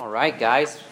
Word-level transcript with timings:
All 0.00 0.08
right, 0.08 0.38
guys. 0.38 0.82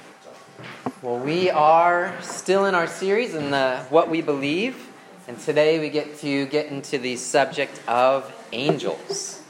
Well, 1.00 1.18
we 1.18 1.48
are 1.48 2.14
still 2.20 2.66
in 2.66 2.74
our 2.74 2.86
series 2.86 3.34
in 3.34 3.50
the 3.50 3.78
what 3.88 4.10
we 4.10 4.20
believe, 4.20 4.86
and 5.26 5.40
today 5.40 5.78
we 5.78 5.88
get 5.88 6.18
to 6.18 6.44
get 6.44 6.66
into 6.66 6.98
the 6.98 7.16
subject 7.16 7.80
of 7.88 8.30
angels. 8.52 9.40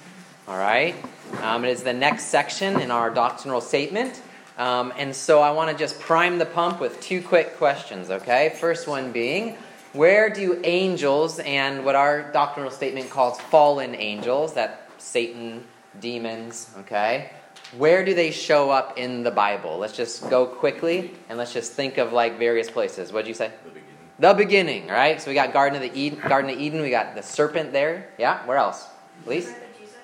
All 0.46 0.56
right, 0.56 0.94
um, 1.42 1.64
it 1.64 1.70
is 1.72 1.82
the 1.82 1.92
next 1.92 2.26
section 2.26 2.80
in 2.80 2.92
our 2.92 3.10
doctrinal 3.10 3.60
statement, 3.60 4.22
um, 4.58 4.92
and 4.96 5.12
so 5.12 5.40
I 5.40 5.50
want 5.50 5.72
to 5.72 5.76
just 5.76 5.98
prime 5.98 6.38
the 6.38 6.46
pump 6.46 6.78
with 6.78 7.00
two 7.00 7.20
quick 7.20 7.56
questions. 7.56 8.10
Okay, 8.10 8.56
first 8.60 8.86
one 8.86 9.10
being. 9.10 9.56
Where 9.92 10.30
do 10.30 10.60
angels 10.62 11.40
and 11.40 11.84
what 11.84 11.96
our 11.96 12.30
doctrinal 12.30 12.70
statement 12.70 13.10
calls 13.10 13.40
fallen 13.40 13.96
angels, 13.96 14.54
that 14.54 14.88
Satan, 14.98 15.64
demons, 15.98 16.70
okay, 16.78 17.32
where 17.76 18.04
do 18.04 18.14
they 18.14 18.30
show 18.30 18.70
up 18.70 18.98
in 18.98 19.22
the 19.22 19.30
Bible? 19.30 19.78
Let's 19.78 19.92
just 19.96 20.28
go 20.30 20.46
quickly 20.46 21.14
and 21.28 21.36
let's 21.38 21.52
just 21.52 21.72
think 21.72 21.98
of 21.98 22.12
like 22.12 22.38
various 22.38 22.70
places. 22.70 23.12
What'd 23.12 23.28
you 23.28 23.34
say? 23.34 23.52
The 23.64 23.70
beginning. 23.70 23.84
The 24.20 24.34
beginning, 24.34 24.86
right? 24.88 25.20
So 25.20 25.30
we 25.30 25.34
got 25.34 25.52
Garden 25.52 25.82
of 25.82 25.92
the 25.92 25.98
Eden, 25.98 26.20
Garden 26.26 26.50
of 26.50 26.58
Eden. 26.58 26.80
We 26.80 26.90
got 26.90 27.14
the 27.14 27.22
serpent 27.22 27.72
there. 27.72 28.08
Yeah. 28.18 28.44
Where 28.46 28.56
else? 28.56 28.86
Elise? 29.26 29.46
Birth 29.46 29.56
of 29.70 29.78
Jesus. 29.80 29.96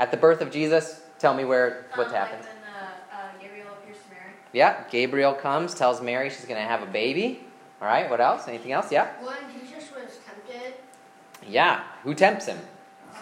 At 0.00 0.10
the 0.10 0.16
birth 0.16 0.40
of 0.40 0.50
Jesus. 0.50 1.00
Tell 1.18 1.34
me 1.34 1.44
where 1.44 1.86
what 1.94 2.08
Um, 2.08 2.12
happened. 2.14 2.40
Like 2.42 2.50
when 2.50 2.74
uh, 2.74 3.16
uh, 3.16 3.40
Gabriel 3.40 3.68
appears 3.80 3.96
to 3.98 4.10
Mary. 4.14 4.32
Yeah. 4.52 4.84
Gabriel 4.90 5.34
comes, 5.34 5.74
tells 5.74 6.02
Mary 6.02 6.28
she's 6.30 6.44
going 6.46 6.60
to 6.60 6.66
have 6.66 6.82
a 6.82 6.90
baby. 6.90 7.44
All 7.80 7.86
right. 7.86 8.10
What 8.10 8.20
else? 8.20 8.48
Anything 8.48 8.72
else? 8.72 8.90
Yeah. 8.90 9.08
When 9.22 9.36
Jesus 9.52 9.90
was 9.94 10.18
tempted, 10.26 10.74
Yeah. 11.48 11.82
Who 12.02 12.14
tempts 12.14 12.46
him? 12.46 12.58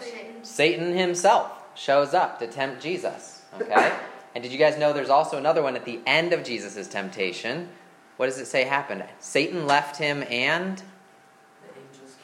Satan. 0.00 0.44
Satan 0.44 0.96
himself 0.96 1.52
shows 1.74 2.14
up 2.14 2.38
to 2.38 2.46
tempt 2.46 2.82
Jesus. 2.82 3.39
Okay? 3.54 3.92
and 4.34 4.42
did 4.42 4.52
you 4.52 4.58
guys 4.58 4.78
know 4.78 4.92
there's 4.92 5.10
also 5.10 5.36
another 5.38 5.62
one 5.62 5.76
at 5.76 5.84
the 5.84 6.00
end 6.06 6.32
of 6.32 6.44
Jesus' 6.44 6.86
temptation? 6.86 7.68
What 8.16 8.26
does 8.26 8.38
it 8.38 8.46
say 8.46 8.64
happened? 8.64 9.04
Satan 9.18 9.66
left 9.66 9.96
him 9.96 10.22
and 10.30 10.78
The 10.78 11.80
angels 11.80 12.16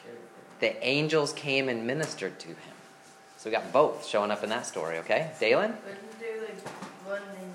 the 0.59 0.85
angels 0.85 1.33
came 1.33 1.69
and 1.69 1.87
ministered 1.87 2.39
to 2.39 2.47
him. 2.49 2.57
So 3.37 3.49
we 3.49 3.55
got 3.55 3.71
both 3.71 4.05
showing 4.05 4.31
up 4.31 4.43
in 4.43 4.49
that 4.49 4.65
story, 4.65 4.97
okay? 4.99 5.31
Dalen? 5.39 5.71
Wasn't 5.71 6.19
there 6.19 6.41
like 6.41 6.67
one 7.05 7.21
in, 7.41 7.51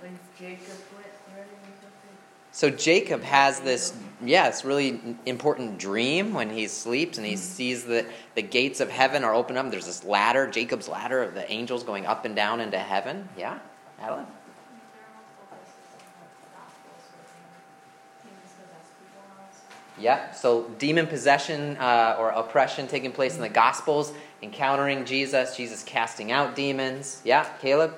when 0.00 0.18
Jacob 0.38 0.66
went 0.94 1.06
running 1.28 1.46
or 1.46 1.74
something? 1.80 2.16
So 2.52 2.70
Jacob 2.70 3.22
has 3.22 3.60
this, 3.60 3.92
yeah, 4.22 4.48
it's 4.48 4.64
really 4.64 5.16
important 5.26 5.78
dream 5.78 6.34
when 6.34 6.50
he 6.50 6.68
sleeps 6.68 7.18
and 7.18 7.26
he 7.26 7.36
sees 7.36 7.84
that 7.84 8.06
the 8.34 8.42
gates 8.42 8.80
of 8.80 8.90
heaven 8.90 9.24
are 9.24 9.34
open 9.34 9.56
up. 9.56 9.70
There's 9.70 9.86
this 9.86 10.04
ladder, 10.04 10.46
Jacob's 10.46 10.88
ladder 10.88 11.22
of 11.22 11.34
the 11.34 11.50
angels 11.50 11.82
going 11.82 12.06
up 12.06 12.24
and 12.24 12.36
down 12.36 12.60
into 12.60 12.78
heaven. 12.78 13.28
Yeah, 13.36 13.58
Adeline? 14.00 14.26
Yeah, 19.96 20.32
so 20.32 20.64
demon 20.78 21.06
possession 21.06 21.76
uh, 21.76 22.16
or 22.18 22.30
oppression 22.30 22.88
taking 22.88 23.12
place 23.12 23.36
in 23.36 23.40
the 23.40 23.48
Gospels, 23.48 24.12
encountering 24.42 25.04
Jesus, 25.04 25.56
Jesus 25.56 25.84
casting 25.84 26.32
out 26.32 26.56
demons. 26.56 27.22
Yeah, 27.24 27.44
Caleb? 27.60 27.94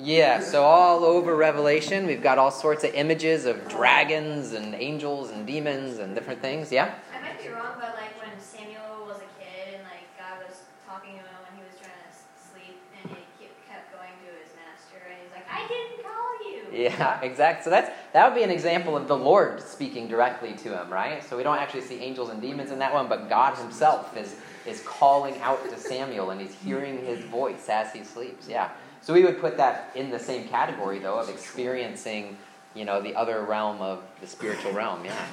All 0.00 0.06
over 0.06 0.16
Revelation. 0.16 0.40
Yeah, 0.40 0.40
so 0.40 0.64
all 0.64 1.04
over 1.04 1.36
Revelation, 1.36 2.06
we've 2.06 2.22
got 2.22 2.38
all 2.38 2.50
sorts 2.50 2.84
of 2.84 2.94
images 2.94 3.44
of 3.44 3.68
dragons 3.68 4.52
and 4.52 4.74
angels 4.74 5.30
and 5.30 5.46
demons 5.46 5.98
and 5.98 6.14
different 6.14 6.40
things. 6.40 6.72
Yeah? 6.72 6.94
I 7.14 7.20
might 7.20 7.42
be 7.42 7.48
wrong, 7.48 7.74
but 7.78 7.94
like 7.96 8.16
when 8.20 8.40
Samuel 8.40 9.04
was 9.06 9.18
a 9.18 9.42
kid 9.42 9.74
and 9.74 9.82
like 9.84 10.08
God 10.18 10.46
was 10.46 10.58
talking 10.86 11.12
to 11.12 11.18
him 11.18 11.24
when 11.48 11.58
he 11.58 11.64
was 11.68 11.78
trying 11.78 11.92
to 11.92 12.12
sleep, 12.52 12.80
and 13.02 13.10
he 13.12 13.44
kept- 13.44 13.68
kept 13.68 13.92
going 13.92 14.10
to 14.24 14.30
his 14.42 14.52
master, 14.56 15.04
and 15.06 15.18
he's 15.22 15.32
like, 15.34 15.46
"I 15.50 15.68
didn't 15.68 16.02
call 16.02 16.32
you." 16.50 16.84
Yeah, 16.84 17.20
exactly. 17.22 17.64
So 17.64 17.70
that's 17.70 17.90
that 18.12 18.26
would 18.28 18.34
be 18.36 18.42
an 18.44 18.50
example 18.50 18.96
of 18.96 19.06
the 19.06 19.16
Lord 19.16 19.60
speaking 19.62 20.08
directly 20.08 20.54
to 20.54 20.80
him, 20.80 20.90
right? 20.92 21.22
So 21.28 21.36
we 21.36 21.42
don't 21.42 21.58
actually 21.58 21.82
see 21.82 22.00
angels 22.00 22.30
and 22.30 22.40
demons 22.40 22.70
in 22.70 22.78
that 22.78 22.92
one, 22.94 23.08
but 23.08 23.28
God 23.28 23.56
himself 23.56 24.16
is 24.16 24.36
is 24.66 24.82
calling 24.82 25.40
out 25.40 25.62
to 25.68 25.76
Samuel 25.78 26.30
and 26.30 26.40
he's 26.40 26.54
hearing 26.54 27.04
his 27.04 27.20
voice 27.24 27.68
as 27.68 27.92
he 27.92 28.02
sleeps. 28.04 28.48
Yeah. 28.48 28.70
So 29.02 29.14
we 29.14 29.24
would 29.24 29.40
put 29.40 29.56
that 29.56 29.90
in 29.94 30.10
the 30.10 30.18
same 30.18 30.48
category 30.48 30.98
though 30.98 31.18
of 31.18 31.28
experiencing, 31.28 32.36
you 32.74 32.84
know, 32.84 33.00
the 33.00 33.14
other 33.14 33.42
realm 33.42 33.80
of 33.80 34.02
the 34.20 34.26
spiritual 34.26 34.72
realm, 34.72 35.04
yeah. 35.04 35.26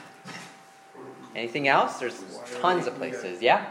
Anything 1.36 1.68
else? 1.68 2.00
There's 2.00 2.24
tons 2.62 2.88
of 2.88 2.96
places, 2.96 3.42
yeah? 3.42 3.68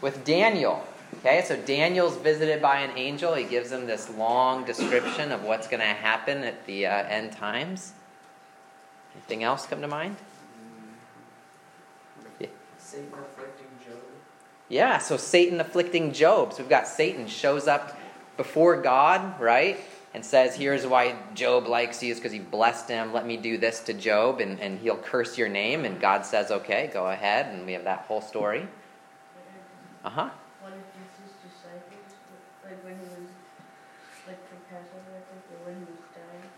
With 0.00 0.24
Daniel. 0.24 0.86
Okay, 1.18 1.44
so 1.46 1.56
Daniel's 1.56 2.16
visited 2.16 2.62
by 2.62 2.78
an 2.78 2.96
angel. 2.96 3.34
He 3.34 3.44
gives 3.44 3.70
him 3.70 3.86
this 3.86 4.08
long 4.16 4.64
description 4.64 5.30
of 5.30 5.44
what's 5.44 5.68
going 5.68 5.80
to 5.80 5.86
happen 5.86 6.42
at 6.42 6.64
the 6.66 6.86
uh, 6.86 7.04
end 7.04 7.32
times. 7.32 7.92
Anything 9.14 9.44
else 9.44 9.66
come 9.66 9.82
to 9.82 9.88
mind? 9.88 10.16
Yeah. 12.40 12.46
Satan 12.78 13.12
afflicting 13.12 13.66
Job. 13.84 14.02
Yeah, 14.68 14.98
so 14.98 15.16
Satan 15.18 15.60
afflicting 15.60 16.12
Job. 16.12 16.54
So 16.54 16.62
we've 16.62 16.70
got 16.70 16.88
Satan 16.88 17.26
shows 17.26 17.68
up 17.68 17.98
before 18.36 18.80
God, 18.80 19.40
right? 19.40 19.78
And 20.14 20.24
says, 20.24 20.56
Here's 20.56 20.86
why 20.86 21.16
Job 21.34 21.66
likes 21.66 22.02
you, 22.02 22.12
is 22.12 22.18
because 22.18 22.32
he 22.32 22.38
blessed 22.38 22.88
him. 22.88 23.12
Let 23.12 23.26
me 23.26 23.36
do 23.36 23.56
this 23.58 23.80
to 23.84 23.94
Job, 23.94 24.40
and, 24.40 24.60
and 24.60 24.78
he'll 24.78 24.96
curse 24.96 25.38
your 25.38 25.48
name. 25.48 25.84
And 25.84 26.00
God 26.00 26.26
says, 26.26 26.50
Okay, 26.50 26.90
go 26.92 27.06
ahead. 27.06 27.54
And 27.54 27.66
we 27.66 27.72
have 27.72 27.84
that 27.84 28.00
whole 28.00 28.20
story. 28.20 28.68
Uh 30.04 30.10
huh. 30.10 30.30
One 30.60 30.72
of 30.72 30.78
Jesus' 30.94 31.32
disciples, 31.42 32.14
like 32.64 32.84
when 32.84 32.94
he 32.94 33.04
was, 33.04 33.30
like 34.26 34.38
for 34.48 34.56
Passover, 34.68 35.14
I 35.16 35.22
think, 35.30 35.42
or 35.52 35.66
when 35.66 35.76
he 35.76 35.84
was 35.84 36.00
dying, 36.12 36.50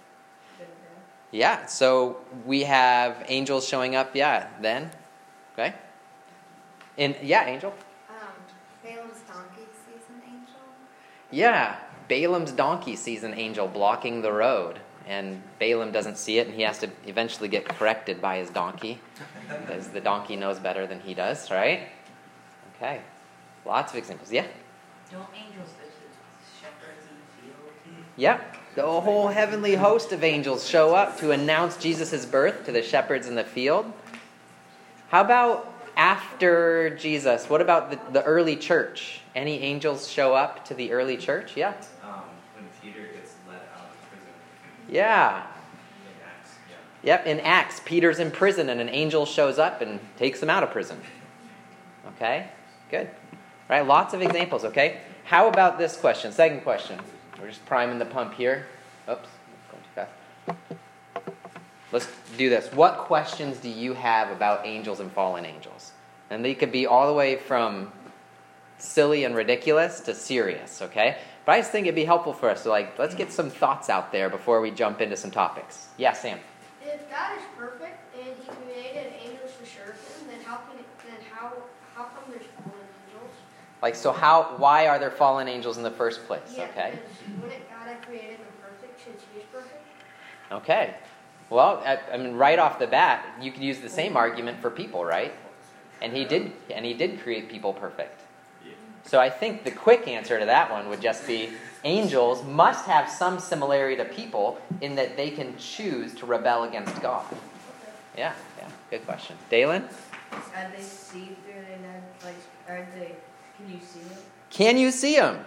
gonna 0.59 0.71
die. 0.71 1.03
Yeah, 1.31 1.67
so 1.67 2.17
we 2.47 2.63
have 2.63 3.23
angels 3.29 3.69
showing 3.69 3.97
up, 3.97 4.17
yeah, 4.17 4.49
then. 4.63 4.91
Okay? 5.53 5.75
And 6.97 7.17
yeah, 7.23 7.47
angel. 7.47 7.75
Um, 8.09 8.17
Balaam's 8.83 9.21
donkey 9.27 9.67
sees 9.85 10.03
an 10.09 10.23
angel. 10.27 10.63
Yeah, 11.35 11.75
Balaam's 12.09 12.53
donkey 12.53 12.95
sees 12.95 13.25
an 13.25 13.35
angel 13.35 13.67
blocking 13.67 14.23
the 14.23 14.33
road, 14.33 14.79
and 15.05 15.43
Balaam 15.59 15.91
doesn't 15.91 16.17
see 16.17 16.39
it, 16.39 16.47
and 16.47 16.55
he 16.55 16.63
has 16.63 16.79
to 16.79 16.91
eventually 17.07 17.49
get 17.49 17.69
corrected 17.69 18.23
by 18.23 18.39
his 18.39 18.51
donkey, 18.51 19.01
because 19.49 19.89
the 19.89 20.01
donkey 20.01 20.37
knows 20.37 20.61
better 20.61 20.87
than 20.87 21.01
he 21.01 21.13
does, 21.13 21.51
right? 21.51 21.89
Okay, 22.77 23.01
lots 23.67 23.91
of 23.93 23.99
examples. 23.99 24.31
Yeah? 24.31 24.47
Don't 25.11 25.27
angels 25.35 25.71
shepherds 26.63 27.03
in 27.11 27.17
the 27.17 27.53
field? 27.53 28.07
Yep. 28.17 28.57
The 28.77 29.01
whole 29.01 29.27
heavenly 29.27 29.75
host 29.75 30.13
of 30.13 30.23
angels 30.23 30.69
show 30.69 30.95
up 30.95 31.19
to 31.19 31.33
announce 31.33 31.77
Jesus' 31.77 32.25
birth 32.25 32.65
to 32.67 32.73
the 32.73 32.83
shepherds 32.83 33.27
in 33.27 33.35
the 33.35 33.43
field. 33.43 33.93
How 35.09 35.23
about 35.23 35.73
after 35.97 36.97
Jesus? 36.97 37.51
What 37.51 37.61
about 37.61 37.91
the, 37.91 38.13
the 38.13 38.23
early 38.23 38.55
church? 38.55 39.21
Any 39.35 39.61
angels 39.61 40.09
show 40.09 40.35
up 40.35 40.65
to 40.67 40.75
the 40.75 40.93
early 40.93 41.17
church? 41.17 41.57
Yeah. 41.57 41.75
Um, 42.05 42.23
when 42.55 42.67
Peter 42.81 43.07
gets 43.13 43.35
let 43.49 43.57
out 43.77 43.91
of 43.91 44.11
prison 44.11 44.29
Yeah. 44.89 45.43
in 45.43 46.23
Acts, 46.25 46.51
yeah. 46.71 46.77
Yep, 47.03 47.27
in 47.27 47.41
Acts, 47.41 47.81
Peter's 47.85 48.21
in 48.21 48.31
prison 48.31 48.69
and 48.69 48.81
an 48.81 48.89
angel 48.89 49.27
shows 49.27 49.59
up 49.59 49.81
and 49.81 49.99
takes 50.19 50.41
him 50.41 50.51
out 50.51 50.63
of 50.63 50.71
prison. 50.71 51.01
Okay? 52.15 52.49
Good. 52.91 53.11
Right, 53.69 53.85
lots 53.85 54.15
of 54.15 54.23
examples, 54.23 54.65
okay? 54.67 55.01
How 55.25 55.49
about 55.49 55.79
this 55.79 55.97
question? 55.97 56.31
Second 56.31 56.61
question. 56.61 57.01
We're 57.41 57.49
just 57.49 57.65
priming 57.67 57.99
the 57.99 58.05
pump 58.05 58.35
here. 58.35 58.67
Oops, 59.11 59.29
going 59.71 59.83
too 59.83 59.89
fast. 59.95 60.79
Let's 61.91 62.09
do 62.37 62.51
this. 62.51 62.73
What 62.73 62.99
questions 62.99 63.59
do 63.59 63.69
you 63.69 63.95
have 63.95 64.31
about 64.31 64.67
angels 64.67 65.01
and 65.01 65.11
fallen 65.11 65.45
angels? 65.45 65.93
And 66.31 66.45
they 66.45 66.55
could 66.55 66.73
be 66.73 66.87
all 66.87 67.07
the 67.07 67.13
way 67.15 67.37
from 67.37 67.91
silly 68.79 69.25
and 69.25 69.35
ridiculous 69.35 70.01
to 70.01 70.15
serious, 70.15 70.83
okay? 70.83 71.19
But 71.45 71.53
I 71.53 71.61
just 71.61 71.73
think 71.73 71.87
it'd 71.87 71.95
be 71.95 72.05
helpful 72.05 72.33
for 72.33 72.49
us 72.49 72.63
to 72.63 72.71
like 72.71 72.99
let's 72.99 73.15
get 73.15 73.33
some 73.33 73.51
thoughts 73.51 73.91
out 73.91 74.13
there 74.13 74.31
before 74.31 74.61
we 74.61 74.71
jump 74.71 75.01
into 75.01 75.17
some 75.17 75.31
topics. 75.31 75.89
Yeah, 75.97 76.13
Sam. 76.13 76.39
If 76.83 77.11
God 77.11 77.37
is 77.37 77.45
perfect 77.57 77.99
and 78.17 78.35
He 78.37 78.47
created 78.47 79.13
angels 79.23 79.53
to 79.61 79.67
serve 79.67 79.95
Him, 79.95 80.29
then 80.29 80.41
how 80.45 80.57
can 80.57 80.79
it, 80.79 80.87
then 81.05 81.19
how 81.31 81.53
how 81.95 82.05
come 82.05 82.25
there's 82.31 82.47
fallen 82.63 82.87
angels? 83.07 83.31
Like 83.83 83.95
so 83.95 84.13
how 84.13 84.55
why 84.57 84.89
are 84.89 84.99
there 84.99 85.11
fallen 85.11 85.49
angels 85.49 85.77
in 85.77 85.83
the 85.83 85.91
first 85.91 86.27
place? 86.27 86.55
Yeah, 86.57 86.65
Okay. 86.65 86.99
Wouldn't 87.43 87.69
God 87.69 87.89
have 87.89 88.03
created 88.03 88.39
them 88.39 88.47
perfect 88.63 89.05
since 89.05 89.23
He 89.33 89.41
is 89.41 89.47
perfect? 89.53 89.83
Okay. 90.51 90.95
Well, 91.51 91.83
I, 91.85 91.99
I 92.13 92.17
mean 92.17 92.37
right 92.37 92.59
off 92.59 92.79
the 92.79 92.87
bat, 92.87 93.25
you 93.41 93.53
could 93.53 93.63
use 93.63 93.81
the 93.81 93.91
same 93.91 94.17
argument 94.17 94.61
for 94.61 94.71
people, 94.71 95.05
right? 95.05 95.35
And 96.01 96.17
he 96.17 96.25
did 96.25 96.53
and 96.71 96.85
he 96.85 96.95
did 96.95 97.21
create 97.21 97.51
people 97.51 97.75
perfect. 97.75 98.23
So 99.07 99.21
I 99.21 99.31
think 99.31 99.65
the 99.65 99.71
quick 99.71 100.09
answer 100.09 100.39
to 100.39 100.47
that 100.47 100.71
one 100.71 100.89
would 100.89 101.01
just 101.01 101.27
be 101.27 101.51
angels 101.85 102.43
must 102.45 102.87
have 102.87 103.09
some 103.11 103.39
similarity 103.39 103.97
to 103.97 104.05
people 104.05 104.59
in 104.81 104.95
that 104.97 105.17
they 105.17 105.31
can 105.31 105.57
choose 105.59 106.15
to 106.15 106.27
rebel 106.27 106.65
against 106.65 107.01
God. 107.03 107.25
Yeah, 108.17 108.33
yeah, 108.59 108.69
good 108.91 109.05
question. 109.05 109.37
Dalen? 109.51 109.85
Are 110.33 110.71
they 110.75 110.83
see 110.83 111.37
through 111.45 111.61
the? 111.61 112.27
Like, 112.27 112.35
are 112.69 112.87
they? 112.99 113.13
Can 113.59 113.71
you 113.71 113.79
see 113.81 114.01
them? 114.01 114.19
Can 114.51 114.79
you 114.79 114.91
see 114.91 115.17
them? 115.17 115.45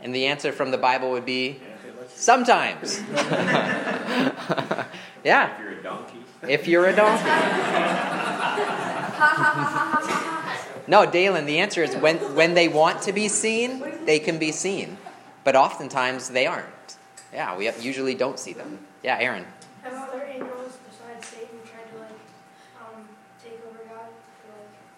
And 0.00 0.14
the 0.14 0.26
answer 0.26 0.52
from 0.52 0.70
the 0.70 0.78
Bible 0.78 1.10
would 1.12 1.24
be 1.24 1.48
Yeah, 1.48 1.54
they 1.82 1.90
look 1.98 2.10
Sometimes. 2.10 3.00
yeah, 5.24 5.54
If 5.54 5.60
you're 5.60 5.70
a 5.70 5.82
donkey. 5.82 6.18
if 6.42 6.68
you're 6.68 6.86
a 6.86 6.94
donkey. 6.94 7.30
No, 10.88 11.04
Dalen, 11.04 11.46
the 11.46 11.58
answer 11.58 11.82
is 11.82 11.94
when, 11.96 12.16
when 12.34 12.54
they 12.54 12.68
want 12.68 13.02
to 13.02 13.12
be 13.12 13.28
seen, 13.28 13.82
they 14.04 14.18
can 14.18 14.38
be 14.38 14.52
seen. 14.52 14.96
But 15.42 15.56
oftentimes 15.56 16.28
they 16.28 16.46
aren't. 16.46 16.66
Yeah, 17.32 17.56
we 17.56 17.70
usually 17.80 18.14
don't 18.14 18.38
see 18.38 18.52
them. 18.52 18.78
Yeah, 19.02 19.18
Aaron. 19.20 19.44
Have 19.82 19.94
other 19.94 20.22
angels 20.24 20.78
besides 20.88 21.26
Satan 21.26 21.58
tried 21.64 21.90
to 21.92 21.98
like 21.98 22.10
um, 22.80 23.08
take 23.42 23.60
over 23.68 23.78
God? 23.88 24.06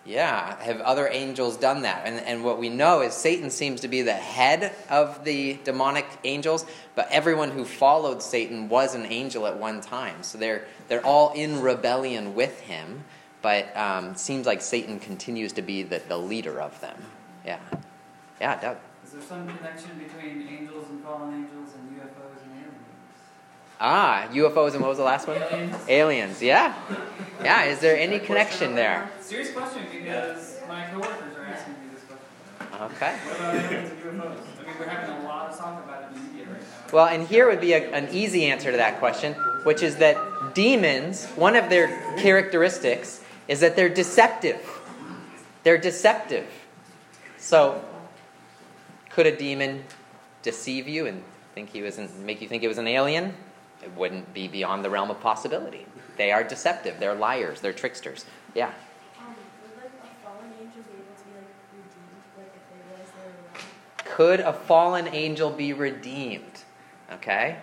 Yeah, 0.04 0.60
have 0.62 0.80
other 0.80 1.08
angels 1.08 1.56
done 1.56 1.82
that? 1.82 2.06
And, 2.06 2.20
and 2.20 2.44
what 2.44 2.58
we 2.58 2.68
know 2.68 3.02
is 3.02 3.12
Satan 3.12 3.50
seems 3.50 3.80
to 3.82 3.88
be 3.88 4.02
the 4.02 4.14
head 4.14 4.74
of 4.88 5.24
the 5.24 5.58
demonic 5.64 6.06
angels, 6.24 6.64
but 6.94 7.08
everyone 7.10 7.50
who 7.50 7.64
followed 7.64 8.22
Satan 8.22 8.68
was 8.68 8.94
an 8.94 9.06
angel 9.06 9.46
at 9.46 9.58
one 9.58 9.80
time. 9.80 10.22
So 10.22 10.38
they're, 10.38 10.64
they're 10.88 11.04
all 11.04 11.32
in 11.32 11.60
rebellion 11.60 12.34
with 12.34 12.60
him, 12.60 13.04
but 13.42 13.76
um, 13.76 14.14
seems 14.14 14.46
like 14.46 14.60
Satan 14.60 14.98
continues 14.98 15.52
to 15.54 15.62
be 15.62 15.82
the, 15.82 16.00
the 16.08 16.18
leader 16.18 16.60
of 16.60 16.80
them. 16.80 16.96
Yeah. 17.44 17.58
Yeah, 18.40 18.60
Doug. 18.60 18.76
Is 19.04 19.12
there 19.12 19.22
some 19.22 19.48
connection 19.48 19.90
between 19.98 20.46
angels 20.48 20.86
and 20.90 21.02
fallen 21.02 21.34
angels 21.34 21.74
and 21.74 21.98
UFOs 21.98 22.42
and 22.44 22.52
aliens? 22.52 22.74
Ah, 23.80 24.28
UFOs 24.32 24.72
and 24.72 24.82
what 24.82 24.90
was 24.90 24.98
the 24.98 25.04
last 25.04 25.26
one? 25.26 25.38
Aliens. 25.38 25.76
Aliens, 25.88 26.42
yeah. 26.42 26.74
Yeah, 27.42 27.64
is 27.64 27.80
there 27.80 27.96
any 27.96 28.18
connection 28.18 28.74
there? 28.74 29.10
Serious 29.20 29.52
question 29.52 29.86
because 29.90 30.60
my 30.68 30.86
coworkers 30.90 31.36
are 31.36 31.44
asking 31.46 31.74
me 31.74 31.80
this 31.94 32.04
question. 32.04 32.96
Okay. 32.96 33.16
What 33.16 33.36
about 33.36 33.54
aliens 33.54 33.90
and 33.90 34.20
UFOs? 34.20 34.36
I 34.60 34.66
mean, 34.66 34.78
we're 34.78 34.86
having 34.86 35.24
a 35.24 35.24
lot 35.26 35.50
of 35.50 35.58
talk 35.58 35.84
about 35.84 36.02
it 36.02 36.08
in 36.08 36.14
the 36.14 36.30
media 36.32 36.52
right 36.52 36.60
now. 36.60 36.66
Well, 36.92 37.06
and 37.06 37.26
here 37.26 37.48
would 37.48 37.60
be 37.60 37.72
a, 37.72 37.90
an 37.92 38.08
easy 38.12 38.46
answer 38.46 38.70
to 38.70 38.76
that 38.76 38.98
question, 38.98 39.34
which 39.64 39.82
is 39.82 39.96
that 39.96 40.54
demons, 40.54 41.26
one 41.30 41.56
of 41.56 41.70
their 41.70 41.88
characteristics 42.18 43.22
is 43.48 43.60
that 43.60 43.74
they're 43.74 43.88
deceptive. 43.88 44.60
They're 45.64 45.78
deceptive. 45.78 46.46
So, 47.38 47.82
could 49.10 49.26
a 49.26 49.36
demon 49.36 49.84
deceive 50.42 50.86
you 50.86 51.06
and 51.06 51.22
think 51.54 51.70
he 51.70 51.82
was 51.82 51.98
an, 51.98 52.08
make 52.24 52.40
you 52.40 52.48
think 52.48 52.62
it 52.62 52.68
was 52.68 52.78
an 52.78 52.86
alien? 52.86 53.34
It 53.82 53.96
wouldn't 53.96 54.32
be 54.34 54.48
beyond 54.48 54.84
the 54.84 54.90
realm 54.90 55.10
of 55.10 55.20
possibility. 55.20 55.86
They 56.16 56.30
are 56.32 56.44
deceptive. 56.44 57.00
They're 57.00 57.14
liars. 57.14 57.60
They're 57.60 57.72
tricksters. 57.72 58.24
Yeah. 58.54 58.66
Um, 59.18 59.34
would 59.62 59.82
like 59.82 59.92
a 59.92 60.24
fallen 60.24 60.52
angel 60.60 60.82
be 60.82 60.94
able 60.94 61.14
to 61.16 61.24
be 61.24 61.34
like 61.36 61.46
redeemed, 61.72 62.22
like 62.36 62.52
if 62.54 62.64
they 62.70 63.02
was? 63.02 64.14
Could 64.16 64.40
a 64.40 64.52
fallen 64.52 65.08
angel 65.08 65.50
be 65.50 65.72
redeemed? 65.72 66.64
Okay? 67.12 67.56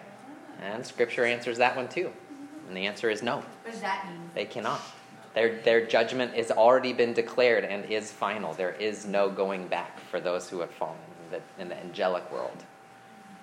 And 0.61 0.85
scripture 0.85 1.25
answers 1.25 1.57
that 1.57 1.75
one 1.75 1.89
too. 1.89 2.11
And 2.67 2.75
the 2.75 2.87
answer 2.87 3.09
is 3.09 3.21
no. 3.21 3.37
What 3.37 3.71
does 3.71 3.81
that 3.81 4.07
mean? 4.07 4.31
They 4.33 4.45
cannot. 4.45 4.81
Their, 5.35 5.61
their 5.61 5.85
judgment 5.85 6.33
has 6.33 6.49
already 6.49 6.93
been 6.93 7.13
declared 7.13 7.65
and 7.65 7.83
is 7.85 8.09
final. 8.09 8.53
There 8.53 8.71
is 8.71 9.05
no 9.05 9.29
going 9.29 9.67
back 9.67 9.99
for 9.99 10.21
those 10.21 10.49
who 10.49 10.61
have 10.61 10.71
fallen 10.71 10.97
in 11.25 11.39
the, 11.39 11.61
in 11.61 11.69
the 11.69 11.77
angelic 11.77 12.31
world. 12.31 12.63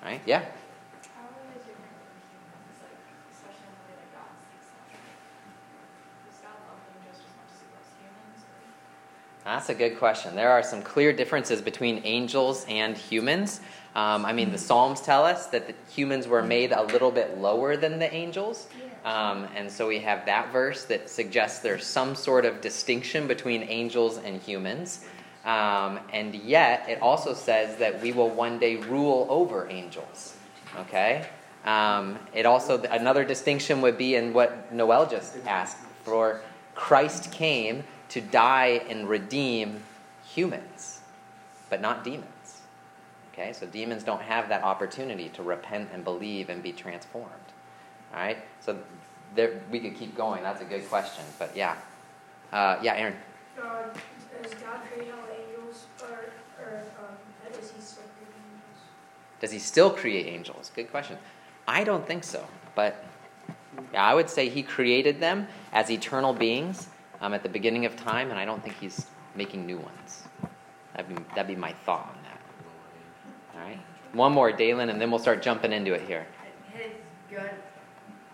Right? 0.03 0.23
Yeah? 0.25 0.41
How 0.41 0.47
is 1.55 1.61
it 1.61 1.77
humans, 1.77 2.81
like, 2.81 2.97
especially 3.31 3.69
in 3.69 3.77
the 3.77 3.93
way 3.93 3.97
that 4.01 4.11
God 4.17 4.33
sees 4.41 4.67
them? 4.73 4.89
Does 6.27 6.41
God 6.41 6.57
love 6.67 6.81
them 6.89 6.97
just 7.07 7.21
as 7.21 7.33
much 7.37 7.53
as 7.53 7.61
he 7.61 7.69
loves 7.77 7.91
humans? 8.01 8.41
Or? 8.49 9.45
That's 9.45 9.69
a 9.69 9.75
good 9.75 9.99
question. 9.99 10.35
There 10.35 10.51
are 10.51 10.63
some 10.63 10.83
clear 10.83 11.13
differences 11.13 11.61
between 11.61 12.01
angels 12.05 12.65
and 12.71 12.97
humans. 12.97 13.61
Um, 13.95 14.25
I 14.25 14.33
mean, 14.33 14.51
the 14.51 14.59
Psalms 14.59 15.03
tell 15.03 15.25
us 15.25 15.49
that 15.49 15.67
the 15.67 15.75
humans 15.93 16.27
were 16.27 16.43
made 16.43 16.73
a 16.73 16.83
little 16.85 17.11
bit 17.11 17.37
lower 17.39 17.77
than 17.77 17.99
the 17.99 18.13
angels. 18.13 18.67
Um, 19.05 19.49
and 19.57 19.71
so 19.71 19.89
we 19.89 19.99
have 20.01 20.27
that 20.27 20.53
verse 20.53 20.85
that 20.85 21.11
suggests 21.11 21.59
there's 21.59 21.85
some 21.85 22.15
sort 22.15 22.45
of 22.45 22.61
distinction 22.61 23.27
between 23.27 23.65
angels 23.65 24.19
and 24.19 24.41
humans. 24.41 25.05
Um, 25.45 25.99
and 26.13 26.35
yet, 26.35 26.89
it 26.89 27.03
also 27.03 27.35
says 27.35 27.77
that 27.79 28.01
we 28.01 28.13
will 28.13 28.31
one 28.31 28.59
day 28.59 28.77
rule 28.77 29.27
over 29.29 29.69
angels. 29.69 30.37
Okay? 30.79 31.27
Um, 31.65 32.19
it 32.33 32.47
also, 32.47 32.81
another 32.83 33.25
distinction 33.25 33.81
would 33.81 33.99
be 33.99 34.15
in 34.15 34.33
what 34.33 34.73
Noel 34.73 35.09
just 35.09 35.37
asked 35.47 35.79
for 36.05 36.43
Christ 36.75 37.33
came 37.33 37.85
to 38.11 38.21
die 38.21 38.83
and 38.89 39.09
redeem 39.09 39.83
humans, 40.25 41.01
but 41.71 41.81
not 41.81 42.05
demons. 42.05 42.61
Okay? 43.33 43.53
So 43.53 43.67
demons 43.67 44.05
don't 44.05 44.23
have 44.23 44.49
that 44.49 44.63
opportunity 44.63 45.29
to 45.31 45.43
repent 45.43 45.89
and 45.93 46.05
believe 46.05 46.51
and 46.51 46.63
be 46.63 46.73
transformed. 46.73 47.52
All 48.13 48.21
right? 48.21 48.39
So 48.61 48.79
there, 49.35 49.61
we 49.71 49.81
could 49.81 49.97
keep 49.97 50.17
going. 50.17 50.43
That's 50.43 50.61
a 50.61 50.65
good 50.65 50.89
question. 50.89 51.25
But 51.39 51.57
yeah. 51.57 51.77
Uh, 52.53 52.79
yeah, 52.83 52.95
Aaron. 52.95 53.17
uh, 53.61 53.85
does 54.43 54.55
God 54.55 54.81
create 54.93 55.11
all 55.13 55.25
angels, 55.35 55.87
or, 56.03 56.33
or 56.63 56.83
um, 57.01 57.17
is 57.51 57.71
he 57.71 57.81
still 57.81 58.03
creating 58.19 58.43
angels? 58.53 58.81
Does 59.41 59.51
he 59.51 59.59
still 59.59 59.91
create 59.91 60.27
angels? 60.27 60.71
Good 60.75 60.91
question. 60.91 61.17
I 61.67 61.85
don't 61.85 62.07
think 62.07 62.25
so. 62.25 62.47
But 62.75 63.05
yeah, 63.93 64.05
I 64.05 64.15
would 64.15 64.29
say 64.29 64.49
he 64.49 64.63
created 64.63 65.21
them 65.21 65.47
as 65.73 65.91
eternal 65.91 66.35
beings 66.35 66.89
um, 67.21 67.33
at 67.33 67.43
the 67.43 67.49
beginning 67.49 67.87
of 67.87 67.97
time, 67.97 68.31
and 68.31 68.39
I 68.39 68.45
don't 68.45 68.63
think 68.63 68.77
he's 68.79 69.07
making 69.35 69.65
new 69.65 69.79
ones. 69.79 70.25
That'd 70.95 71.09
be, 71.09 71.23
that'd 71.35 71.47
be 71.47 71.57
my 71.57 71.73
thought 71.87 72.15
on 72.15 72.23
that. 72.25 72.41
All 73.55 73.67
right? 73.67 73.79
One 74.13 74.33
more, 74.33 74.53
Dalen, 74.53 74.91
and 74.91 75.01
then 75.01 75.11
we'll 75.11 75.21
start 75.21 75.41
jumping 75.43 75.73
into 75.73 75.95
it 75.95 76.03
here. 76.03 76.27
Has 76.75 76.91
God 77.31 77.51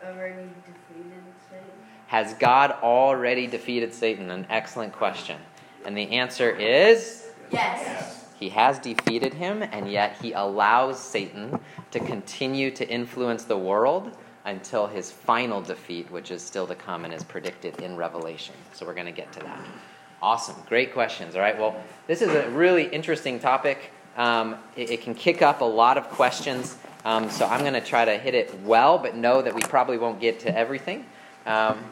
already 0.09 0.49
defeated 0.67 1.23
Satan? 1.51 1.65
Has 2.07 2.35
God 2.35 2.73
already 2.83 3.47
defeated 3.47 3.93
Satan? 3.93 4.31
An 4.31 4.47
excellent 4.51 4.93
question. 4.93 5.37
And 5.85 5.97
the 5.97 6.11
answer 6.13 6.51
is 6.51 7.29
Yes. 7.51 8.27
he 8.39 8.49
has 8.51 8.79
defeated 8.79 9.35
him, 9.35 9.63
and 9.63 9.91
yet 9.91 10.17
he 10.21 10.33
allows 10.33 10.99
Satan 10.99 11.59
to 11.91 12.01
continue 12.01 12.71
to 12.73 12.89
influence 12.89 13.45
the 13.45 13.57
world 13.59 14.17
until 14.45 14.87
his 14.87 15.11
final 15.11 15.61
defeat, 15.61 16.11
which 16.11 16.31
is 16.31 16.43
still 16.43 16.67
to 16.67 16.75
come 16.75 17.05
and 17.05 17.13
is 17.13 17.23
predicted 17.25 17.81
in 17.81 17.97
Revelation. 17.97 18.55
So 18.73 18.87
we're 18.87 18.95
going 18.95 19.07
to 19.07 19.13
get 19.13 19.31
to 19.33 19.41
that. 19.41 19.61
Awesome. 20.23 20.57
Great 20.69 20.93
questions. 20.93 21.35
All 21.37 21.41
right. 21.43 21.59
Well, 21.59 21.77
this 22.07 22.23
is 22.23 22.31
a 22.31 22.49
really 22.51 22.85
interesting 22.85 23.39
topic. 23.39 23.93
Um, 24.17 24.57
it, 24.75 24.91
it 24.91 25.03
can 25.03 25.15
kick 25.15 25.43
up 25.43 25.61
a 25.61 25.65
lot 25.65 25.97
of 25.97 26.09
questions. 26.11 26.77
Um, 27.09 27.31
so 27.31 27.47
I'm 27.47 27.61
going 27.61 27.73
to 27.73 27.81
try 27.81 28.05
to 28.05 28.19
hit 28.19 28.35
it 28.35 28.55
well, 28.65 28.99
but 28.99 29.17
know 29.17 29.41
that 29.41 29.55
we 29.55 29.63
probably 29.63 29.97
won't 29.97 30.21
get 30.21 30.41
to 30.41 30.55
everything. 30.55 31.07
Um, 31.47 31.83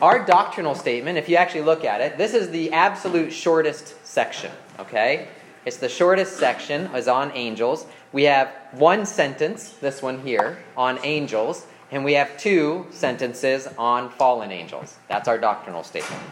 our 0.00 0.24
doctrinal 0.24 0.74
statement, 0.74 1.18
if 1.18 1.28
you 1.28 1.36
actually 1.36 1.60
look 1.60 1.84
at 1.84 2.00
it, 2.00 2.16
this 2.16 2.32
is 2.32 2.48
the 2.48 2.72
absolute 2.72 3.30
shortest 3.34 4.06
section, 4.06 4.50
okay? 4.78 5.28
It's 5.66 5.76
the 5.76 5.90
shortest 5.90 6.38
section, 6.38 6.86
is 6.94 7.06
on 7.06 7.32
angels. 7.34 7.84
We 8.12 8.22
have 8.22 8.48
one 8.72 9.04
sentence, 9.04 9.72
this 9.72 10.00
one 10.00 10.22
here, 10.22 10.56
on 10.74 10.98
angels, 11.02 11.66
and 11.90 12.02
we 12.02 12.14
have 12.14 12.34
two 12.38 12.86
sentences 12.88 13.68
on 13.76 14.08
fallen 14.08 14.50
angels. 14.50 14.96
That's 15.08 15.28
our 15.28 15.36
doctrinal 15.36 15.82
statement. 15.82 16.22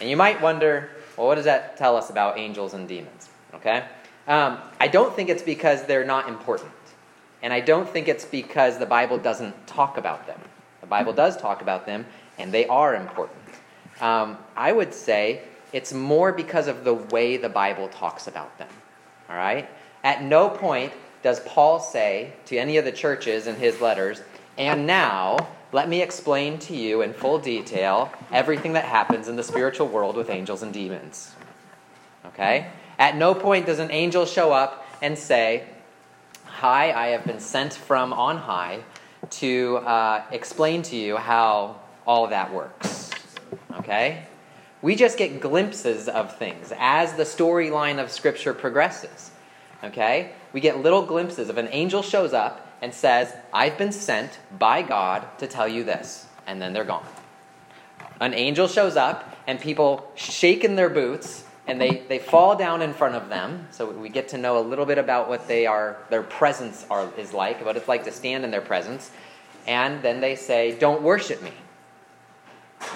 And 0.00 0.08
you 0.08 0.16
might 0.16 0.40
wonder, 0.40 0.92
well, 1.18 1.26
what 1.26 1.34
does 1.34 1.44
that 1.44 1.76
tell 1.76 1.94
us 1.94 2.08
about 2.08 2.38
angels 2.38 2.72
and 2.72 2.88
demons? 2.88 3.28
Okay? 3.52 3.84
Um, 4.26 4.56
I 4.80 4.88
don't 4.88 5.14
think 5.14 5.28
it's 5.28 5.42
because 5.42 5.84
they're 5.84 6.06
not 6.06 6.26
important. 6.26 6.70
And 7.42 7.52
I 7.52 7.60
don't 7.60 7.88
think 7.88 8.08
it's 8.08 8.24
because 8.24 8.78
the 8.78 8.86
Bible 8.86 9.18
doesn't 9.18 9.66
talk 9.66 9.96
about 9.96 10.26
them. 10.26 10.40
The 10.80 10.86
Bible 10.86 11.12
does 11.12 11.36
talk 11.36 11.62
about 11.62 11.86
them, 11.86 12.06
and 12.38 12.52
they 12.52 12.66
are 12.66 12.94
important. 12.94 13.38
Um, 14.00 14.38
I 14.56 14.72
would 14.72 14.94
say 14.94 15.42
it's 15.72 15.92
more 15.92 16.32
because 16.32 16.66
of 16.66 16.84
the 16.84 16.94
way 16.94 17.36
the 17.36 17.48
Bible 17.48 17.88
talks 17.88 18.26
about 18.26 18.56
them. 18.58 18.68
All 19.28 19.36
right? 19.36 19.68
At 20.02 20.22
no 20.22 20.48
point 20.48 20.92
does 21.22 21.40
Paul 21.40 21.80
say 21.80 22.32
to 22.46 22.56
any 22.56 22.76
of 22.76 22.84
the 22.84 22.92
churches 22.92 23.46
in 23.46 23.56
his 23.56 23.80
letters, 23.80 24.22
and 24.56 24.86
now 24.86 25.48
let 25.72 25.88
me 25.88 26.00
explain 26.00 26.58
to 26.60 26.74
you 26.74 27.02
in 27.02 27.12
full 27.12 27.38
detail 27.38 28.10
everything 28.32 28.72
that 28.72 28.84
happens 28.84 29.28
in 29.28 29.36
the 29.36 29.42
spiritual 29.42 29.88
world 29.88 30.16
with 30.16 30.30
angels 30.30 30.62
and 30.62 30.72
demons. 30.72 31.32
Okay? 32.26 32.70
At 32.98 33.16
no 33.16 33.34
point 33.34 33.66
does 33.66 33.78
an 33.78 33.90
angel 33.90 34.24
show 34.24 34.52
up 34.52 34.86
and 35.02 35.18
say, 35.18 35.64
Hi, 36.60 36.90
I 36.90 37.06
have 37.10 37.24
been 37.24 37.38
sent 37.38 37.72
from 37.72 38.12
on 38.12 38.36
high 38.36 38.80
to 39.30 39.76
uh, 39.76 40.24
explain 40.32 40.82
to 40.82 40.96
you 40.96 41.16
how 41.16 41.76
all 42.04 42.26
that 42.26 42.52
works. 42.52 43.12
Okay? 43.74 44.24
We 44.82 44.96
just 44.96 45.18
get 45.18 45.40
glimpses 45.40 46.08
of 46.08 46.36
things 46.36 46.72
as 46.76 47.12
the 47.12 47.22
storyline 47.22 48.02
of 48.02 48.10
Scripture 48.10 48.54
progresses. 48.54 49.30
Okay? 49.84 50.32
We 50.52 50.58
get 50.58 50.82
little 50.82 51.02
glimpses 51.06 51.48
of 51.48 51.58
an 51.58 51.68
angel 51.70 52.02
shows 52.02 52.32
up 52.32 52.76
and 52.82 52.92
says, 52.92 53.32
I've 53.54 53.78
been 53.78 53.92
sent 53.92 54.36
by 54.58 54.82
God 54.82 55.28
to 55.38 55.46
tell 55.46 55.68
you 55.68 55.84
this. 55.84 56.26
And 56.44 56.60
then 56.60 56.72
they're 56.72 56.82
gone. 56.82 57.06
An 58.20 58.34
angel 58.34 58.66
shows 58.66 58.96
up 58.96 59.36
and 59.46 59.60
people 59.60 60.10
shake 60.16 60.64
in 60.64 60.74
their 60.74 60.90
boots 60.90 61.44
and 61.68 61.78
they, 61.78 62.02
they 62.08 62.18
fall 62.18 62.56
down 62.56 62.80
in 62.80 62.94
front 62.94 63.14
of 63.14 63.28
them. 63.28 63.68
So 63.70 63.90
we 63.90 64.08
get 64.08 64.28
to 64.28 64.38
know 64.38 64.58
a 64.58 64.64
little 64.64 64.86
bit 64.86 64.96
about 64.96 65.28
what 65.28 65.46
they 65.46 65.66
are, 65.66 65.98
their 66.08 66.22
presence 66.22 66.86
are, 66.90 67.12
is 67.18 67.34
like, 67.34 67.64
what 67.64 67.76
it's 67.76 67.86
like 67.86 68.04
to 68.04 68.10
stand 68.10 68.44
in 68.44 68.50
their 68.50 68.62
presence. 68.62 69.10
And 69.66 70.02
then 70.02 70.20
they 70.20 70.34
say, 70.34 70.76
Don't 70.78 71.02
worship 71.02 71.42
me. 71.42 71.52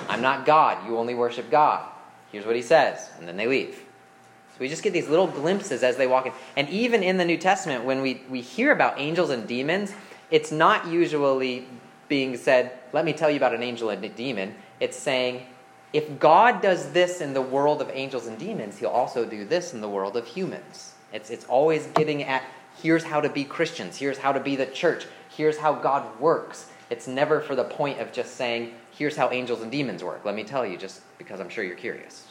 I'm 0.09 0.23
not 0.23 0.47
God. 0.47 0.87
You 0.87 0.97
only 0.97 1.15
worship 1.15 1.51
God. 1.51 1.87
Here's 2.33 2.47
what 2.47 2.57
he 2.57 2.63
says. 2.63 3.11
And 3.19 3.29
then 3.29 3.37
they 3.37 3.47
leave. 3.47 3.75
So 3.75 4.57
we 4.59 4.69
just 4.69 4.83
get 4.83 4.95
these 4.95 5.09
little 5.09 5.27
glimpses 5.27 5.83
as 5.83 5.99
they 5.99 6.07
walk 6.07 6.27
in. 6.27 6.33
And 6.57 6.69
even 6.71 7.03
in 7.03 7.19
the 7.19 7.25
New 7.27 7.37
Testament, 7.37 7.85
when 7.85 8.01
we, 8.01 8.23
we 8.31 8.41
hear 8.41 8.73
about 8.73 8.99
angels 8.99 9.29
and 9.29 9.47
demons, 9.47 9.93
it's 10.31 10.51
not 10.51 10.87
usually 10.87 11.67
being 12.09 12.39
said, 12.39 12.73
Let 12.95 13.05
me 13.05 13.13
tell 13.13 13.29
you 13.29 13.37
about 13.37 13.55
an 13.55 13.63
angel 13.63 13.91
and 13.91 14.03
a 14.03 14.09
demon. 14.09 14.55
It's 14.81 14.97
saying, 14.97 15.47
if 15.93 16.19
God 16.19 16.63
does 16.63 16.93
this 16.93 17.21
in 17.21 17.35
the 17.35 17.43
world 17.43 17.83
of 17.83 17.91
angels 17.93 18.27
and 18.27 18.39
demons, 18.39 18.79
he'll 18.79 18.89
also 18.89 19.25
do 19.25 19.45
this 19.45 19.75
in 19.75 19.81
the 19.81 19.89
world 19.89 20.17
of 20.17 20.27
humans. 20.27 20.95
It's, 21.13 21.31
it's 21.31 21.45
always 21.45 21.87
getting 21.89 22.25
at 22.25 22.43
here's 22.81 23.05
how 23.05 23.21
to 23.21 23.29
be 23.29 23.45
Christians, 23.45 23.99
here's 23.99 24.19
how 24.19 24.33
to 24.33 24.41
be 24.41 24.57
the 24.57 24.67
church, 24.67 25.07
here's 25.37 25.59
how 25.59 25.75
God 25.75 26.19
works. 26.19 26.71
It's 26.91 27.07
never 27.07 27.41
for 27.41 27.55
the 27.55 27.65
point 27.65 28.01
of 28.01 28.13
just 28.13 28.37
saying, 28.37 28.75
here's 28.91 29.17
how 29.17 29.31
angels 29.31 29.63
and 29.63 29.71
demons 29.71 30.03
work. 30.03 30.25
Let 30.25 30.35
me 30.35 30.45
tell 30.45 30.67
you, 30.67 30.77
just 30.77 31.01
because 31.19 31.41
I'm 31.41 31.49
sure 31.49 31.65
you're 31.65 31.77
curious. 31.77 32.29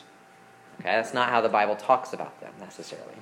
Okay, 0.79 0.89
that's 0.89 1.13
not 1.13 1.29
how 1.29 1.41
the 1.41 1.49
Bible 1.49 1.75
talks 1.75 2.13
about 2.13 2.39
them 2.41 2.53
necessarily. 2.59 3.13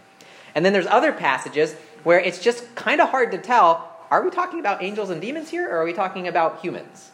And 0.55 0.65
then 0.65 0.73
there's 0.73 0.87
other 0.87 1.11
passages 1.11 1.75
where 2.03 2.19
it's 2.19 2.39
just 2.39 2.73
kind 2.75 3.01
of 3.01 3.09
hard 3.09 3.31
to 3.31 3.37
tell 3.37 3.85
are 4.11 4.23
we 4.23 4.31
talking 4.31 4.59
about 4.59 4.81
angels 4.81 5.11
and 5.11 5.21
demons 5.21 5.49
here, 5.49 5.69
or 5.69 5.77
are 5.77 5.85
we 5.85 5.93
talking 5.93 6.27
about 6.27 6.61
humans? 6.61 7.11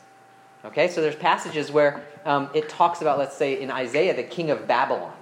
Okay, 0.66 0.88
so 0.88 1.00
there's 1.00 1.16
passages 1.16 1.72
where 1.72 2.04
um, 2.26 2.50
it 2.56 2.68
talks 2.68 3.02
about, 3.02 3.20
let's 3.20 3.38
say, 3.38 3.62
in 3.62 3.70
Isaiah, 3.70 4.16
the 4.16 4.24
king 4.24 4.50
of 4.50 4.68
Babylon. 4.68 5.14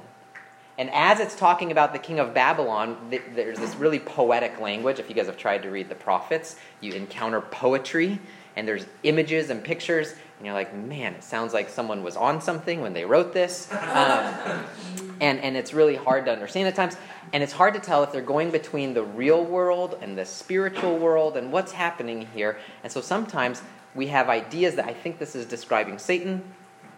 And 0.78 0.90
as 0.92 1.20
it's 1.20 1.36
talking 1.36 1.70
about 1.70 1.92
the 1.92 2.00
king 2.00 2.20
of 2.20 2.34
Babylon, 2.34 2.98
th- 3.10 3.24
there's 3.36 3.60
this 3.60 3.76
really 3.76 4.00
poetic 4.00 4.62
language. 4.62 5.00
If 5.00 5.10
you 5.10 5.16
guys 5.16 5.26
have 5.26 5.38
tried 5.38 5.64
to 5.64 5.70
read 5.70 5.90
the 5.90 5.96
prophets, 5.96 6.56
you 6.80 6.94
encounter 6.94 7.42
poetry, 7.42 8.20
and 8.56 8.66
there's 8.66 8.86
images 9.04 9.50
and 9.50 9.62
pictures, 9.62 10.12
and 10.38 10.46
you're 10.46 10.56
like, 10.56 10.74
man, 10.74 11.14
it 11.14 11.26
sounds 11.26 11.54
like 11.54 11.68
someone 11.68 12.04
was 12.04 12.16
on 12.16 12.42
something 12.42 12.80
when 12.80 12.94
they 12.94 13.04
wrote 13.04 13.34
this. 13.34 13.70
Um, 13.72 13.78
and, 15.20 15.40
and 15.42 15.58
it's 15.58 15.74
really 15.74 15.96
hard 15.98 16.26
to 16.26 16.32
understand 16.32 16.70
at 16.70 16.76
times. 16.76 16.96
And 17.34 17.44
it's 17.44 17.54
hard 17.54 17.74
to 17.74 17.82
tell 17.82 18.02
if 18.04 18.14
they're 18.14 18.22
going 18.22 18.50
between 18.50 18.94
the 18.94 19.04
real 19.04 19.44
world 19.44 19.98
and 20.02 20.18
the 20.18 20.26
spiritual 20.26 20.98
world 20.98 21.36
and 21.36 21.52
what's 21.52 21.74
happening 21.74 22.28
here. 22.34 22.58
And 22.84 22.92
so 22.92 23.02
sometimes 23.02 23.62
we 23.96 24.08
have 24.08 24.30
ideas 24.30 24.76
that 24.76 24.86
I 24.86 24.94
think 24.94 25.20
this 25.20 25.36
is 25.36 25.46
describing 25.46 25.98
Satan, 25.98 26.44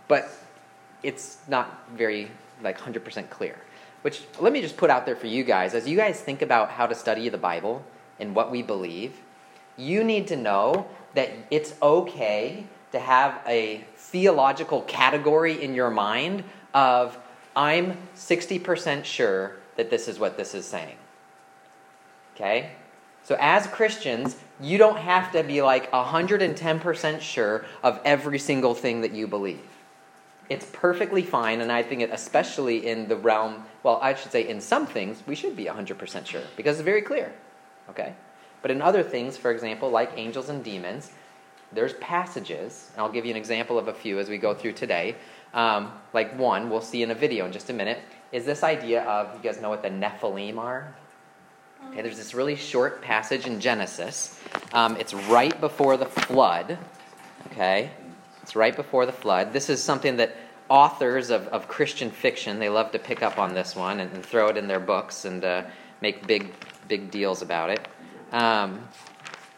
but 0.07 0.29
it's 1.03 1.37
not 1.47 1.89
very 1.95 2.31
like 2.61 2.79
100% 2.79 3.29
clear. 3.29 3.57
Which 4.01 4.23
let 4.39 4.53
me 4.53 4.61
just 4.61 4.77
put 4.77 4.89
out 4.89 5.05
there 5.05 5.15
for 5.15 5.27
you 5.27 5.43
guys 5.43 5.73
as 5.73 5.87
you 5.87 5.97
guys 5.97 6.19
think 6.19 6.41
about 6.41 6.69
how 6.69 6.85
to 6.85 6.95
study 6.95 7.27
the 7.29 7.37
Bible 7.37 7.83
and 8.19 8.35
what 8.35 8.51
we 8.51 8.61
believe, 8.61 9.13
you 9.77 10.03
need 10.03 10.27
to 10.27 10.35
know 10.35 10.87
that 11.15 11.31
it's 11.49 11.73
okay 11.81 12.65
to 12.91 12.99
have 12.99 13.41
a 13.47 13.83
theological 13.97 14.81
category 14.83 15.61
in 15.61 15.73
your 15.73 15.89
mind 15.89 16.43
of 16.73 17.17
I'm 17.55 17.97
60% 18.15 19.05
sure 19.05 19.55
that 19.75 19.89
this 19.89 20.07
is 20.07 20.19
what 20.19 20.37
this 20.37 20.53
is 20.53 20.65
saying. 20.65 20.95
Okay? 22.35 22.71
So, 23.23 23.35
as 23.39 23.65
Christians, 23.67 24.37
you 24.59 24.77
don't 24.77 24.97
have 24.97 25.31
to 25.33 25.43
be 25.43 25.61
like 25.61 25.91
110% 25.91 27.21
sure 27.21 27.65
of 27.83 27.99
every 28.05 28.39
single 28.39 28.73
thing 28.73 29.01
that 29.01 29.11
you 29.11 29.27
believe. 29.27 29.61
It's 30.49 30.65
perfectly 30.71 31.23
fine, 31.23 31.61
and 31.61 31.71
I 31.71 31.81
think 31.81 32.01
it, 32.01 32.11
especially 32.11 32.85
in 32.85 33.07
the 33.07 33.15
realm, 33.15 33.65
well, 33.83 33.99
I 34.01 34.13
should 34.13 34.31
say 34.31 34.47
in 34.47 34.61
some 34.61 34.85
things, 34.85 35.23
we 35.25 35.35
should 35.35 35.55
be 35.55 35.65
100% 35.65 36.25
sure 36.25 36.43
because 36.55 36.77
it's 36.77 36.85
very 36.85 37.01
clear. 37.01 37.33
Okay? 37.89 38.13
But 38.61 38.71
in 38.71 38.81
other 38.81 39.03
things, 39.03 39.37
for 39.37 39.51
example, 39.51 39.89
like 39.89 40.11
angels 40.15 40.49
and 40.49 40.63
demons, 40.63 41.11
there's 41.71 41.93
passages, 41.95 42.91
and 42.93 43.01
I'll 43.01 43.11
give 43.11 43.25
you 43.25 43.31
an 43.31 43.37
example 43.37 43.77
of 43.77 43.87
a 43.87 43.93
few 43.93 44.19
as 44.19 44.29
we 44.29 44.37
go 44.37 44.53
through 44.53 44.73
today. 44.73 45.15
Um, 45.53 45.91
like 46.13 46.37
one, 46.37 46.69
we'll 46.69 46.81
see 46.81 47.01
in 47.01 47.11
a 47.11 47.15
video 47.15 47.45
in 47.45 47.51
just 47.51 47.69
a 47.69 47.73
minute, 47.73 47.99
is 48.31 48.45
this 48.45 48.63
idea 48.63 49.03
of, 49.03 49.35
you 49.35 49.41
guys 49.41 49.61
know 49.61 49.69
what 49.69 49.81
the 49.81 49.89
Nephilim 49.89 50.57
are? 50.57 50.95
Okay, 51.91 52.01
there's 52.01 52.17
this 52.17 52.33
really 52.33 52.55
short 52.55 53.01
passage 53.01 53.45
in 53.45 53.59
Genesis. 53.59 54.39
Um, 54.73 54.97
it's 54.97 55.13
right 55.13 55.59
before 55.59 55.97
the 55.97 56.05
flood. 56.05 56.77
Okay, 57.47 57.89
it's 58.41 58.55
right 58.55 58.75
before 58.75 59.05
the 59.05 59.13
flood. 59.13 59.53
This 59.53 59.69
is 59.69 59.81
something 59.81 60.17
that 60.17 60.35
authors 60.67 61.29
of, 61.29 61.47
of 61.49 61.67
Christian 61.67 62.11
fiction 62.11 62.59
they 62.59 62.69
love 62.69 62.91
to 62.91 62.99
pick 62.99 63.21
up 63.21 63.37
on 63.37 63.53
this 63.53 63.75
one 63.75 63.99
and, 63.99 64.11
and 64.13 64.25
throw 64.25 64.47
it 64.49 64.57
in 64.57 64.67
their 64.67 64.79
books 64.79 65.25
and 65.25 65.43
uh, 65.43 65.63
make 66.01 66.27
big 66.27 66.51
big 66.87 67.11
deals 67.11 67.41
about 67.41 67.69
it. 67.69 67.87
Um, 68.31 68.87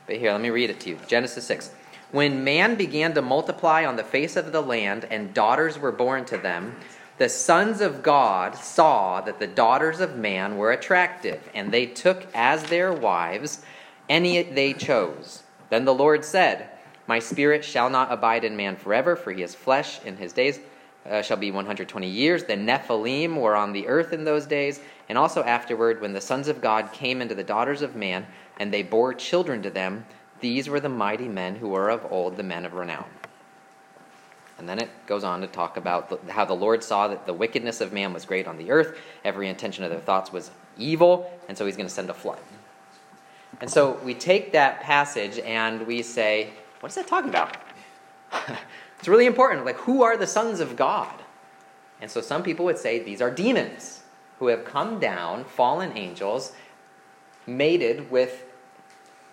but 0.05 0.17
here, 0.17 0.31
let 0.31 0.41
me 0.41 0.49
read 0.49 0.69
it 0.69 0.79
to 0.81 0.89
you. 0.89 0.99
Genesis 1.07 1.45
six. 1.45 1.71
When 2.11 2.45
man 2.45 2.75
began 2.75 3.13
to 3.15 3.21
multiply 3.21 3.83
on 3.83 3.97
the 3.97 4.03
face 4.03 4.37
of 4.37 4.53
the 4.53 4.61
land, 4.61 5.05
and 5.09 5.33
daughters 5.33 5.77
were 5.77 5.91
born 5.91 6.23
to 6.25 6.37
them, 6.37 6.77
the 7.17 7.29
sons 7.29 7.81
of 7.81 8.03
God 8.03 8.55
saw 8.55 9.21
that 9.21 9.39
the 9.39 9.47
daughters 9.47 9.99
of 9.99 10.17
man 10.17 10.57
were 10.57 10.71
attractive, 10.71 11.49
and 11.53 11.71
they 11.71 11.85
took 11.87 12.27
as 12.35 12.63
their 12.63 12.93
wives 12.93 13.63
any 14.07 14.43
they 14.43 14.73
chose. 14.73 15.43
Then 15.69 15.85
the 15.85 15.93
Lord 15.93 16.23
said, 16.23 16.69
My 17.07 17.19
spirit 17.19 17.65
shall 17.65 17.89
not 17.89 18.11
abide 18.11 18.43
in 18.43 18.55
man 18.55 18.75
forever, 18.75 19.15
for 19.15 19.31
he 19.31 19.41
is 19.41 19.55
flesh, 19.55 19.99
and 20.05 20.17
his 20.17 20.31
days 20.31 20.59
uh, 21.09 21.21
shall 21.21 21.37
be 21.37 21.51
120 21.51 22.07
years. 22.07 22.43
The 22.43 22.53
Nephilim 22.53 23.35
were 23.35 23.55
on 23.55 23.73
the 23.73 23.87
earth 23.87 24.13
in 24.13 24.23
those 24.23 24.45
days, 24.45 24.79
and 25.09 25.17
also 25.17 25.43
afterward, 25.43 26.01
when 26.01 26.13
the 26.13 26.21
sons 26.21 26.47
of 26.47 26.61
God 26.61 26.91
came 26.93 27.21
into 27.21 27.35
the 27.35 27.43
daughters 27.43 27.81
of 27.81 27.95
man, 27.95 28.27
and 28.59 28.71
they 28.71 28.83
bore 28.83 29.13
children 29.13 29.61
to 29.63 29.69
them, 29.69 30.05
these 30.39 30.69
were 30.69 30.79
the 30.79 30.89
mighty 30.89 31.27
men 31.27 31.55
who 31.55 31.69
were 31.69 31.89
of 31.89 32.05
old, 32.11 32.37
the 32.37 32.43
men 32.43 32.65
of 32.65 32.73
renown. 32.73 33.05
And 34.57 34.67
then 34.67 34.79
it 34.79 34.89
goes 35.05 35.23
on 35.23 35.41
to 35.41 35.47
talk 35.47 35.77
about 35.77 36.19
how 36.29 36.45
the 36.45 36.53
Lord 36.53 36.83
saw 36.83 37.07
that 37.07 37.25
the 37.25 37.33
wickedness 37.33 37.79
of 37.79 37.93
man 37.93 38.11
was 38.11 38.25
great 38.25 38.47
on 38.47 38.57
the 38.57 38.71
earth, 38.71 38.97
every 39.23 39.49
intention 39.49 39.83
of 39.83 39.91
their 39.91 39.99
thoughts 39.99 40.31
was 40.31 40.49
evil, 40.77 41.31
and 41.47 41.57
so 41.57 41.65
he's 41.65 41.77
going 41.77 41.87
to 41.87 41.93
send 41.93 42.09
a 42.09 42.13
flood. 42.13 42.39
And 43.61 43.69
so 43.69 43.99
we 44.03 44.13
take 44.13 44.51
that 44.53 44.81
passage 44.81 45.39
and 45.39 45.85
we 45.85 46.01
say, 46.01 46.49
what 46.79 46.89
is 46.89 46.95
that 46.95 47.07
talking 47.07 47.29
about? 47.29 47.57
it's 48.99 49.07
really 49.07 49.25
important. 49.25 49.65
Like, 49.65 49.77
who 49.77 50.03
are 50.03 50.17
the 50.17 50.27
sons 50.27 50.59
of 50.59 50.75
God? 50.75 51.23
And 52.01 52.09
so 52.09 52.21
some 52.21 52.43
people 52.43 52.65
would 52.65 52.77
say 52.77 52.99
these 52.99 53.21
are 53.21 53.31
demons 53.31 54.03
who 54.39 54.47
have 54.47 54.65
come 54.65 54.99
down, 54.99 55.43
fallen 55.43 55.97
angels, 55.97 56.51
mated 57.47 58.11
with 58.11 58.43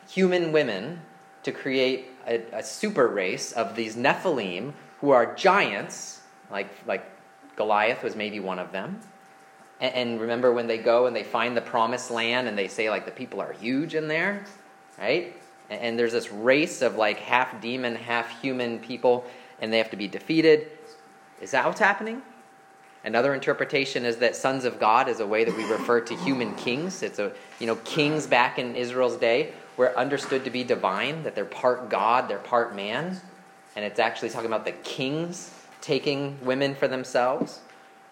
human 0.09 0.53
women 0.53 1.01
to 1.43 1.53
create 1.53 2.07
a, 2.27 2.43
a 2.53 2.63
super 2.63 3.07
race 3.07 3.53
of 3.53 3.77
these 3.77 3.97
Nephilim 3.97 4.73
who 5.05 5.11
are 5.11 5.35
giants, 5.35 6.23
like, 6.51 6.71
like 6.87 7.05
Goliath 7.57 8.03
was 8.03 8.17
maybe 8.17 8.41
one 8.41 8.59
of 8.59 8.73
them. 8.73 8.99
And, 9.79 9.95
and, 9.95 10.21
remember 10.21 10.51
when 10.51 10.67
they 10.67 10.79
go 10.79 11.07
and 11.07 11.15
they 11.15 11.23
find 11.23 11.55
the 11.55 11.61
promised 11.61 12.11
land 12.11 12.49
and 12.49 12.57
they 12.57 12.69
say, 12.69 12.89
like, 12.89 13.05
the 13.05 13.11
people 13.11 13.39
are 13.39 13.53
huge 13.53 13.95
in 13.95 14.09
there, 14.09 14.45
right? 14.99 15.37
And, 15.69 15.81
and 15.83 15.99
there's 15.99 16.13
this 16.13 16.33
race 16.33 16.81
of, 16.81 16.97
like, 16.97 17.19
half 17.19 17.61
demon, 17.61 17.97
half 17.97 18.41
human 18.41 18.79
people, 18.79 19.27
and 19.61 19.71
they 19.71 19.77
have 19.77 19.91
to 19.91 19.97
be 19.99 20.09
defeated. 20.09 20.69
Is 21.43 21.51
that 21.51 21.67
what's 21.67 21.81
happening? 21.81 22.23
Another 23.05 23.35
interpretation 23.35 24.07
is 24.07 24.17
that 24.17 24.35
sons 24.35 24.65
of 24.65 24.81
God 24.81 25.11
is 25.11 25.21
a 25.21 25.27
way 25.27 25.45
that 25.45 25.55
we 25.55 25.65
refer 25.65 26.01
to 26.01 26.17
human 26.17 26.55
kings. 26.55 27.03
It's 27.03 27.19
a, 27.19 27.31
you 27.61 27.67
know, 27.67 27.77
kings 27.85 28.27
back 28.27 28.59
in 28.59 28.75
Israel's 28.75 29.19
day 29.19 29.53
were 29.77 29.95
understood 29.99 30.45
to 30.45 30.51
be 30.51 30.65
divine, 30.65 31.25
that 31.25 31.35
they're 31.35 31.45
part 31.45 31.91
God, 31.91 32.27
they're 32.27 32.39
part 32.39 32.75
man 32.75 33.21
and 33.77 33.85
it's 33.85 33.99
actually 33.99 34.31
talking 34.31 34.47
about 34.47 34.65
the 34.65 34.73
kings 34.73 35.53
taking 35.81 36.39
women 36.43 36.75
for 36.75 36.89
themselves. 36.89 37.61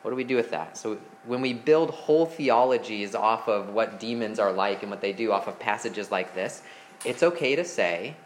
What 0.03 0.11
do 0.11 0.17
we 0.17 0.25
do 0.25 0.37
with 0.37 0.51
that? 0.51 0.77
So, 0.77 0.99
when 1.25 1.41
we 1.41 1.53
build 1.53 1.91
whole 1.91 2.27
theologies 2.27 3.15
off 3.15 3.49
of 3.49 3.71
what 3.71 4.01
demons 4.01 4.41
are 4.41 4.53
like 4.53 4.83
and 4.83 4.91
what 4.91 5.01
they 5.01 5.13
do 5.13 5.31
off 5.31 5.47
of 5.47 5.59
passages 5.61 6.11
like 6.11 6.35
this, 6.35 6.63
it's 7.05 7.23
okay 7.23 7.55
to 7.55 7.65
say, 7.65 8.17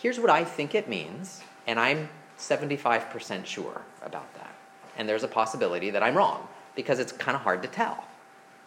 here's 0.00 0.20
what 0.20 0.30
I 0.30 0.44
think 0.44 0.74
it 0.74 0.88
means, 0.88 1.42
and 1.66 1.80
I'm 1.80 2.10
75% 2.38 3.46
sure 3.46 3.82
about 4.02 4.32
that. 4.34 4.54
And 4.98 5.08
there's 5.08 5.24
a 5.24 5.28
possibility 5.28 5.90
that 5.90 6.02
I'm 6.02 6.14
wrong 6.14 6.46
because 6.74 6.98
it's 6.98 7.12
kind 7.12 7.34
of 7.34 7.42
hard 7.42 7.62
to 7.62 7.68
tell. 7.68 8.04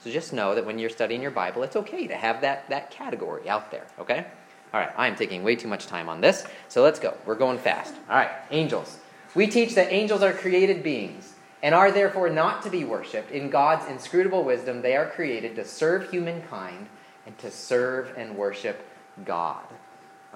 So 0.03 0.11
just 0.11 0.33
know 0.33 0.55
that 0.55 0.65
when 0.65 0.79
you're 0.79 0.89
studying 0.89 1.21
your 1.21 1.31
Bible, 1.31 1.63
it's 1.63 1.75
okay 1.75 2.07
to 2.07 2.15
have 2.15 2.41
that, 2.41 2.69
that 2.69 2.91
category 2.91 3.47
out 3.47 3.71
there, 3.71 3.85
okay? 3.99 4.25
All 4.73 4.79
right, 4.79 4.91
I 4.97 5.07
am 5.07 5.15
taking 5.15 5.43
way 5.43 5.55
too 5.55 5.67
much 5.67 5.85
time 5.85 6.09
on 6.09 6.19
this, 6.19 6.45
so 6.67 6.81
let's 6.81 6.99
go. 6.99 7.15
We're 7.25 7.35
going 7.35 7.59
fast. 7.59 7.93
All 8.09 8.15
right, 8.15 8.31
angels. 8.49 8.97
We 9.35 9.45
teach 9.45 9.75
that 9.75 9.93
angels 9.93 10.23
are 10.23 10.33
created 10.33 10.81
beings 10.81 11.33
and 11.61 11.75
are 11.75 11.91
therefore 11.91 12.29
not 12.29 12.63
to 12.63 12.71
be 12.71 12.83
worshipped. 12.83 13.31
In 13.31 13.51
God's 13.51 13.87
inscrutable 13.87 14.43
wisdom, 14.43 14.81
they 14.81 14.95
are 14.95 15.05
created 15.05 15.55
to 15.57 15.65
serve 15.65 16.09
humankind 16.09 16.87
and 17.27 17.37
to 17.37 17.51
serve 17.51 18.13
and 18.17 18.35
worship 18.35 18.83
God. 19.23 19.63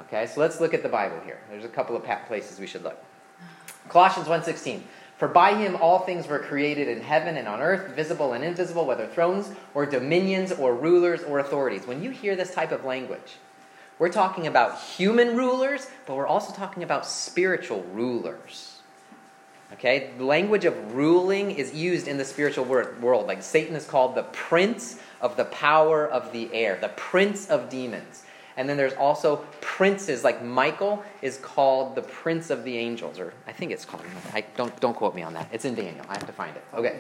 Okay, 0.01 0.27
so 0.27 0.39
let's 0.39 0.62
look 0.62 0.75
at 0.75 0.84
the 0.84 0.89
Bible 0.89 1.20
here. 1.25 1.39
There's 1.50 1.65
a 1.65 1.70
couple 1.70 1.96
of 1.96 2.03
places 2.27 2.60
we 2.60 2.67
should 2.67 2.84
look. 2.84 3.03
Colossians 3.89 4.27
1:16. 4.27 4.84
For 5.17 5.27
by 5.27 5.56
him 5.56 5.75
all 5.77 6.00
things 6.00 6.27
were 6.27 6.38
created 6.38 6.88
in 6.88 7.01
heaven 7.01 7.38
and 7.38 7.48
on 7.48 7.60
earth, 7.60 7.96
visible 7.96 8.34
and 8.34 8.44
invisible, 8.44 8.86
whether 8.86 9.08
thrones 9.08 9.50
or 9.74 9.88
dominions 9.88 10.51
or 10.51 10.75
rulers 10.75 11.24
or 11.24 11.39
authorities. 11.39 11.88
When 11.88 12.03
you 12.03 12.12
hear 12.12 12.36
this 12.36 12.53
type 12.53 12.72
of 12.72 12.86
language, 12.86 13.38
we're 14.00 14.10
talking 14.10 14.48
about 14.48 14.80
human 14.80 15.36
rulers, 15.36 15.88
but 16.06 16.16
we're 16.16 16.27
also 16.27 16.54
talking 16.54 16.84
about 16.84 17.06
spiritual 17.06 17.84
rulers. 17.94 18.80
Okay? 19.74 20.12
The 20.18 20.24
language 20.24 20.66
of 20.66 20.94
ruling 20.94 21.51
is 21.51 21.74
used 21.74 22.08
in 22.08 22.18
the 22.18 22.25
spiritual 22.25 22.66
world. 22.66 23.27
Like 23.27 23.42
Satan 23.42 23.75
is 23.75 23.86
called 23.86 24.16
the 24.16 24.24
prince 24.24 25.00
of 25.20 25.36
the 25.36 25.46
power 25.46 26.06
of 26.06 26.32
the 26.32 26.54
air, 26.54 26.77
the 26.80 26.89
prince 26.89 27.50
of 27.50 27.70
demons. 27.70 28.24
And 28.56 28.68
then 28.68 28.75
there's 28.75 28.94
also 28.94 29.38
princes, 29.62 30.24
like 30.24 30.44
Michael 30.44 31.04
is 31.22 31.38
called 31.38 31.96
the 31.96 32.01
prince 32.01 32.50
of 32.50 32.63
the 32.63 32.75
angels, 32.77 33.20
or 33.20 33.34
I 33.46 33.51
think 33.51 33.72
it's 33.72 33.86
called. 33.86 34.04
I, 34.34 34.42
don't 34.56 34.77
don't 34.80 34.96
quote 34.96 35.13
me 35.13 35.22
on 35.22 35.34
that. 35.34 35.48
It's 35.51 35.63
in 35.63 35.75
Daniel. 35.75 36.04
I 36.10 36.13
have 36.13 36.25
to 36.25 36.34
find 36.34 36.56
it. 36.56 36.63
Okay, 36.74 37.00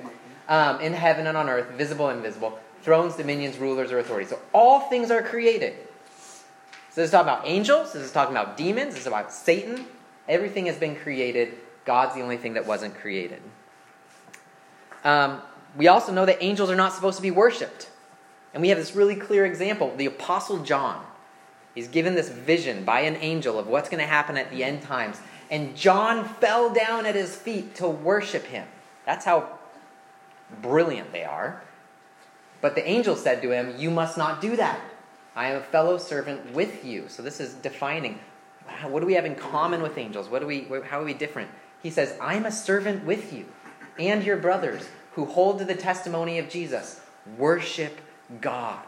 um, 0.49 0.79
in 0.81 0.93
heaven 0.93 1.25
and 1.25 1.35
on 1.35 1.49
earth, 1.49 1.71
visible 1.71 2.09
and 2.09 2.17
invisible, 2.17 2.59
thrones, 2.83 3.15
dominions, 3.15 3.57
rulers, 3.57 3.91
or 3.91 3.97
authorities. 3.97 4.29
So 4.29 4.39
all 4.53 4.81
things 4.81 5.09
are 5.09 5.23
created. 5.23 5.86
So 6.97 7.01
this 7.01 7.09
is 7.09 7.11
talking 7.11 7.29
about 7.29 7.45
angels. 7.45 7.93
This 7.93 8.01
is 8.01 8.11
talking 8.11 8.35
about 8.35 8.57
demons. 8.57 8.95
This 8.95 9.01
is 9.01 9.05
about 9.05 9.31
Satan. 9.31 9.85
Everything 10.27 10.65
has 10.65 10.77
been 10.77 10.95
created. 10.95 11.53
God's 11.85 12.15
the 12.15 12.21
only 12.21 12.37
thing 12.37 12.55
that 12.55 12.65
wasn't 12.65 12.95
created. 12.95 13.39
Um, 15.03 15.43
we 15.77 15.89
also 15.89 16.11
know 16.11 16.25
that 16.25 16.41
angels 16.41 16.71
are 16.71 16.75
not 16.75 16.93
supposed 16.93 17.17
to 17.17 17.21
be 17.21 17.29
worshipped. 17.29 17.91
And 18.51 18.63
we 18.63 18.69
have 18.69 18.79
this 18.79 18.95
really 18.95 19.15
clear 19.15 19.45
example. 19.45 19.95
The 19.95 20.07
Apostle 20.07 20.63
John 20.63 21.05
He's 21.75 21.87
given 21.87 22.15
this 22.15 22.29
vision 22.29 22.83
by 22.83 23.01
an 23.01 23.17
angel 23.17 23.59
of 23.59 23.67
what's 23.67 23.89
going 23.89 24.01
to 24.01 24.07
happen 24.07 24.35
at 24.35 24.49
the 24.49 24.63
end 24.63 24.81
times. 24.81 25.19
And 25.51 25.75
John 25.75 26.27
fell 26.27 26.73
down 26.73 27.05
at 27.05 27.13
his 27.13 27.35
feet 27.35 27.75
to 27.75 27.87
worship 27.87 28.45
him. 28.45 28.67
That's 29.05 29.23
how 29.23 29.59
brilliant 30.63 31.11
they 31.11 31.25
are. 31.25 31.61
But 32.59 32.73
the 32.73 32.83
angel 32.89 33.15
said 33.15 33.43
to 33.43 33.51
him, 33.51 33.75
You 33.77 33.91
must 33.91 34.17
not 34.17 34.41
do 34.41 34.55
that. 34.55 34.81
I 35.37 35.49
am 35.49 35.57
a 35.57 35.63
fellow 35.63 35.99
servant 35.99 36.53
with 36.53 36.83
you. 36.83 37.05
So 37.07 37.21
this 37.21 37.39
is 37.39 37.53
defining 37.53 38.19
what 38.83 38.99
do 38.99 39.05
we 39.05 39.13
have 39.13 39.25
in 39.25 39.35
common 39.35 39.81
with 39.81 39.97
angels? 39.97 40.29
What 40.29 40.39
do 40.39 40.47
we, 40.47 40.67
how 40.85 41.01
are 41.01 41.05
we 41.05 41.13
different? 41.13 41.49
He 41.81 41.89
says, 41.89 42.17
I'm 42.19 42.45
a 42.45 42.51
servant 42.51 43.05
with 43.05 43.31
you 43.31 43.45
and 43.99 44.23
your 44.23 44.37
brothers 44.37 44.89
who 45.13 45.25
hold 45.25 45.59
to 45.59 45.65
the 45.65 45.75
testimony 45.75 46.39
of 46.39 46.49
Jesus. 46.49 47.01
Worship 47.37 47.99
God. 48.41 48.83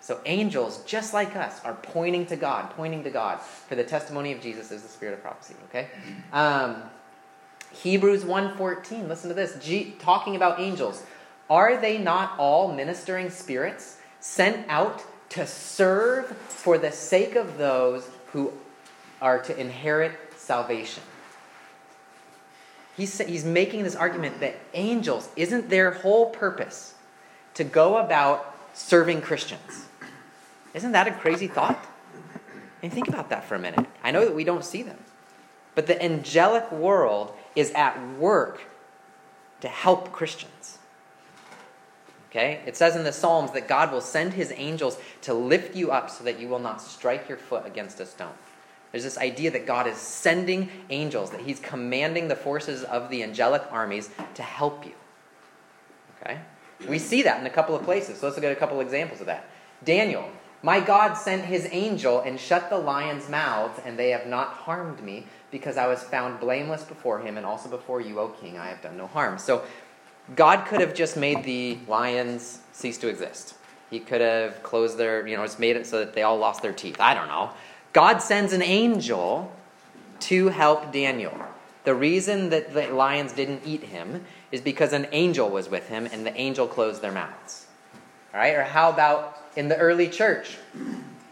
So 0.00 0.20
angels, 0.24 0.84
just 0.84 1.12
like 1.14 1.34
us, 1.34 1.60
are 1.64 1.74
pointing 1.74 2.26
to 2.26 2.36
God, 2.36 2.70
pointing 2.70 3.02
to 3.04 3.10
God. 3.10 3.40
For 3.40 3.74
the 3.74 3.82
testimony 3.82 4.32
of 4.32 4.40
Jesus 4.40 4.70
is 4.70 4.82
the 4.82 4.88
spirit 4.88 5.14
of 5.14 5.22
prophecy. 5.22 5.54
Okay. 5.70 5.88
Um, 6.32 6.82
Hebrews 7.72 8.24
1.14, 8.24 9.08
listen 9.08 9.28
to 9.28 9.34
this. 9.34 9.58
G, 9.60 9.94
talking 9.98 10.36
about 10.36 10.60
angels. 10.60 11.02
Are 11.50 11.80
they 11.80 11.98
not 11.98 12.38
all 12.38 12.72
ministering 12.72 13.30
spirits 13.30 13.98
sent 14.20 14.66
out 14.68 15.02
to 15.30 15.46
serve 15.46 16.26
for 16.48 16.78
the 16.78 16.92
sake 16.92 17.36
of 17.36 17.58
those 17.58 18.08
who 18.32 18.52
are 19.20 19.38
to 19.40 19.58
inherit 19.58 20.12
salvation? 20.36 21.02
He's, 22.96 23.18
he's 23.18 23.44
making 23.44 23.82
this 23.82 23.94
argument 23.94 24.40
that 24.40 24.56
angels, 24.72 25.28
isn't 25.36 25.68
their 25.68 25.90
whole 25.90 26.30
purpose 26.30 26.94
to 27.54 27.64
go 27.64 27.98
about 27.98 28.56
serving 28.72 29.20
Christians? 29.20 29.86
Isn't 30.72 30.92
that 30.92 31.06
a 31.06 31.12
crazy 31.12 31.46
thought? 31.46 31.84
And 32.82 32.92
think 32.92 33.08
about 33.08 33.30
that 33.30 33.44
for 33.44 33.54
a 33.54 33.58
minute. 33.58 33.86
I 34.04 34.10
know 34.10 34.24
that 34.24 34.34
we 34.34 34.44
don't 34.44 34.64
see 34.64 34.82
them, 34.82 34.98
but 35.74 35.86
the 35.86 36.02
angelic 36.02 36.70
world 36.70 37.32
is 37.54 37.70
at 37.72 37.98
work 38.18 38.60
to 39.60 39.68
help 39.68 40.12
Christians. 40.12 40.75
Okay? 42.36 42.60
It 42.66 42.76
says 42.76 42.96
in 42.96 43.04
the 43.04 43.12
Psalms 43.12 43.52
that 43.52 43.66
God 43.66 43.90
will 43.90 44.02
send 44.02 44.34
his 44.34 44.52
angels 44.56 44.98
to 45.22 45.32
lift 45.32 45.74
you 45.74 45.90
up 45.90 46.10
so 46.10 46.22
that 46.24 46.38
you 46.38 46.48
will 46.48 46.58
not 46.58 46.82
strike 46.82 47.30
your 47.30 47.38
foot 47.38 47.66
against 47.66 47.98
a 47.98 48.04
stone. 48.04 48.34
There's 48.92 49.04
this 49.04 49.16
idea 49.16 49.50
that 49.52 49.66
God 49.66 49.86
is 49.86 49.96
sending 49.96 50.68
angels, 50.90 51.30
that 51.30 51.40
he's 51.40 51.58
commanding 51.60 52.28
the 52.28 52.36
forces 52.36 52.84
of 52.84 53.08
the 53.08 53.22
angelic 53.22 53.62
armies 53.70 54.10
to 54.34 54.42
help 54.42 54.84
you. 54.84 54.92
Okay? 56.20 56.38
We 56.86 56.98
see 56.98 57.22
that 57.22 57.40
in 57.40 57.46
a 57.46 57.50
couple 57.50 57.74
of 57.74 57.84
places. 57.84 58.20
So 58.20 58.26
let's 58.26 58.36
look 58.36 58.44
at 58.44 58.52
a 58.52 58.56
couple 58.56 58.80
examples 58.80 59.20
of 59.20 59.26
that. 59.26 59.48
Daniel, 59.82 60.28
my 60.62 60.80
God 60.80 61.14
sent 61.14 61.46
his 61.46 61.66
angel 61.70 62.20
and 62.20 62.38
shut 62.38 62.68
the 62.68 62.78
lions' 62.78 63.30
mouths, 63.30 63.80
and 63.84 63.98
they 63.98 64.10
have 64.10 64.26
not 64.26 64.48
harmed 64.48 65.02
me, 65.02 65.26
because 65.50 65.78
I 65.78 65.86
was 65.86 66.02
found 66.02 66.38
blameless 66.40 66.84
before 66.84 67.20
him, 67.20 67.38
and 67.38 67.46
also 67.46 67.70
before 67.70 68.02
you, 68.02 68.18
O 68.18 68.28
king, 68.28 68.58
I 68.58 68.66
have 68.66 68.82
done 68.82 68.98
no 68.98 69.06
harm. 69.06 69.38
So 69.38 69.64
God 70.34 70.66
could 70.66 70.80
have 70.80 70.94
just 70.94 71.16
made 71.16 71.44
the 71.44 71.78
lions 71.86 72.60
cease 72.72 72.98
to 72.98 73.08
exist. 73.08 73.54
He 73.90 74.00
could 74.00 74.20
have 74.20 74.62
closed 74.62 74.98
their, 74.98 75.26
you 75.26 75.36
know, 75.36 75.44
just 75.44 75.60
made 75.60 75.76
it 75.76 75.86
so 75.86 76.00
that 76.00 76.14
they 76.14 76.22
all 76.22 76.36
lost 76.36 76.62
their 76.62 76.72
teeth. 76.72 76.96
I 77.00 77.14
don't 77.14 77.28
know. 77.28 77.50
God 77.92 78.18
sends 78.18 78.52
an 78.52 78.62
angel 78.62 79.52
to 80.20 80.48
help 80.48 80.92
Daniel. 80.92 81.34
The 81.84 81.94
reason 81.94 82.50
that 82.50 82.74
the 82.74 82.88
lions 82.88 83.32
didn't 83.32 83.62
eat 83.64 83.84
him 83.84 84.24
is 84.50 84.60
because 84.60 84.92
an 84.92 85.06
angel 85.12 85.48
was 85.48 85.68
with 85.68 85.88
him 85.88 86.06
and 86.10 86.26
the 86.26 86.36
angel 86.36 86.66
closed 86.66 87.00
their 87.00 87.12
mouths. 87.12 87.66
All 88.34 88.40
right? 88.40 88.54
Or 88.54 88.64
how 88.64 88.90
about 88.90 89.38
in 89.54 89.68
the 89.68 89.76
early 89.76 90.08
church? 90.08 90.56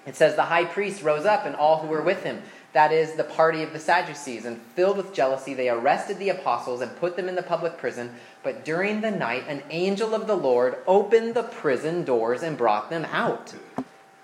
It 0.06 0.14
says 0.14 0.36
the 0.36 0.44
high 0.44 0.64
priest 0.64 1.02
rose 1.02 1.24
up 1.24 1.44
and 1.44 1.56
all 1.56 1.78
who 1.78 1.88
were 1.88 2.02
with 2.02 2.22
him, 2.22 2.40
that 2.74 2.92
is, 2.92 3.14
the 3.14 3.24
party 3.24 3.62
of 3.62 3.72
the 3.72 3.78
Sadducees, 3.78 4.44
and 4.44 4.60
filled 4.74 4.98
with 4.98 5.14
jealousy, 5.14 5.54
they 5.54 5.68
arrested 5.68 6.18
the 6.18 6.28
apostles 6.28 6.80
and 6.80 6.94
put 6.96 7.16
them 7.16 7.28
in 7.28 7.34
the 7.34 7.42
public 7.42 7.78
prison. 7.78 8.14
But 8.42 8.64
during 8.64 9.00
the 9.00 9.10
night, 9.10 9.44
an 9.48 9.62
angel 9.70 10.14
of 10.14 10.26
the 10.26 10.36
Lord 10.36 10.76
opened 10.86 11.34
the 11.34 11.44
prison 11.44 12.04
doors 12.04 12.42
and 12.42 12.58
brought 12.58 12.90
them 12.90 13.06
out. 13.06 13.54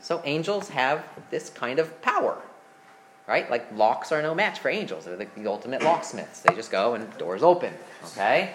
So 0.00 0.20
angels 0.24 0.68
have 0.70 1.04
this 1.30 1.48
kind 1.48 1.78
of 1.78 2.02
power 2.02 2.42
right? 3.30 3.48
Like 3.48 3.64
locks 3.76 4.10
are 4.10 4.20
no 4.20 4.34
match 4.34 4.58
for 4.58 4.68
angels. 4.68 5.04
They're 5.04 5.16
like 5.16 5.36
the 5.36 5.46
ultimate 5.48 5.84
locksmiths. 5.84 6.40
They 6.40 6.52
just 6.52 6.72
go 6.72 6.94
and 6.94 7.16
doors 7.16 7.44
open, 7.44 7.72
okay? 8.06 8.54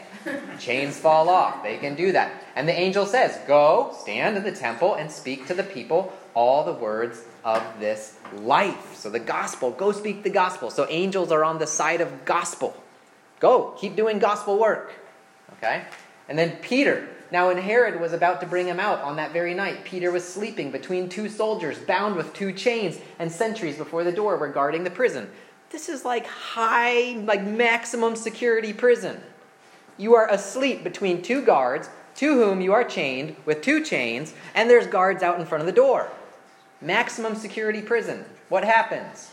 Chains 0.60 0.98
fall 0.98 1.30
off. 1.30 1.64
They 1.64 1.78
can 1.78 1.96
do 1.96 2.12
that. 2.12 2.44
And 2.58 2.68
the 2.68 2.74
angel 2.74 3.06
says, 3.06 3.40
Go, 3.48 3.96
stand 3.98 4.36
in 4.36 4.44
the 4.44 4.52
temple, 4.52 4.96
and 4.96 5.10
speak 5.10 5.48
to 5.48 5.54
the 5.54 5.64
people 5.64 6.12
all 6.36 6.63
the 6.63 6.74
words 6.74 7.24
of 7.43 7.63
this 7.80 8.17
life. 8.41 8.95
So 8.95 9.10
the 9.10 9.19
gospel, 9.19 9.71
go 9.71 9.91
speak 9.91 10.24
the 10.24 10.30
gospel. 10.30 10.69
So 10.69 10.86
angels 10.89 11.32
are 11.32 11.43
on 11.43 11.58
the 11.58 11.67
side 11.67 12.02
of 12.02 12.26
gospel. 12.26 12.76
Go, 13.39 13.74
keep 13.80 13.95
doing 13.95 14.19
gospel 14.19 14.60
work, 14.60 14.93
okay? 15.54 15.86
And 16.30 16.38
then 16.38 16.58
Peter, 16.62 17.08
now, 17.32 17.48
when 17.48 17.58
Herod 17.58 18.00
was 18.00 18.13
about 18.13 18.39
to 18.41 18.48
bring 18.48 18.67
him 18.67 18.80
out 18.80 19.02
on 19.02 19.15
that 19.15 19.34
very 19.34 19.54
night, 19.54 19.84
Peter 19.84 20.12
was 20.12 20.24
sleeping 20.24 20.71
between 20.71 21.10
two 21.10 21.28
soldiers, 21.28 21.80
bound 21.80 22.15
with 22.15 22.34
two 22.34 22.54
chains, 22.54 23.00
and 23.17 23.32
sentries 23.32 23.78
before 23.78 24.04
the 24.04 24.12
door 24.12 24.38
were 24.38 24.48
guarding 24.48 24.84
the 24.84 24.91
prison. 24.91 25.30
This 25.71 25.89
is 25.89 26.06
like 26.06 26.28
high, 26.28 27.17
like 27.26 27.43
maximum 27.43 28.15
security 28.15 28.74
prison. 28.74 29.21
You 29.98 30.15
are 30.15 30.30
asleep 30.30 30.84
between 30.84 31.21
two 31.21 31.43
guards, 31.43 31.89
to 32.15 32.34
whom 32.36 32.62
you 32.62 32.71
are 32.74 32.84
chained 32.84 33.36
with 33.45 33.62
two 33.62 33.84
chains, 33.84 34.34
and 34.54 34.69
there's 34.69 34.88
guards 34.88 35.24
out 35.24 35.39
in 35.39 35.45
front 35.45 35.62
of 35.62 35.65
the 35.65 35.74
door. 35.74 36.10
Maximum 36.82 37.36
security 37.36 37.82
prison. 37.82 38.26
What 38.50 38.64
happens? 38.64 39.32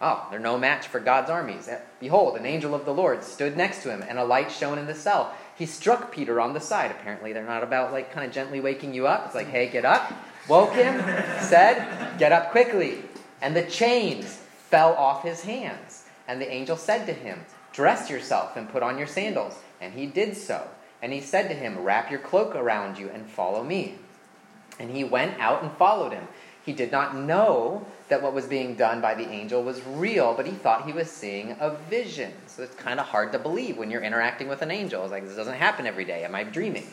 Oh, 0.00 0.26
they're 0.30 0.40
no 0.40 0.58
match 0.58 0.88
for 0.88 0.98
God's 0.98 1.30
armies. 1.30 1.68
Eh, 1.68 1.78
behold, 2.00 2.36
an 2.36 2.44
angel 2.44 2.74
of 2.74 2.84
the 2.84 2.92
Lord 2.92 3.22
stood 3.22 3.56
next 3.56 3.84
to 3.84 3.90
him, 3.90 4.04
and 4.06 4.18
a 4.18 4.24
light 4.24 4.50
shone 4.50 4.78
in 4.78 4.86
the 4.86 4.94
cell. 4.94 5.32
He 5.56 5.64
struck 5.64 6.10
Peter 6.10 6.40
on 6.40 6.54
the 6.54 6.60
side. 6.60 6.90
Apparently, 6.90 7.32
they're 7.32 7.44
not 7.44 7.62
about 7.62 7.92
like 7.92 8.12
kind 8.12 8.26
of 8.26 8.32
gently 8.32 8.60
waking 8.60 8.94
you 8.94 9.06
up. 9.06 9.26
It's 9.26 9.34
like, 9.34 9.46
hey, 9.46 9.68
get 9.68 9.84
up. 9.84 10.12
Woke 10.48 10.72
him, 10.72 10.98
said, 11.40 12.18
get 12.18 12.32
up 12.32 12.50
quickly. 12.50 12.98
And 13.40 13.54
the 13.54 13.62
chains 13.62 14.40
fell 14.70 14.94
off 14.94 15.22
his 15.22 15.42
hands. 15.42 16.04
And 16.26 16.40
the 16.40 16.50
angel 16.50 16.76
said 16.76 17.06
to 17.06 17.12
him, 17.12 17.44
Dress 17.72 18.10
yourself 18.10 18.56
and 18.56 18.68
put 18.68 18.82
on 18.82 18.98
your 18.98 19.06
sandals. 19.06 19.54
And 19.80 19.94
he 19.94 20.06
did 20.06 20.36
so. 20.36 20.66
And 21.00 21.12
he 21.12 21.20
said 21.20 21.48
to 21.48 21.54
him, 21.54 21.78
Wrap 21.78 22.10
your 22.10 22.20
cloak 22.20 22.54
around 22.54 22.98
you 22.98 23.08
and 23.08 23.26
follow 23.28 23.62
me. 23.62 23.98
And 24.78 24.90
he 24.90 25.04
went 25.04 25.38
out 25.38 25.62
and 25.62 25.72
followed 25.72 26.12
him. 26.12 26.26
He 26.64 26.72
did 26.72 26.92
not 26.92 27.16
know 27.16 27.84
that 28.08 28.22
what 28.22 28.34
was 28.34 28.46
being 28.46 28.76
done 28.76 29.00
by 29.00 29.14
the 29.14 29.28
angel 29.28 29.62
was 29.62 29.84
real, 29.84 30.32
but 30.34 30.46
he 30.46 30.52
thought 30.52 30.86
he 30.86 30.92
was 30.92 31.10
seeing 31.10 31.56
a 31.58 31.70
vision. 31.90 32.32
So 32.46 32.62
it's 32.62 32.76
kind 32.76 33.00
of 33.00 33.06
hard 33.06 33.32
to 33.32 33.38
believe 33.38 33.76
when 33.76 33.90
you're 33.90 34.02
interacting 34.02 34.48
with 34.48 34.62
an 34.62 34.70
angel. 34.70 35.02
It's 35.02 35.10
like, 35.10 35.26
this 35.26 35.36
doesn't 35.36 35.54
happen 35.54 35.86
every 35.86 36.04
day. 36.04 36.24
Am 36.24 36.34
I 36.34 36.44
dreaming? 36.44 36.86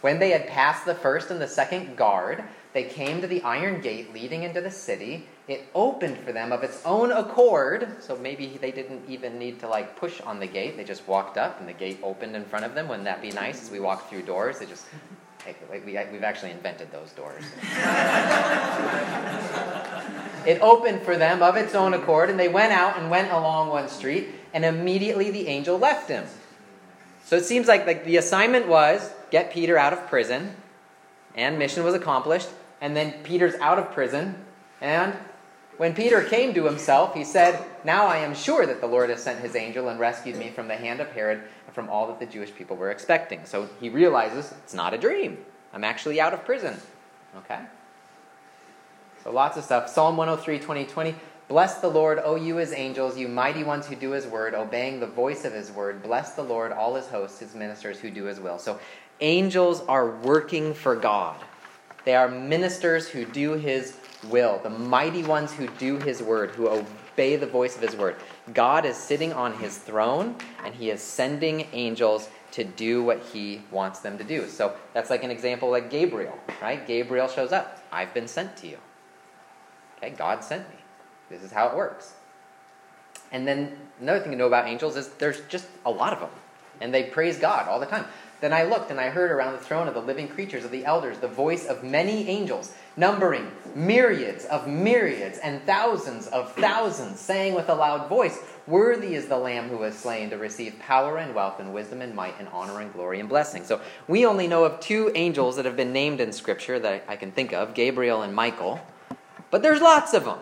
When 0.00 0.18
they 0.18 0.30
had 0.30 0.46
passed 0.46 0.86
the 0.86 0.94
first 0.94 1.30
and 1.30 1.40
the 1.40 1.48
second 1.48 1.96
guard, 1.96 2.42
they 2.72 2.84
came 2.84 3.20
to 3.20 3.26
the 3.26 3.42
iron 3.42 3.82
gate 3.82 4.14
leading 4.14 4.44
into 4.44 4.62
the 4.62 4.70
city. 4.70 5.26
It 5.48 5.66
opened 5.74 6.16
for 6.18 6.32
them 6.32 6.52
of 6.52 6.62
its 6.62 6.80
own 6.86 7.12
accord. 7.12 7.86
So 8.00 8.16
maybe 8.16 8.56
they 8.58 8.70
didn't 8.70 9.02
even 9.08 9.38
need 9.38 9.60
to 9.60 9.68
like 9.68 9.96
push 9.96 10.20
on 10.22 10.40
the 10.40 10.46
gate. 10.46 10.78
They 10.78 10.84
just 10.84 11.06
walked 11.06 11.36
up 11.36 11.60
and 11.60 11.68
the 11.68 11.74
gate 11.74 11.98
opened 12.02 12.34
in 12.34 12.44
front 12.44 12.64
of 12.64 12.74
them. 12.74 12.88
Wouldn't 12.88 13.04
that 13.04 13.20
be 13.20 13.32
nice 13.32 13.62
as 13.62 13.70
we 13.70 13.80
walk 13.80 14.08
through 14.08 14.22
doors? 14.22 14.60
They 14.60 14.66
just 14.66 14.86
like 15.46 15.86
we, 15.86 15.98
we've 16.12 16.24
actually 16.24 16.50
invented 16.50 16.92
those 16.92 17.10
doors. 17.12 17.42
it 20.46 20.60
opened 20.60 21.02
for 21.02 21.16
them 21.16 21.42
of 21.42 21.56
its 21.56 21.74
own 21.74 21.94
accord, 21.94 22.30
and 22.30 22.38
they 22.38 22.48
went 22.48 22.72
out 22.72 22.98
and 22.98 23.10
went 23.10 23.32
along 23.32 23.68
one 23.68 23.88
street. 23.88 24.28
and 24.52 24.64
immediately 24.64 25.30
the 25.30 25.46
angel 25.46 25.78
left 25.78 26.08
him. 26.08 26.24
So 27.24 27.36
it 27.36 27.44
seems 27.44 27.68
like, 27.68 27.86
like 27.86 28.04
the 28.04 28.16
assignment 28.16 28.66
was 28.66 29.12
get 29.30 29.52
Peter 29.52 29.78
out 29.78 29.92
of 29.92 30.08
prison, 30.08 30.56
and 31.34 31.58
mission 31.58 31.84
was 31.84 31.94
accomplished, 31.94 32.48
and 32.80 32.96
then 32.96 33.12
Peter's 33.22 33.54
out 33.56 33.78
of 33.78 33.92
prison, 33.92 34.34
and 34.80 35.14
when 35.80 35.94
Peter 35.94 36.22
came 36.22 36.52
to 36.52 36.66
himself, 36.66 37.14
he 37.14 37.24
said, 37.24 37.58
Now 37.84 38.06
I 38.06 38.18
am 38.18 38.34
sure 38.34 38.66
that 38.66 38.82
the 38.82 38.86
Lord 38.86 39.08
has 39.08 39.22
sent 39.22 39.40
his 39.40 39.56
angel 39.56 39.88
and 39.88 39.98
rescued 39.98 40.36
me 40.36 40.50
from 40.50 40.68
the 40.68 40.76
hand 40.76 41.00
of 41.00 41.10
Herod 41.12 41.40
and 41.64 41.74
from 41.74 41.88
all 41.88 42.06
that 42.08 42.20
the 42.20 42.26
Jewish 42.26 42.54
people 42.54 42.76
were 42.76 42.90
expecting. 42.90 43.46
So 43.46 43.66
he 43.80 43.88
realizes 43.88 44.52
it's 44.62 44.74
not 44.74 44.92
a 44.92 44.98
dream. 44.98 45.38
I'm 45.72 45.82
actually 45.82 46.20
out 46.20 46.34
of 46.34 46.44
prison. 46.44 46.76
Okay? 47.34 47.60
So 49.24 49.32
lots 49.32 49.56
of 49.56 49.64
stuff. 49.64 49.88
Psalm 49.88 50.18
103, 50.18 50.58
20, 50.58 50.84
20. 50.84 51.14
Bless 51.48 51.80
the 51.80 51.88
Lord, 51.88 52.20
O 52.22 52.34
you 52.34 52.56
his 52.56 52.74
angels, 52.74 53.16
you 53.16 53.26
mighty 53.26 53.64
ones 53.64 53.86
who 53.86 53.96
do 53.96 54.10
his 54.10 54.26
word, 54.26 54.52
obeying 54.52 55.00
the 55.00 55.06
voice 55.06 55.46
of 55.46 55.54
his 55.54 55.72
word. 55.72 56.02
Bless 56.02 56.32
the 56.32 56.42
Lord, 56.42 56.72
all 56.72 56.94
his 56.94 57.06
hosts, 57.06 57.38
his 57.38 57.54
ministers 57.54 57.98
who 57.98 58.10
do 58.10 58.24
his 58.24 58.38
will. 58.38 58.58
So 58.58 58.78
angels 59.22 59.80
are 59.88 60.10
working 60.10 60.74
for 60.74 60.94
God. 60.94 61.42
They 62.04 62.16
are 62.16 62.28
ministers 62.28 63.08
who 63.08 63.24
do 63.24 63.52
his 63.52 63.92
will, 64.28 64.58
the 64.62 64.70
mighty 64.70 65.22
ones 65.22 65.52
who 65.52 65.66
do 65.78 65.98
his 65.98 66.22
word, 66.22 66.50
who 66.50 66.68
obey 66.68 67.36
the 67.36 67.46
voice 67.46 67.76
of 67.76 67.82
his 67.82 67.96
word. 67.96 68.16
God 68.52 68.84
is 68.84 68.96
sitting 68.96 69.32
on 69.32 69.54
his 69.54 69.78
throne 69.78 70.36
and 70.64 70.74
he 70.74 70.90
is 70.90 71.00
sending 71.00 71.66
angels 71.72 72.28
to 72.52 72.64
do 72.64 73.02
what 73.02 73.22
he 73.32 73.62
wants 73.70 74.00
them 74.00 74.18
to 74.18 74.24
do. 74.24 74.48
So 74.48 74.74
that's 74.92 75.10
like 75.10 75.22
an 75.22 75.30
example 75.30 75.70
like 75.70 75.90
Gabriel, 75.90 76.38
right? 76.60 76.84
Gabriel 76.86 77.28
shows 77.28 77.52
up. 77.52 77.82
I've 77.92 78.12
been 78.12 78.28
sent 78.28 78.56
to 78.58 78.66
you. 78.66 78.78
Okay, 79.98 80.10
God 80.10 80.42
sent 80.42 80.68
me. 80.68 80.76
This 81.28 81.42
is 81.42 81.52
how 81.52 81.68
it 81.68 81.76
works. 81.76 82.14
And 83.32 83.46
then 83.46 83.76
another 84.00 84.20
thing 84.20 84.32
to 84.32 84.38
know 84.38 84.46
about 84.46 84.66
angels 84.66 84.96
is 84.96 85.08
there's 85.10 85.40
just 85.42 85.66
a 85.86 85.90
lot 85.90 86.12
of 86.12 86.20
them. 86.20 86.30
And 86.80 86.92
they 86.92 87.04
praise 87.04 87.38
God 87.38 87.68
all 87.68 87.78
the 87.78 87.86
time. 87.86 88.06
Then 88.40 88.52
I 88.54 88.62
looked 88.62 88.90
and 88.90 88.98
I 88.98 89.10
heard 89.10 89.30
around 89.30 89.52
the 89.52 89.58
throne 89.58 89.86
of 89.86 89.94
the 89.94 90.00
living 90.00 90.28
creatures, 90.28 90.64
of 90.64 90.70
the 90.70 90.84
elders, 90.84 91.18
the 91.18 91.28
voice 91.28 91.66
of 91.66 91.84
many 91.84 92.26
angels, 92.28 92.72
numbering 92.96 93.50
myriads 93.74 94.46
of 94.46 94.66
myriads 94.66 95.38
and 95.38 95.62
thousands 95.66 96.26
of 96.28 96.52
thousands, 96.54 97.20
saying 97.20 97.54
with 97.54 97.68
a 97.68 97.74
loud 97.74 98.08
voice, 98.08 98.38
Worthy 98.66 99.14
is 99.14 99.26
the 99.26 99.36
Lamb 99.36 99.68
who 99.68 99.78
was 99.78 99.96
slain 99.96 100.30
to 100.30 100.38
receive 100.38 100.78
power 100.78 101.18
and 101.18 101.34
wealth 101.34 101.60
and 101.60 101.74
wisdom 101.74 102.00
and 102.00 102.14
might 102.14 102.38
and 102.38 102.48
honor 102.48 102.80
and 102.80 102.92
glory 102.92 103.20
and 103.20 103.28
blessing. 103.28 103.64
So 103.64 103.80
we 104.08 104.24
only 104.24 104.46
know 104.46 104.64
of 104.64 104.80
two 104.80 105.12
angels 105.14 105.56
that 105.56 105.64
have 105.64 105.76
been 105.76 105.92
named 105.92 106.20
in 106.20 106.32
Scripture 106.32 106.78
that 106.78 107.04
I 107.08 107.16
can 107.16 107.32
think 107.32 107.52
of 107.52 107.74
Gabriel 107.74 108.22
and 108.22 108.34
Michael. 108.34 108.80
But 109.50 109.62
there's 109.62 109.80
lots 109.80 110.14
of 110.14 110.24
them. 110.24 110.38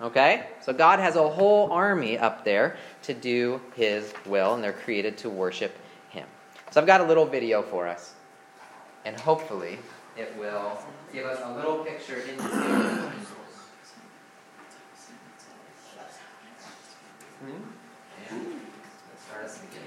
Okay? 0.00 0.46
So 0.62 0.72
God 0.72 0.98
has 0.98 1.16
a 1.16 1.28
whole 1.28 1.70
army 1.70 2.18
up 2.18 2.44
there 2.44 2.76
to 3.02 3.14
do 3.14 3.60
His 3.76 4.12
will, 4.26 4.54
and 4.54 4.64
they're 4.64 4.72
created 4.72 5.16
to 5.18 5.30
worship. 5.30 5.76
So 6.74 6.80
I've 6.80 6.88
got 6.88 7.00
a 7.00 7.04
little 7.04 7.24
video 7.24 7.62
for 7.62 7.86
us. 7.86 8.14
And 9.04 9.14
hopefully 9.20 9.78
it 10.16 10.34
will 10.36 10.76
give 11.12 11.24
us 11.24 11.38
a 11.44 11.54
little 11.54 11.84
picture 11.84 12.16
into 12.16 12.42
angels. 12.42 13.28
Let's 17.46 19.22
start 19.24 19.44
us 19.44 19.58
beginning. 19.58 19.86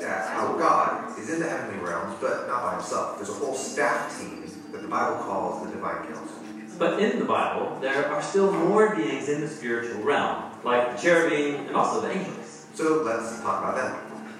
That's 0.00 0.28
how 0.28 0.56
God 0.56 1.18
is 1.18 1.28
in 1.28 1.40
the 1.40 1.48
heavenly 1.48 1.84
realms, 1.84 2.16
but 2.20 2.46
not 2.46 2.62
by 2.62 2.74
himself. 2.74 3.16
There's 3.16 3.30
a 3.30 3.32
whole 3.32 3.56
staff 3.56 4.16
team 4.16 4.48
that 4.70 4.82
the 4.82 4.88
Bible 4.88 5.16
calls 5.16 5.66
the 5.66 5.72
divine 5.74 6.06
council. 6.06 6.36
But 6.78 7.00
in 7.02 7.18
the 7.18 7.24
Bible, 7.24 7.76
there 7.80 8.06
are 8.06 8.22
still 8.22 8.52
more 8.52 8.94
beings 8.94 9.28
in 9.28 9.40
the 9.40 9.48
spiritual 9.48 10.04
realm, 10.04 10.44
like 10.62 10.94
the 10.94 11.02
cherubim 11.02 11.66
and 11.66 11.74
also 11.74 12.02
the 12.02 12.12
angels. 12.12 12.49
So 12.80 13.02
let's 13.02 13.38
talk 13.42 13.62
about 13.62 13.76
them. 13.76 14.32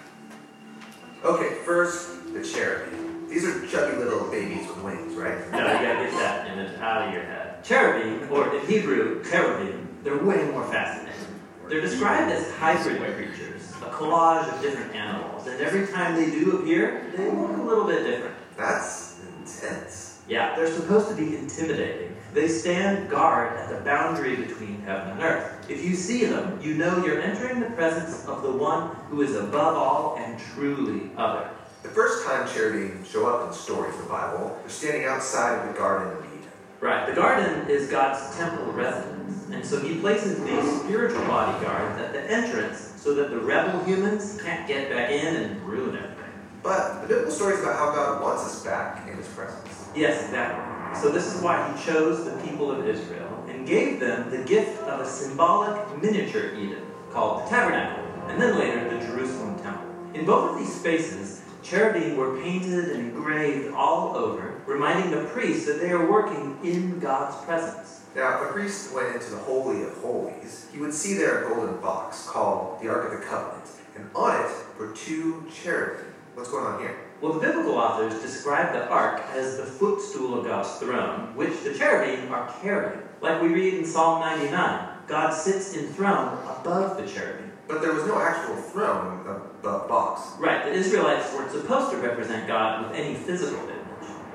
Okay, 1.22 1.56
first, 1.66 2.32
the 2.32 2.42
cherubim. 2.42 3.28
These 3.28 3.44
are 3.44 3.66
chubby 3.66 3.98
little 3.98 4.30
babies 4.30 4.66
with 4.66 4.78
wings, 4.78 5.14
right? 5.14 5.38
No, 5.52 5.58
you 5.58 5.64
gotta 5.64 5.82
get 5.82 6.12
that 6.12 6.50
image 6.50 6.78
out 6.78 7.06
of 7.06 7.12
your 7.12 7.22
head. 7.22 7.62
Cherubim, 7.62 8.32
or 8.32 8.56
in 8.56 8.66
Hebrew, 8.66 9.22
keruvim, 9.24 9.84
they're 10.02 10.24
way 10.24 10.42
more 10.52 10.64
fascinating. 10.72 11.20
They're 11.68 11.82
described 11.82 12.32
as 12.32 12.50
hybrid 12.52 13.14
creatures, 13.14 13.72
a 13.82 13.90
collage 13.90 14.50
of 14.50 14.62
different 14.62 14.94
animals, 14.94 15.46
and 15.46 15.60
every 15.60 15.86
time 15.88 16.16
they 16.16 16.30
do 16.30 16.60
appear, 16.60 17.12
they 17.14 17.30
look 17.30 17.58
a 17.58 17.62
little 17.62 17.84
bit 17.84 18.04
different. 18.04 18.36
That's 18.56 19.20
intense. 19.36 20.22
Yeah, 20.26 20.56
they're 20.56 20.72
supposed 20.72 21.10
to 21.10 21.14
be 21.14 21.36
intimidating. 21.36 22.16
They 22.32 22.46
stand 22.46 23.10
guard 23.10 23.56
at 23.56 23.68
the 23.70 23.84
boundary 23.84 24.36
between 24.36 24.82
heaven 24.82 25.10
and 25.12 25.22
earth. 25.22 25.68
If 25.68 25.84
you 25.84 25.96
see 25.96 26.24
them, 26.24 26.60
you 26.62 26.74
know 26.74 27.04
you're 27.04 27.20
entering 27.20 27.58
the 27.58 27.70
presence 27.70 28.24
of 28.26 28.42
the 28.42 28.52
one 28.52 28.94
who 29.08 29.22
is 29.22 29.34
above 29.34 29.76
all 29.76 30.16
and 30.16 30.38
truly 30.54 31.10
other. 31.16 31.50
The 31.82 31.88
first 31.88 32.24
time 32.26 32.46
cherubim 32.48 33.04
show 33.04 33.26
up 33.26 33.42
in 33.42 33.48
the 33.48 33.54
stories 33.54 33.94
of 33.96 34.02
the 34.02 34.08
Bible, 34.08 34.56
they're 34.60 34.70
standing 34.70 35.06
outside 35.06 35.58
of 35.58 35.72
the 35.72 35.78
Garden 35.78 36.18
of 36.18 36.24
Eden. 36.24 36.48
Right, 36.80 37.06
the 37.06 37.14
garden 37.14 37.68
is 37.68 37.90
God's 37.90 38.36
temple 38.36 38.72
residence, 38.72 39.48
and 39.50 39.64
so 39.64 39.80
he 39.80 39.98
places 39.98 40.42
these 40.44 40.80
spiritual 40.82 41.26
bodyguards 41.26 42.00
at 42.00 42.12
the 42.12 42.22
entrance 42.30 42.94
so 42.96 43.14
that 43.14 43.30
the 43.30 43.38
rebel 43.38 43.82
humans 43.84 44.40
can't 44.42 44.68
get 44.68 44.90
back 44.90 45.10
in 45.10 45.36
and 45.36 45.62
ruin 45.62 45.96
everything. 45.96 46.32
But 46.62 47.02
the 47.02 47.08
biblical 47.08 47.32
story 47.32 47.54
is 47.54 47.60
about 47.60 47.76
how 47.76 47.94
God 47.94 48.22
wants 48.22 48.44
us 48.44 48.62
back 48.62 49.08
in 49.08 49.16
his 49.16 49.28
presence. 49.28 49.88
Yes, 49.96 50.24
exactly. 50.24 50.69
So 50.94 51.10
this 51.10 51.34
is 51.34 51.42
why 51.42 51.72
he 51.72 51.84
chose 51.84 52.24
the 52.24 52.36
people 52.42 52.70
of 52.70 52.86
Israel 52.86 53.44
and 53.48 53.66
gave 53.66 54.00
them 54.00 54.30
the 54.30 54.44
gift 54.44 54.82
of 54.82 55.00
a 55.00 55.06
symbolic 55.08 56.02
miniature 56.02 56.54
Eden 56.54 56.86
called 57.10 57.44
the 57.44 57.48
tabernacle, 57.48 58.04
and 58.28 58.40
then 58.40 58.58
later 58.58 58.88
the 58.88 59.04
Jerusalem 59.04 59.58
temple. 59.60 59.86
In 60.14 60.24
both 60.24 60.50
of 60.50 60.58
these 60.58 60.74
spaces, 60.74 61.42
cherubim 61.62 62.16
were 62.16 62.40
painted 62.40 62.90
and 62.90 63.00
engraved 63.00 63.74
all 63.74 64.16
over, 64.16 64.60
reminding 64.66 65.10
the 65.10 65.24
priests 65.28 65.66
that 65.66 65.80
they 65.80 65.90
are 65.90 66.10
working 66.10 66.58
in 66.62 66.98
God's 67.00 67.36
presence. 67.44 68.00
Now, 68.14 68.42
if 68.42 68.50
a 68.50 68.52
priest 68.52 68.94
went 68.94 69.14
into 69.14 69.30
the 69.30 69.38
Holy 69.38 69.82
of 69.82 69.96
Holies, 69.98 70.66
he 70.72 70.78
would 70.78 70.92
see 70.92 71.14
there 71.14 71.44
a 71.44 71.48
golden 71.48 71.80
box 71.80 72.26
called 72.26 72.80
the 72.82 72.88
Ark 72.88 73.12
of 73.12 73.20
the 73.20 73.24
Covenant, 73.24 73.70
and 73.96 74.10
on 74.14 74.44
it 74.44 74.52
were 74.78 74.92
two 74.92 75.46
cherubim. 75.52 76.06
What's 76.34 76.50
going 76.50 76.66
on 76.66 76.80
here? 76.80 77.09
Well, 77.20 77.34
the 77.34 77.40
biblical 77.40 77.74
authors 77.74 78.20
describe 78.22 78.72
the 78.72 78.88
ark 78.88 79.22
as 79.34 79.58
the 79.58 79.64
footstool 79.66 80.38
of 80.38 80.46
God's 80.46 80.70
throne, 80.78 81.36
which 81.36 81.62
the 81.62 81.74
cherubim 81.74 82.32
are 82.32 82.50
carrying. 82.62 83.02
Like 83.20 83.42
we 83.42 83.48
read 83.48 83.74
in 83.74 83.84
Psalm 83.84 84.20
99, 84.20 84.88
God 85.06 85.30
sits 85.34 85.76
enthroned 85.76 86.38
above 86.48 86.96
the 86.96 87.06
cherubim. 87.06 87.52
But 87.68 87.82
there 87.82 87.92
was 87.92 88.06
no 88.06 88.18
actual 88.18 88.56
throne 88.56 89.20
the 89.62 89.84
box. 89.86 90.38
Right, 90.38 90.64
the 90.64 90.72
Israelites 90.72 91.32
weren't 91.34 91.50
supposed 91.50 91.90
to 91.90 91.98
represent 91.98 92.48
God 92.48 92.88
with 92.88 92.98
any 92.98 93.14
physical 93.14 93.58
image. 93.64 93.76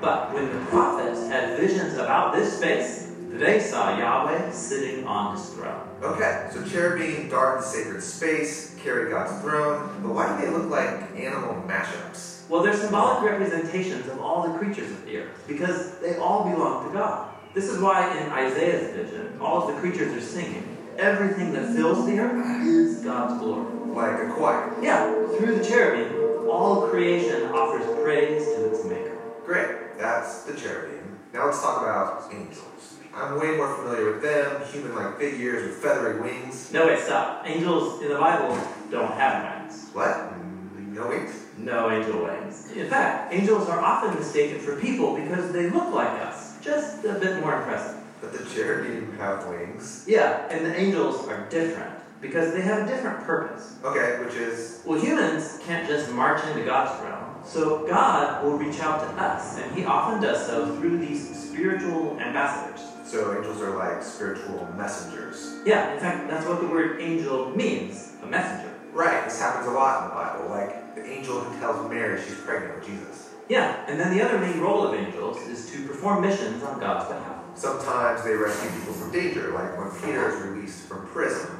But 0.00 0.32
when 0.32 0.52
the 0.52 0.64
prophets 0.66 1.26
had 1.26 1.58
visions 1.58 1.94
about 1.94 2.34
this 2.34 2.56
space, 2.56 3.10
they 3.30 3.60
saw 3.60 3.98
Yahweh 3.98 4.52
sitting 4.52 5.06
on 5.06 5.36
his 5.36 5.50
throne. 5.50 5.85
Okay, 6.02 6.48
so 6.52 6.62
cherubim 6.68 7.30
guard 7.30 7.60
the 7.60 7.64
sacred 7.64 8.02
space, 8.02 8.76
carry 8.82 9.10
God's 9.10 9.40
throne, 9.40 10.00
but 10.02 10.12
why 10.12 10.38
do 10.38 10.44
they 10.44 10.52
look 10.52 10.70
like 10.70 11.10
animal 11.16 11.62
mashups? 11.66 12.48
Well, 12.50 12.62
they're 12.62 12.76
symbolic 12.76 13.28
representations 13.30 14.06
of 14.06 14.20
all 14.20 14.46
the 14.46 14.58
creatures 14.58 14.90
of 14.90 15.04
the 15.06 15.16
earth, 15.18 15.44
because 15.48 15.98
they 15.98 16.16
all 16.18 16.44
belong 16.50 16.86
to 16.86 16.92
God. 16.92 17.34
This 17.54 17.70
is 17.70 17.80
why 17.80 18.14
in 18.18 18.30
Isaiah's 18.30 18.94
vision, 18.94 19.38
all 19.40 19.66
of 19.66 19.74
the 19.74 19.80
creatures 19.80 20.12
are 20.12 20.20
singing. 20.20 20.76
Everything 20.98 21.54
that 21.54 21.74
fills 21.74 22.06
the 22.06 22.18
earth 22.18 22.66
is 22.66 23.02
God's 23.02 23.40
glory. 23.40 23.72
Like 23.86 24.28
a 24.28 24.32
choir. 24.34 24.74
Yeah, 24.82 25.10
through 25.38 25.58
the 25.58 25.64
cherubim, 25.64 26.46
all 26.46 26.88
creation 26.88 27.44
offers 27.44 27.86
praise 28.02 28.44
to 28.44 28.70
its 28.70 28.84
maker. 28.84 29.16
Great, 29.46 29.96
that's 29.98 30.42
the 30.42 30.54
cherubim. 30.54 31.18
Now 31.32 31.46
let's 31.46 31.62
talk 31.62 31.80
about 31.80 32.30
angels. 32.32 32.75
I'm 33.16 33.40
way 33.40 33.56
more 33.56 33.74
familiar 33.76 34.12
with 34.12 34.22
them, 34.22 34.62
human-like 34.70 35.18
figures 35.18 35.66
with 35.66 35.76
feathery 35.76 36.20
wings. 36.20 36.70
No, 36.70 36.86
wait, 36.86 36.98
stop. 36.98 37.44
Angels 37.46 38.02
in 38.02 38.10
the 38.10 38.18
Bible 38.18 38.58
don't 38.90 39.12
have 39.12 39.62
wings. 39.62 39.88
What? 39.94 40.34
No 40.76 41.08
wings? 41.08 41.32
No 41.56 41.90
angel 41.90 42.24
wings. 42.24 42.70
In 42.72 42.90
fact, 42.90 43.32
angels 43.32 43.70
are 43.70 43.80
often 43.80 44.14
mistaken 44.18 44.58
for 44.58 44.76
people 44.76 45.16
because 45.16 45.50
they 45.50 45.70
look 45.70 45.94
like 45.94 46.10
us, 46.20 46.60
just 46.60 47.06
a 47.06 47.14
bit 47.14 47.40
more 47.40 47.56
impressive. 47.56 48.02
But 48.20 48.34
the 48.34 48.44
cherubim 48.54 49.16
have 49.16 49.46
wings. 49.46 50.04
Yeah, 50.06 50.46
and 50.50 50.66
the 50.66 50.78
angels 50.78 51.26
are 51.26 51.48
different 51.48 51.94
because 52.20 52.52
they 52.52 52.60
have 52.60 52.86
a 52.86 52.90
different 52.90 53.24
purpose. 53.24 53.76
Okay, 53.82 54.22
which 54.22 54.34
is? 54.34 54.82
Well, 54.84 55.00
humans 55.00 55.58
can't 55.64 55.88
just 55.88 56.12
march 56.12 56.44
into 56.48 56.64
God's 56.64 57.02
realm. 57.02 57.24
So 57.44 57.86
God 57.86 58.44
will 58.44 58.58
reach 58.58 58.80
out 58.80 59.00
to 59.00 59.22
us, 59.22 59.58
and 59.58 59.74
He 59.74 59.86
often 59.86 60.20
does 60.20 60.46
so 60.46 60.76
through 60.76 60.98
these 60.98 61.48
spiritual 61.48 62.18
ambassadors. 62.20 62.82
So 63.06 63.36
angels 63.36 63.62
are 63.62 63.76
like 63.76 64.02
spiritual 64.02 64.68
messengers. 64.76 65.60
Yeah, 65.64 65.94
in 65.94 66.00
fact, 66.00 66.28
that's 66.28 66.44
what 66.44 66.60
the 66.60 66.66
word 66.66 67.00
angel 67.00 67.50
means 67.50 68.14
a 68.20 68.26
messenger. 68.26 68.74
Right, 68.92 69.24
this 69.24 69.40
happens 69.40 69.68
a 69.68 69.70
lot 69.70 70.02
in 70.02 70.08
the 70.08 70.14
Bible, 70.14 70.50
like 70.50 70.96
the 70.96 71.06
angel 71.06 71.38
who 71.38 71.60
tells 71.60 71.88
Mary 71.88 72.20
she's 72.20 72.34
pregnant 72.34 72.74
with 72.74 72.86
Jesus. 72.86 73.30
Yeah, 73.48 73.84
and 73.86 74.00
then 74.00 74.16
the 74.16 74.24
other 74.24 74.40
main 74.40 74.58
role 74.58 74.88
of 74.88 74.94
angels 74.94 75.38
is 75.42 75.70
to 75.70 75.86
perform 75.86 76.22
missions 76.22 76.64
on 76.64 76.80
God's 76.80 77.06
behalf. 77.06 77.44
Sometimes 77.54 78.24
they 78.24 78.34
rescue 78.34 78.70
people 78.80 78.94
from 78.94 79.12
danger, 79.12 79.52
like 79.52 79.78
when 79.78 79.88
Peter 80.00 80.28
is 80.28 80.42
released 80.42 80.88
from 80.88 81.06
prison. 81.06 81.56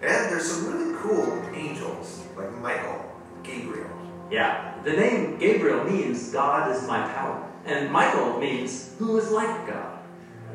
And 0.00 0.30
there's 0.30 0.48
some 0.48 0.72
really 0.72 0.96
cool 1.02 1.42
angels, 1.52 2.24
like 2.36 2.52
Michael, 2.58 3.04
Gabriel. 3.42 3.90
Yeah, 4.30 4.80
the 4.84 4.92
name 4.92 5.38
Gabriel 5.38 5.82
means 5.82 6.30
God 6.30 6.70
is 6.70 6.86
my 6.86 7.00
power, 7.14 7.50
and 7.66 7.90
Michael 7.90 8.38
means 8.38 8.94
who 8.98 9.18
is 9.18 9.32
like 9.32 9.66
God. 9.66 9.93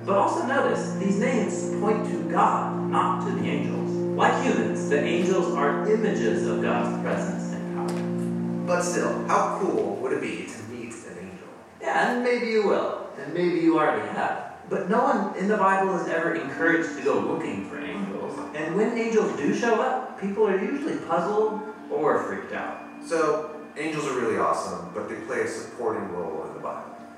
But 0.06 0.18
also 0.18 0.46
notice, 0.46 0.94
these 0.96 1.20
names 1.20 1.80
point 1.82 2.06
to 2.08 2.30
God, 2.30 2.90
not 2.90 3.26
to 3.28 3.32
the 3.36 3.48
angels. 3.48 3.92
Like 4.18 4.44
humans, 4.44 4.90
the 4.90 5.02
angels 5.02 5.54
are 5.56 5.90
images 5.90 6.48
of 6.48 6.62
God's 6.62 7.02
presence 7.02 7.54
and 7.54 7.76
power. 7.76 8.68
But 8.68 8.82
still, 8.82 9.28
how 9.28 9.60
cool 9.62 9.96
would 9.98 10.14
it 10.14 10.22
be 10.22 10.46
to 10.46 10.64
meet 10.72 10.94
an 10.94 11.18
angel? 11.18 11.48
Yeah, 11.82 12.12
and 12.12 12.24
maybe 12.24 12.48
you 12.48 12.68
will, 12.68 13.08
and 13.18 13.34
maybe 13.34 13.60
you 13.60 13.78
already 13.78 14.08
have. 14.10 14.50
But 14.70 14.90
no 14.90 15.04
one 15.04 15.36
in 15.38 15.48
the 15.48 15.58
Bible 15.58 15.96
is 16.00 16.08
ever 16.08 16.36
encouraged 16.36 16.98
to 16.98 17.04
go 17.04 17.20
looking 17.20 17.70
for 17.70 17.80
angels. 17.80 18.38
And 18.56 18.76
when 18.76 18.98
angels 18.98 19.36
do 19.38 19.54
show 19.56 19.82
up, 19.82 20.20
people 20.22 20.48
are 20.48 20.60
usually 20.60 20.98
puzzled 20.98 21.62
or 21.92 22.24
freaked 22.24 22.54
out. 22.54 22.82
So, 23.06 23.56
angels 23.78 24.06
are 24.06 24.20
really 24.20 24.38
awesome, 24.38 24.92
but 24.94 25.10
they 25.10 25.16
play 25.26 25.42
a 25.42 25.48
supporting 25.48 26.10
role 26.12 26.30
in 26.30 26.38
the 26.38 26.44
Bible. 26.44 26.49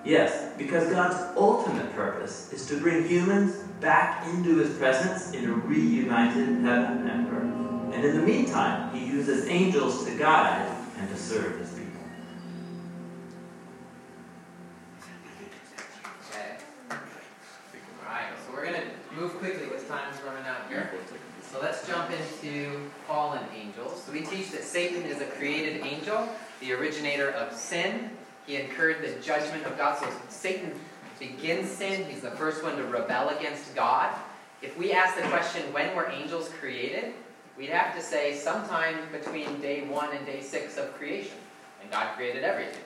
Yes, 0.03 0.51
because 0.57 0.89
God's 0.89 1.37
ultimate 1.37 1.93
purpose 1.93 2.51
is 2.51 2.65
to 2.67 2.79
bring 2.79 3.07
humans 3.07 3.55
back 3.79 4.27
into 4.27 4.57
his 4.57 4.75
presence 4.77 5.31
in 5.33 5.47
a 5.47 5.53
reunited 5.53 6.63
heaven 6.63 7.07
and 7.07 7.27
earth. 7.27 7.95
And 7.95 8.05
in 8.05 8.15
the 8.15 8.25
meantime, 8.25 8.95
he 8.95 9.05
uses 9.05 9.47
angels 9.47 10.05
to 10.05 10.17
guide 10.17 10.75
and 10.97 11.07
to 11.09 11.17
serve 11.17 11.59
his 11.59 11.69
people. 11.69 12.01
Okay. 16.31 16.57
Alright, 18.03 18.25
so 18.45 18.53
we're 18.53 18.65
going 18.65 18.81
to 18.81 19.15
move 19.15 19.37
quickly 19.37 19.67
because 19.67 19.83
time's 19.83 20.17
running 20.25 20.45
out 20.47 20.67
here. 20.67 20.89
So 21.51 21.59
let's 21.61 21.85
jump 21.87 22.09
into 22.09 22.89
fallen 23.07 23.41
angels. 23.55 24.01
So 24.03 24.13
we 24.13 24.21
teach 24.21 24.51
that 24.51 24.63
Satan 24.63 25.03
is 25.03 25.21
a 25.21 25.25
created 25.25 25.85
angel, 25.85 26.27
the 26.59 26.71
originator 26.73 27.31
of 27.31 27.53
sin. 27.53 28.11
He 28.51 28.57
incurred 28.57 29.01
the 29.01 29.17
judgment 29.21 29.65
of 29.65 29.77
God. 29.77 29.97
So 29.97 30.09
Satan 30.27 30.73
begins 31.19 31.71
sin. 31.71 32.03
He's 32.09 32.19
the 32.19 32.31
first 32.31 32.61
one 32.65 32.75
to 32.75 32.83
rebel 32.83 33.29
against 33.29 33.73
God. 33.73 34.13
If 34.61 34.77
we 34.77 34.91
ask 34.91 35.15
the 35.15 35.21
question, 35.29 35.71
when 35.71 35.95
were 35.95 36.09
angels 36.09 36.49
created? 36.59 37.13
We'd 37.57 37.69
have 37.69 37.95
to 37.95 38.01
say 38.01 38.35
sometime 38.35 38.97
between 39.09 39.61
day 39.61 39.83
one 39.87 40.13
and 40.13 40.25
day 40.25 40.41
six 40.41 40.77
of 40.77 40.93
creation. 40.95 41.37
And 41.81 41.89
God 41.89 42.13
created 42.17 42.43
everything. 42.43 42.83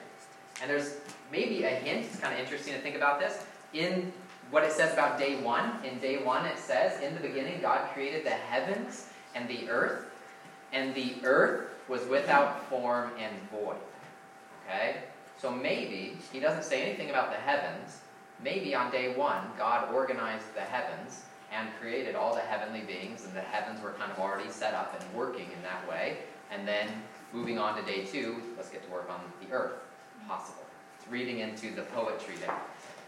And 0.62 0.70
there's 0.70 0.98
maybe 1.32 1.64
a 1.64 1.70
hint, 1.70 2.06
it's 2.06 2.20
kind 2.20 2.32
of 2.32 2.38
interesting 2.38 2.72
to 2.74 2.80
think 2.80 2.94
about 2.94 3.18
this, 3.18 3.44
in 3.72 4.12
what 4.52 4.62
it 4.62 4.70
says 4.70 4.92
about 4.92 5.18
day 5.18 5.34
one. 5.42 5.84
In 5.84 5.98
day 5.98 6.22
one, 6.22 6.46
it 6.46 6.58
says, 6.58 7.02
In 7.02 7.12
the 7.12 7.20
beginning, 7.20 7.60
God 7.60 7.90
created 7.92 8.24
the 8.24 8.30
heavens 8.30 9.08
and 9.34 9.48
the 9.48 9.68
earth, 9.68 10.04
and 10.72 10.94
the 10.94 11.14
earth 11.24 11.70
was 11.88 12.06
without 12.06 12.68
form 12.68 13.10
and 13.18 13.34
void. 13.50 13.78
Okay? 14.64 14.98
So 15.38 15.50
maybe, 15.50 16.16
he 16.32 16.40
doesn't 16.40 16.64
say 16.64 16.82
anything 16.82 17.10
about 17.10 17.30
the 17.30 17.36
heavens. 17.36 18.00
Maybe 18.42 18.74
on 18.74 18.90
day 18.90 19.14
one, 19.14 19.42
God 19.58 19.92
organized 19.94 20.54
the 20.54 20.60
heavens 20.60 21.22
and 21.52 21.68
created 21.80 22.14
all 22.14 22.34
the 22.34 22.40
heavenly 22.40 22.80
beings, 22.80 23.24
and 23.24 23.34
the 23.34 23.40
heavens 23.40 23.82
were 23.82 23.92
kind 23.92 24.10
of 24.10 24.18
already 24.18 24.50
set 24.50 24.74
up 24.74 24.98
and 24.98 25.14
working 25.14 25.44
in 25.44 25.62
that 25.62 25.88
way. 25.88 26.18
And 26.50 26.66
then 26.66 26.88
moving 27.32 27.58
on 27.58 27.76
to 27.76 27.82
day 27.82 28.04
two, 28.04 28.42
let's 28.56 28.68
get 28.68 28.84
to 28.84 28.90
work 28.90 29.10
on 29.10 29.20
the 29.40 29.54
earth. 29.54 29.72
Possible. 30.26 30.64
It's 30.98 31.10
reading 31.10 31.38
into 31.40 31.74
the 31.74 31.82
poetry 31.82 32.34
there. 32.40 32.58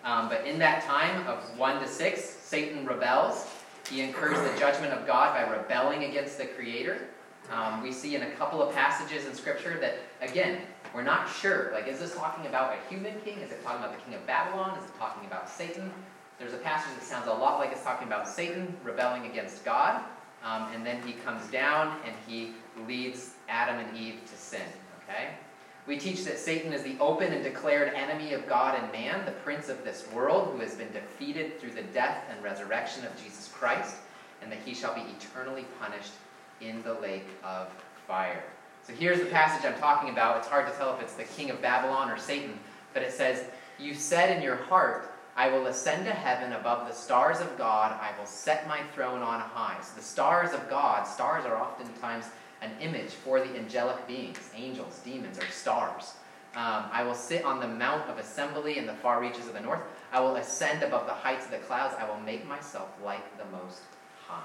Um, 0.04 0.28
but 0.28 0.46
in 0.46 0.58
that 0.60 0.84
time 0.84 1.26
of 1.26 1.38
1 1.58 1.80
to 1.80 1.88
6, 1.88 2.24
Satan 2.24 2.86
rebels. 2.86 3.46
He 3.90 4.02
incurs 4.02 4.38
the 4.38 4.58
judgment 4.58 4.92
of 4.92 5.06
God 5.06 5.34
by 5.34 5.50
rebelling 5.50 6.04
against 6.04 6.38
the 6.38 6.44
Creator. 6.44 7.08
Um, 7.50 7.82
we 7.82 7.90
see 7.90 8.14
in 8.14 8.22
a 8.22 8.30
couple 8.32 8.62
of 8.62 8.74
passages 8.74 9.26
in 9.26 9.34
Scripture 9.34 9.78
that, 9.80 9.98
again, 10.20 10.60
we're 10.94 11.02
not 11.02 11.28
sure. 11.28 11.70
Like, 11.72 11.86
is 11.86 12.00
this 12.00 12.14
talking 12.14 12.46
about 12.46 12.74
a 12.74 12.88
human 12.88 13.20
king? 13.20 13.38
Is 13.38 13.50
it 13.50 13.62
talking 13.62 13.82
about 13.82 13.96
the 13.96 14.02
king 14.04 14.14
of 14.14 14.26
Babylon? 14.26 14.78
Is 14.78 14.84
it 14.84 14.98
talking 14.98 15.26
about 15.26 15.48
Satan? 15.48 15.90
There's 16.38 16.54
a 16.54 16.58
passage 16.58 16.94
that 16.94 17.04
sounds 17.04 17.26
a 17.26 17.32
lot 17.32 17.58
like 17.58 17.72
it's 17.72 17.82
talking 17.82 18.06
about 18.06 18.28
Satan 18.28 18.74
rebelling 18.84 19.26
against 19.26 19.64
God. 19.64 20.02
Um, 20.44 20.68
and 20.72 20.86
then 20.86 21.02
he 21.02 21.14
comes 21.14 21.46
down 21.48 21.96
and 22.06 22.14
he 22.26 22.52
leads 22.86 23.34
Adam 23.48 23.78
and 23.78 23.96
Eve 23.96 24.20
to 24.30 24.36
sin. 24.36 24.62
Okay? 25.02 25.30
We 25.86 25.98
teach 25.98 26.24
that 26.24 26.38
Satan 26.38 26.72
is 26.72 26.82
the 26.82 26.96
open 27.00 27.32
and 27.32 27.42
declared 27.42 27.92
enemy 27.94 28.34
of 28.34 28.46
God 28.46 28.78
and 28.80 28.92
man, 28.92 29.24
the 29.24 29.32
prince 29.32 29.68
of 29.68 29.84
this 29.84 30.06
world, 30.12 30.52
who 30.52 30.60
has 30.60 30.74
been 30.74 30.92
defeated 30.92 31.58
through 31.58 31.70
the 31.70 31.82
death 31.82 32.24
and 32.30 32.42
resurrection 32.44 33.06
of 33.06 33.16
Jesus 33.16 33.50
Christ, 33.52 33.96
and 34.42 34.52
that 34.52 34.58
he 34.64 34.74
shall 34.74 34.94
be 34.94 35.00
eternally 35.00 35.64
punished 35.80 36.12
in 36.60 36.82
the 36.82 36.94
lake 36.94 37.26
of 37.42 37.68
fire. 38.06 38.44
So 38.88 38.94
here's 38.94 39.20
the 39.20 39.26
passage 39.26 39.70
I'm 39.70 39.78
talking 39.78 40.08
about. 40.08 40.38
It's 40.38 40.48
hard 40.48 40.66
to 40.66 40.72
tell 40.72 40.94
if 40.94 41.02
it's 41.02 41.12
the 41.12 41.24
king 41.24 41.50
of 41.50 41.60
Babylon 41.60 42.10
or 42.10 42.16
Satan, 42.16 42.58
but 42.94 43.02
it 43.02 43.12
says, 43.12 43.44
You 43.78 43.92
said 43.92 44.34
in 44.34 44.42
your 44.42 44.56
heart, 44.56 45.12
I 45.36 45.50
will 45.50 45.66
ascend 45.66 46.06
to 46.06 46.12
heaven 46.12 46.54
above 46.54 46.88
the 46.88 46.94
stars 46.94 47.40
of 47.40 47.58
God. 47.58 47.92
I 48.00 48.18
will 48.18 48.24
set 48.24 48.66
my 48.66 48.80
throne 48.94 49.20
on 49.20 49.40
high. 49.40 49.76
So 49.82 49.94
the 49.94 50.02
stars 50.02 50.54
of 50.54 50.70
God, 50.70 51.04
stars 51.06 51.44
are 51.44 51.60
oftentimes 51.60 52.24
an 52.62 52.70
image 52.80 53.10
for 53.10 53.40
the 53.40 53.58
angelic 53.58 54.06
beings, 54.06 54.50
angels, 54.56 55.02
demons, 55.04 55.38
or 55.38 55.46
stars. 55.48 56.14
Um, 56.56 56.86
I 56.90 57.02
will 57.02 57.14
sit 57.14 57.44
on 57.44 57.60
the 57.60 57.68
mount 57.68 58.08
of 58.08 58.16
assembly 58.16 58.78
in 58.78 58.86
the 58.86 58.94
far 58.94 59.20
reaches 59.20 59.46
of 59.48 59.52
the 59.52 59.60
north. 59.60 59.82
I 60.12 60.20
will 60.20 60.36
ascend 60.36 60.82
above 60.82 61.06
the 61.06 61.12
heights 61.12 61.44
of 61.44 61.50
the 61.50 61.58
clouds. 61.58 61.94
I 62.00 62.08
will 62.08 62.20
make 62.20 62.48
myself 62.48 62.88
like 63.04 63.36
the 63.36 63.44
Most 63.54 63.82
High. 64.26 64.42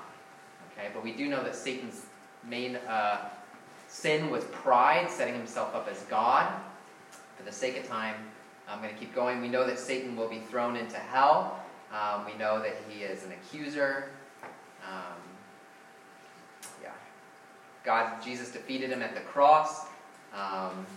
Okay, 0.74 0.90
but 0.94 1.02
we 1.02 1.14
do 1.14 1.30
know 1.30 1.42
that 1.46 1.56
Satan's 1.56 2.08
main 2.46 2.76
uh, 2.76 3.30
sin 3.94 4.32
was 4.32 4.44
pride, 4.46 5.10
setting 5.10 5.36
himself 5.36 5.76
up 5.76 5.88
as 5.88 6.02
God. 6.04 6.52
For 7.38 7.44
the 7.44 7.52
sake 7.52 7.78
of 7.78 7.88
time, 7.88 8.16
I'm 8.68 8.82
going 8.82 8.92
to 8.92 9.00
keep 9.00 9.14
going. 9.14 9.40
We 9.40 9.50
know 9.50 9.68
that 9.68 9.78
Satan 9.78 10.16
will 10.16 10.28
be 10.28 10.40
thrown 10.40 10.76
into 10.76 10.98
hell. 10.98 11.64
Um, 11.92 12.26
we 12.26 12.34
know 12.34 12.60
that 12.60 12.76
he 12.90 13.04
is 13.04 13.24
an 13.24 13.34
accuser. 13.34 14.10
Um, 14.84 15.22
yeah. 16.82 16.90
God, 17.86 18.22
Jesus 18.24 18.50
defeated 18.50 18.90
him 18.90 19.04
at 19.04 19.14
the 19.14 19.22
cross. 19.22 19.86
Um, 20.36 20.88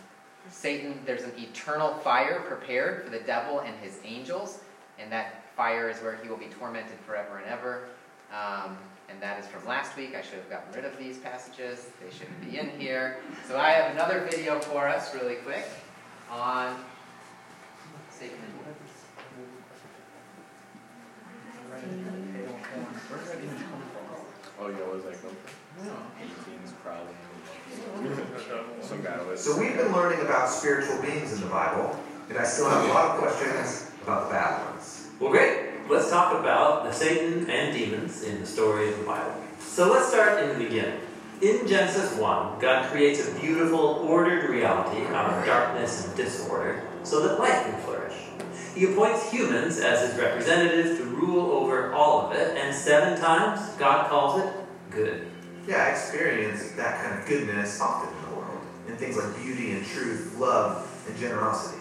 Satan, 0.51 0.99
there's 1.05 1.25
an 1.25 1.33
eternal 1.37 1.93
fire 1.97 2.41
prepared 2.49 3.05
for 3.05 3.11
the 3.11 3.21
devil 3.21 3.61
and 3.61 3.77
his 3.83 3.99
angels, 4.05 4.61
and 4.99 5.13
that 5.13 5.43
fire 5.55 5.91
is 5.91 5.99
where 5.99 6.17
he 6.23 6.31
will 6.31 6.39
be 6.39 6.47
tormented 6.47 6.99
forever 7.07 7.37
and 7.37 7.47
ever. 7.47 7.89
And 9.09 9.23
that 9.23 9.39
is 9.39 9.47
from 9.47 9.65
last 9.67 9.97
week. 9.97 10.15
I 10.15 10.23
should 10.23 10.39
have 10.39 10.51
gotten 10.51 10.75
rid 10.75 10.85
of 10.85 10.99
these 10.99 11.19
passages. 11.19 11.87
They 12.03 12.11
shouldn't 12.11 12.41
be 12.51 12.59
in 12.59 12.71
here. 12.79 13.19
So 13.49 13.57
I 13.59 13.71
have 13.71 13.93
another 13.93 14.27
video 14.31 14.59
for 14.61 14.89
us, 14.89 15.15
really 15.15 15.37
quick, 15.37 15.65
on 16.31 16.77
Satan. 18.11 18.37
Oh, 24.59 24.69
you 24.69 24.85
always 24.85 25.05
like 25.05 25.21
them? 25.23 25.37
No. 25.85 25.93
18's 26.23 26.73
probably. 26.83 27.15
Some 28.81 29.03
guy 29.03 29.23
was. 29.23 29.43
So 29.43 29.59
we've 29.59 29.77
been 29.77 29.93
learning 29.93 30.21
about 30.21 30.49
spiritual 30.49 31.01
beings 31.03 31.33
in 31.35 31.41
the 31.41 31.47
Bible, 31.47 31.99
and 32.29 32.39
I 32.39 32.45
still 32.45 32.69
have 32.71 32.85
a 32.85 32.89
lot 32.89 33.11
of 33.11 33.21
questions 33.21 33.91
about 34.03 34.29
the 34.29 34.35
bad 34.35 34.65
ones. 34.71 35.09
Well, 35.21 35.31
great. 35.31 35.66
Let's 35.89 36.11
talk 36.11 36.37
about 36.41 36.83
the 36.83 36.91
Satan 36.91 37.49
and 37.49 37.73
demons 37.73 38.25
in 38.25 38.41
the 38.41 38.47
story 38.47 38.89
of 38.89 38.99
the 38.99 39.05
Bible. 39.05 39.37
So 39.61 39.93
let's 39.93 40.09
start 40.09 40.43
in 40.43 40.49
the 40.49 40.65
beginning. 40.65 40.99
In 41.41 41.65
Genesis 41.69 42.19
1, 42.19 42.59
God 42.59 42.91
creates 42.91 43.29
a 43.29 43.31
beautiful, 43.39 44.05
ordered 44.09 44.51
reality 44.51 45.07
out 45.15 45.31
of 45.33 45.47
darkness 45.47 46.05
and 46.05 46.17
disorder 46.17 46.83
so 47.05 47.29
that 47.29 47.39
life 47.39 47.63
can 47.63 47.81
flourish. 47.83 48.15
He 48.75 48.87
appoints 48.87 49.31
humans 49.31 49.79
as 49.79 50.11
his 50.11 50.21
representatives 50.21 50.99
to 50.99 51.05
rule 51.05 51.53
over 51.53 51.93
all 51.93 52.23
of 52.23 52.33
it, 52.33 52.57
and 52.57 52.75
seven 52.75 53.17
times 53.21 53.61
God 53.79 54.09
calls 54.11 54.43
it 54.43 54.53
good. 54.91 55.29
Yeah, 55.69 55.85
I 55.85 55.91
experience 55.91 56.73
that 56.73 57.05
kind 57.05 57.21
of 57.21 57.29
goodness 57.29 57.81
often 57.81 58.13
in 58.13 58.31
the 58.31 58.37
world, 58.37 58.61
in 58.89 58.97
things 58.97 59.17
like 59.17 59.37
beauty 59.37 59.71
and 59.71 59.87
truth, 59.87 60.35
love 60.37 61.05
and 61.07 61.17
generosity. 61.17 61.76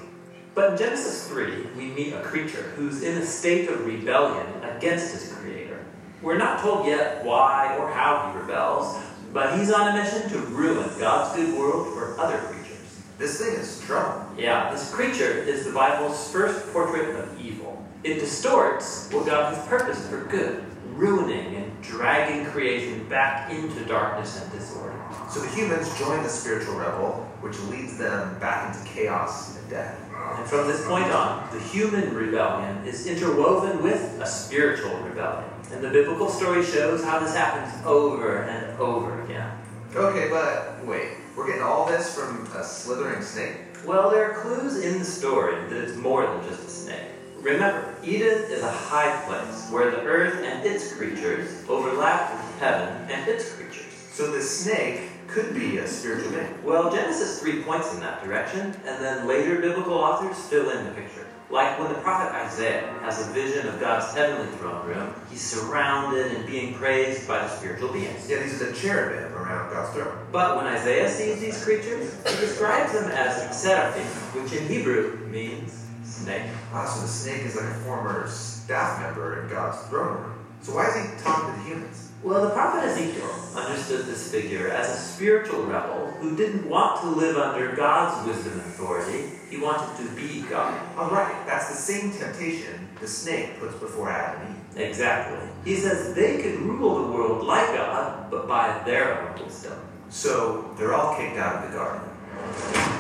But 0.56 0.72
in 0.72 0.78
Genesis 0.78 1.28
3, 1.28 1.68
we 1.76 1.88
meet 1.88 2.14
a 2.14 2.22
creature 2.22 2.72
who's 2.78 3.04
in 3.04 3.18
a 3.18 3.26
state 3.26 3.70
of 3.70 3.86
rebellion 3.86 4.48
against 4.64 5.12
his 5.12 5.34
creator. 5.34 5.84
We're 6.22 6.38
not 6.38 6.62
told 6.62 6.88
yet 6.88 7.26
why 7.26 7.76
or 7.78 7.92
how 7.92 8.32
he 8.32 8.40
rebels, 8.40 8.98
but 9.34 9.60
he's 9.60 9.70
on 9.70 9.90
a 9.90 10.02
mission 10.02 10.30
to 10.30 10.40
ruin 10.48 10.90
God's 10.98 11.36
good 11.36 11.58
world 11.58 11.94
for 11.94 12.18
other 12.18 12.38
creatures. 12.38 13.02
This 13.18 13.38
thing 13.38 13.54
is 13.56 13.82
trouble. 13.82 14.26
Yeah, 14.38 14.72
this 14.72 14.94
creature 14.96 15.30
is 15.30 15.66
the 15.66 15.74
Bible's 15.74 16.32
first 16.32 16.72
portrait 16.72 17.14
of 17.20 17.38
evil. 17.42 17.86
It 18.06 18.20
distorts 18.20 19.10
what 19.12 19.26
God 19.26 19.54
has 19.54 19.68
purposed 19.68 20.08
for 20.10 20.24
good. 20.24 20.64
Ruining 20.96 21.56
and 21.56 21.82
dragging 21.82 22.46
creation 22.46 23.08
back 23.08 23.52
into 23.52 23.84
darkness 23.86 24.42
and 24.42 24.52
disorder. 24.52 24.96
So 25.30 25.42
the 25.42 25.50
humans 25.50 25.98
join 26.00 26.24
the 26.24 26.30
spiritual 26.30 26.76
rebel, 26.76 27.28
which 27.42 27.60
leads 27.62 27.98
them 27.98 28.40
back 28.40 28.76
into 28.76 28.88
chaos 28.90 29.58
and 29.58 29.70
death. 29.70 30.00
And 30.38 30.48
from 30.48 30.68
this 30.68 30.86
point 30.88 31.06
on, 31.06 31.48
the 31.54 31.60
human 31.60 32.14
rebellion 32.14 32.86
is 32.86 33.06
interwoven 33.06 33.84
with 33.84 34.20
a 34.22 34.26
spiritual 34.26 34.98
rebellion. 35.00 35.50
And 35.72 35.84
the 35.84 35.90
biblical 35.90 36.30
story 36.30 36.64
shows 36.64 37.04
how 37.04 37.20
this 37.20 37.36
happens 37.36 37.86
over 37.86 38.44
and 38.44 38.80
over 38.80 39.22
again. 39.24 39.52
Okay, 39.96 40.30
but 40.30 40.84
wait, 40.86 41.12
we're 41.36 41.48
getting 41.48 41.62
all 41.62 41.86
this 41.86 42.16
from 42.18 42.46
a 42.56 42.64
slithering 42.64 43.22
snake? 43.22 43.58
Well, 43.86 44.10
there 44.10 44.32
are 44.32 44.42
clues 44.42 44.80
in 44.80 45.00
the 45.00 45.06
story 45.06 45.56
that 45.70 45.84
it's 45.84 45.96
more 45.96 46.26
than 46.26 46.44
just 46.50 46.66
a 46.66 46.70
snake. 46.70 47.15
Remember, 47.46 47.94
Eden 48.04 48.46
is 48.50 48.64
a 48.64 48.72
high 48.72 49.24
place 49.28 49.70
where 49.70 49.92
the 49.92 50.02
earth 50.02 50.44
and 50.44 50.66
its 50.66 50.92
creatures 50.94 51.64
overlap 51.70 52.34
with 52.34 52.60
heaven 52.60 53.08
and 53.08 53.28
its 53.30 53.54
creatures. 53.54 53.86
So 54.14 54.32
the 54.32 54.42
snake 54.42 55.12
could 55.28 55.54
be 55.54 55.78
a 55.78 55.88
spiritual 55.88 56.32
being. 56.32 56.64
Well, 56.64 56.92
Genesis 56.92 57.40
3 57.42 57.62
points 57.62 57.94
in 57.94 58.00
that 58.00 58.24
direction, 58.24 58.76
and 58.88 59.04
then 59.04 59.28
later 59.28 59.62
biblical 59.62 59.94
authors 59.94 60.40
fill 60.48 60.72
in 60.72 60.86
the 60.86 60.92
picture. 60.94 61.28
Like 61.52 61.78
when 61.78 61.90
the 61.90 62.00
prophet 62.00 62.34
Isaiah 62.34 62.92
has 63.02 63.22
a 63.22 63.32
vision 63.32 63.68
of 63.68 63.80
God's 63.80 64.12
heavenly 64.16 64.52
throne 64.58 64.84
room, 64.88 65.14
he's 65.30 65.42
surrounded 65.42 66.32
and 66.32 66.48
being 66.48 66.74
praised 66.74 67.28
by 67.28 67.38
the 67.44 67.50
spiritual 67.50 67.94
beings. 67.94 68.28
Yeah, 68.28 68.42
these 68.42 68.60
are 68.60 68.72
the 68.72 68.74
cherubim 68.76 69.32
around 69.36 69.72
God's 69.72 69.94
throne. 69.94 70.18
But 70.32 70.58
when 70.58 70.66
Isaiah 70.66 71.08
sees 71.08 71.40
these 71.40 71.64
creatures, 71.64 72.12
he 72.28 72.36
describes 72.38 72.94
them 72.94 73.12
as 73.12 73.56
seraphim, 73.56 74.08
which 74.42 74.52
in 74.52 74.68
Hebrew 74.68 75.20
means 75.28 75.85
snake. 76.26 76.44
Ah, 76.74 76.86
so 76.86 77.02
the 77.02 77.08
snake 77.08 77.44
is 77.44 77.56
like 77.56 77.66
a 77.66 77.74
former 77.86 78.28
staff 78.28 79.00
member 79.00 79.44
in 79.44 79.50
God's 79.50 79.78
throne 79.88 80.24
room. 80.24 80.46
So 80.62 80.74
why 80.74 80.88
is 80.88 80.96
he 80.96 81.24
talking 81.24 81.54
to 81.54 81.60
the 81.60 81.66
humans? 81.70 82.12
Well, 82.24 82.42
the 82.42 82.50
prophet 82.50 82.86
Ezekiel 82.90 83.30
understood 83.56 84.08
this 84.08 84.32
figure 84.32 84.70
as 84.70 84.90
a 84.90 84.98
spiritual 84.98 85.64
rebel 85.66 86.08
who 86.20 86.36
didn't 86.36 86.68
want 86.68 87.02
to 87.02 87.10
live 87.10 87.38
under 87.38 87.76
God's 87.76 88.28
wisdom 88.28 88.54
and 88.54 88.62
authority. 88.62 89.30
He 89.52 89.60
wanted 89.60 89.96
to 89.98 90.16
be 90.16 90.42
God. 90.50 90.74
All 90.98 91.12
right, 91.12 91.46
that's 91.46 91.70
the 91.70 91.76
same 91.76 92.12
temptation 92.12 92.90
the 93.00 93.08
snake 93.08 93.60
puts 93.60 93.76
before 93.76 94.10
Adam 94.10 94.48
and 94.48 94.56
Eve. 94.56 94.88
Exactly. 94.88 95.48
He 95.64 95.76
says 95.76 96.16
they 96.16 96.42
could 96.42 96.60
rule 96.62 97.06
the 97.06 97.12
world 97.12 97.46
like 97.46 97.68
God, 97.68 98.32
but 98.32 98.48
by 98.48 98.82
their 98.84 99.22
own 99.22 99.44
wisdom. 99.44 99.80
So 100.10 100.74
they're 100.80 100.96
all 100.96 101.16
kicked 101.16 101.38
out 101.38 101.64
of 101.64 101.72
the 101.72 101.78
garden. 101.78 102.95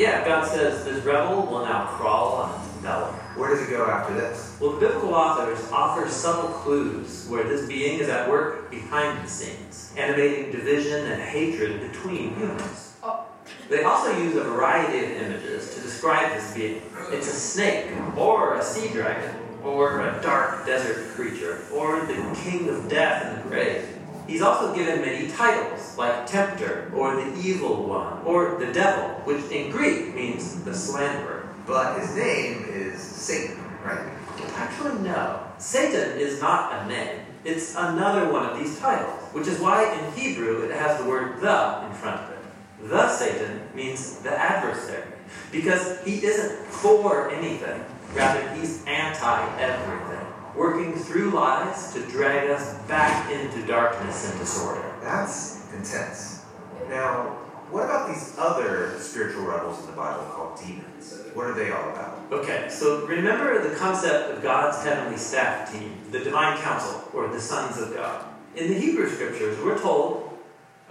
Yeah, 0.00 0.24
God 0.24 0.48
says 0.48 0.82
this 0.86 1.04
rebel 1.04 1.44
will 1.44 1.62
now 1.62 1.84
crawl 1.88 2.32
on 2.36 2.58
its 2.58 2.74
belly. 2.78 3.12
Where 3.36 3.50
does 3.50 3.68
it 3.68 3.68
go 3.68 3.84
after 3.84 4.14
this? 4.14 4.56
Well, 4.58 4.72
the 4.72 4.80
biblical 4.80 5.12
authors 5.12 5.60
offer 5.70 6.08
subtle 6.08 6.48
clues 6.48 7.26
where 7.28 7.44
this 7.44 7.68
being 7.68 8.00
is 8.00 8.08
at 8.08 8.26
work 8.30 8.70
behind 8.70 9.22
the 9.22 9.28
scenes, 9.28 9.92
animating 9.98 10.52
division 10.52 11.04
and 11.04 11.20
hatred 11.20 11.82
between 11.82 12.34
humans. 12.34 12.96
Oh. 13.02 13.26
They 13.68 13.82
also 13.82 14.16
use 14.16 14.36
a 14.36 14.44
variety 14.44 15.04
of 15.04 15.10
images 15.20 15.74
to 15.74 15.82
describe 15.82 16.32
this 16.32 16.54
being. 16.54 16.80
It's 17.10 17.28
a 17.28 17.36
snake, 17.36 17.92
or 18.16 18.54
a 18.54 18.64
sea 18.64 18.88
dragon, 18.88 19.36
or 19.62 20.00
a 20.00 20.18
dark 20.22 20.64
desert 20.64 21.08
creature, 21.08 21.60
or 21.74 22.06
the 22.06 22.14
king 22.42 22.70
of 22.70 22.88
death 22.88 23.26
and 23.26 23.44
the 23.44 23.48
grave. 23.50 23.86
He's 24.26 24.42
also 24.42 24.74
given 24.74 25.00
many 25.00 25.28
titles, 25.28 25.96
like 25.98 26.26
Tempter, 26.26 26.92
or 26.94 27.16
the 27.16 27.36
Evil 27.40 27.84
One, 27.84 28.22
or 28.24 28.58
the 28.58 28.72
Devil, 28.72 29.08
which 29.24 29.50
in 29.50 29.70
Greek 29.70 30.14
means 30.14 30.62
the 30.62 30.74
slanderer. 30.74 31.48
But 31.66 32.00
his 32.00 32.14
name 32.16 32.64
is 32.68 33.00
Satan, 33.00 33.62
right? 33.84 34.10
Actually, 34.54 35.00
no. 35.02 35.40
Satan 35.58 36.18
is 36.18 36.40
not 36.40 36.82
a 36.82 36.88
name. 36.88 37.20
It's 37.44 37.74
another 37.74 38.30
one 38.30 38.46
of 38.46 38.58
these 38.58 38.78
titles, 38.78 39.22
which 39.32 39.46
is 39.46 39.58
why 39.58 39.90
in 39.92 40.12
Hebrew 40.12 40.62
it 40.62 40.72
has 40.72 41.00
the 41.00 41.08
word 41.08 41.40
the 41.40 41.86
in 41.86 41.92
front 41.92 42.20
of 42.20 42.30
it. 42.30 42.88
The 42.88 43.08
Satan 43.08 43.62
means 43.74 44.18
the 44.20 44.30
adversary, 44.30 45.04
because 45.52 46.02
he 46.04 46.24
isn't 46.24 46.66
for 46.66 47.30
anything. 47.30 47.84
Rather, 48.14 48.46
he's 48.54 48.84
anti 48.86 49.60
everything, 49.60 50.19
working 50.60 50.92
through 50.92 51.30
lies 51.30 51.90
to 51.94 52.02
drag 52.08 52.50
us 52.50 52.74
back 52.82 53.32
into 53.32 53.66
darkness 53.66 54.30
and 54.30 54.38
disorder. 54.38 54.94
That's 55.00 55.72
intense. 55.72 56.44
Now, 56.90 57.38
what 57.70 57.84
about 57.84 58.08
these 58.08 58.34
other 58.36 58.94
spiritual 58.98 59.44
rebels 59.44 59.80
in 59.80 59.86
the 59.86 59.92
Bible 59.92 60.22
called 60.24 60.60
demons? 60.60 61.18
What 61.32 61.46
are 61.46 61.54
they 61.54 61.70
all 61.70 61.88
about? 61.88 62.18
Okay, 62.30 62.68
so 62.68 63.06
remember 63.06 63.66
the 63.66 63.74
concept 63.74 64.36
of 64.36 64.42
God's 64.42 64.84
heavenly 64.84 65.16
staff 65.16 65.72
team, 65.72 65.96
the 66.10 66.18
divine 66.18 66.60
council, 66.60 67.08
or 67.14 67.28
the 67.28 67.40
sons 67.40 67.78
of 67.78 67.94
God. 67.94 68.26
In 68.54 68.68
the 68.68 68.78
Hebrew 68.78 69.08
scriptures, 69.08 69.58
we're 69.64 69.78
told 69.78 70.38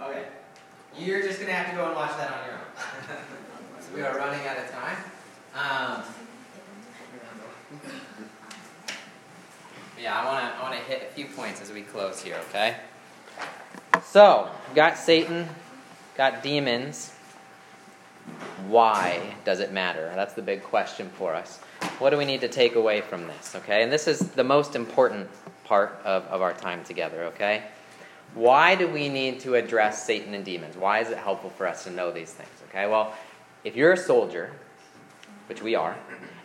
Okay. 0.02 0.24
You're 0.98 1.22
just 1.22 1.38
going 1.38 1.46
to 1.48 1.54
have 1.54 1.70
to 1.70 1.76
go 1.76 1.86
and 1.86 1.94
watch 1.94 2.16
that 2.16 2.32
on 2.32 2.44
your 2.44 2.54
own. 2.56 3.94
we 3.94 4.02
are 4.02 4.18
running 4.18 4.44
out 4.48 4.56
of 4.56 4.68
time. 4.72 4.96
Um, 5.54 6.02
yeah, 10.02 10.18
I 10.18 10.24
want 10.24 10.54
to 10.54 10.58
I 10.58 10.62
want 10.62 10.74
to 10.74 10.90
hit 10.90 11.08
a 11.10 11.14
few 11.14 11.26
points 11.26 11.60
as 11.60 11.70
we 11.70 11.82
close 11.82 12.22
here, 12.22 12.38
okay? 12.48 12.76
So, 14.02 14.48
got 14.74 14.96
Satan, 14.96 15.48
got 16.16 16.42
demons. 16.42 17.12
Why 18.66 19.34
does 19.44 19.60
it 19.60 19.72
matter? 19.72 20.10
That's 20.14 20.34
the 20.34 20.42
big 20.42 20.62
question 20.62 21.10
for 21.10 21.34
us. 21.34 21.58
What 21.98 22.10
do 22.10 22.16
we 22.16 22.24
need 22.24 22.40
to 22.42 22.48
take 22.48 22.76
away 22.76 23.00
from 23.00 23.26
this, 23.26 23.54
okay? 23.56 23.82
And 23.82 23.92
this 23.92 24.06
is 24.06 24.20
the 24.20 24.44
most 24.44 24.74
important 24.74 25.28
part 25.64 26.00
of, 26.04 26.24
of 26.26 26.40
our 26.40 26.52
time 26.52 26.84
together, 26.84 27.24
okay? 27.24 27.64
Why 28.34 28.76
do 28.76 28.86
we 28.86 29.08
need 29.08 29.40
to 29.40 29.56
address 29.56 30.04
Satan 30.04 30.34
and 30.34 30.44
demons? 30.44 30.76
Why 30.76 31.00
is 31.00 31.10
it 31.10 31.18
helpful 31.18 31.50
for 31.50 31.66
us 31.66 31.84
to 31.84 31.90
know 31.90 32.12
these 32.12 32.32
things? 32.32 32.48
Okay, 32.68 32.86
well, 32.86 33.14
if 33.64 33.74
you're 33.74 33.92
a 33.92 33.96
soldier, 33.96 34.52
which 35.48 35.62
we 35.62 35.74
are, 35.74 35.96